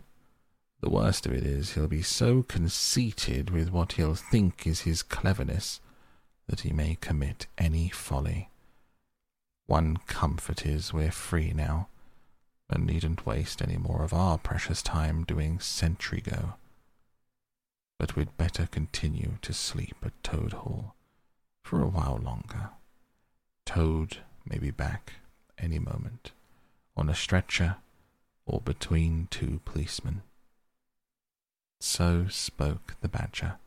[0.82, 5.04] The worst of it is he'll be so conceited with what he'll think is his
[5.04, 5.82] cleverness
[6.50, 8.50] that he may commit any folly.
[9.68, 11.90] One comfort is we're free now,
[12.70, 16.56] and needn't waste any more of our precious time doing sentry go.
[18.00, 20.96] But we'd better continue to sleep at Toad Hall
[21.64, 22.72] for a while longer.
[23.66, 25.14] Toad may be back
[25.60, 26.32] any moment,
[26.98, 27.76] on a stretcher
[28.48, 30.24] or between two policemen.
[31.80, 33.58] So spoke the badger,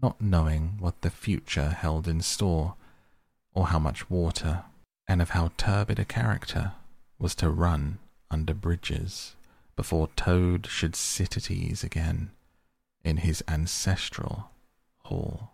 [0.00, 2.74] not knowing what the future held in store,
[3.54, 4.64] or how much water,
[5.08, 6.72] and of how turbid a character
[7.18, 7.98] was to run
[8.30, 9.34] under bridges
[9.76, 12.30] before Toad should sit at ease again
[13.04, 14.50] in his ancestral
[15.04, 15.52] hall.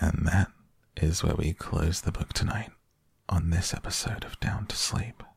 [0.00, 0.50] And that
[0.96, 2.70] is where we close the book tonight
[3.28, 5.22] on this episode of Down to Sleep.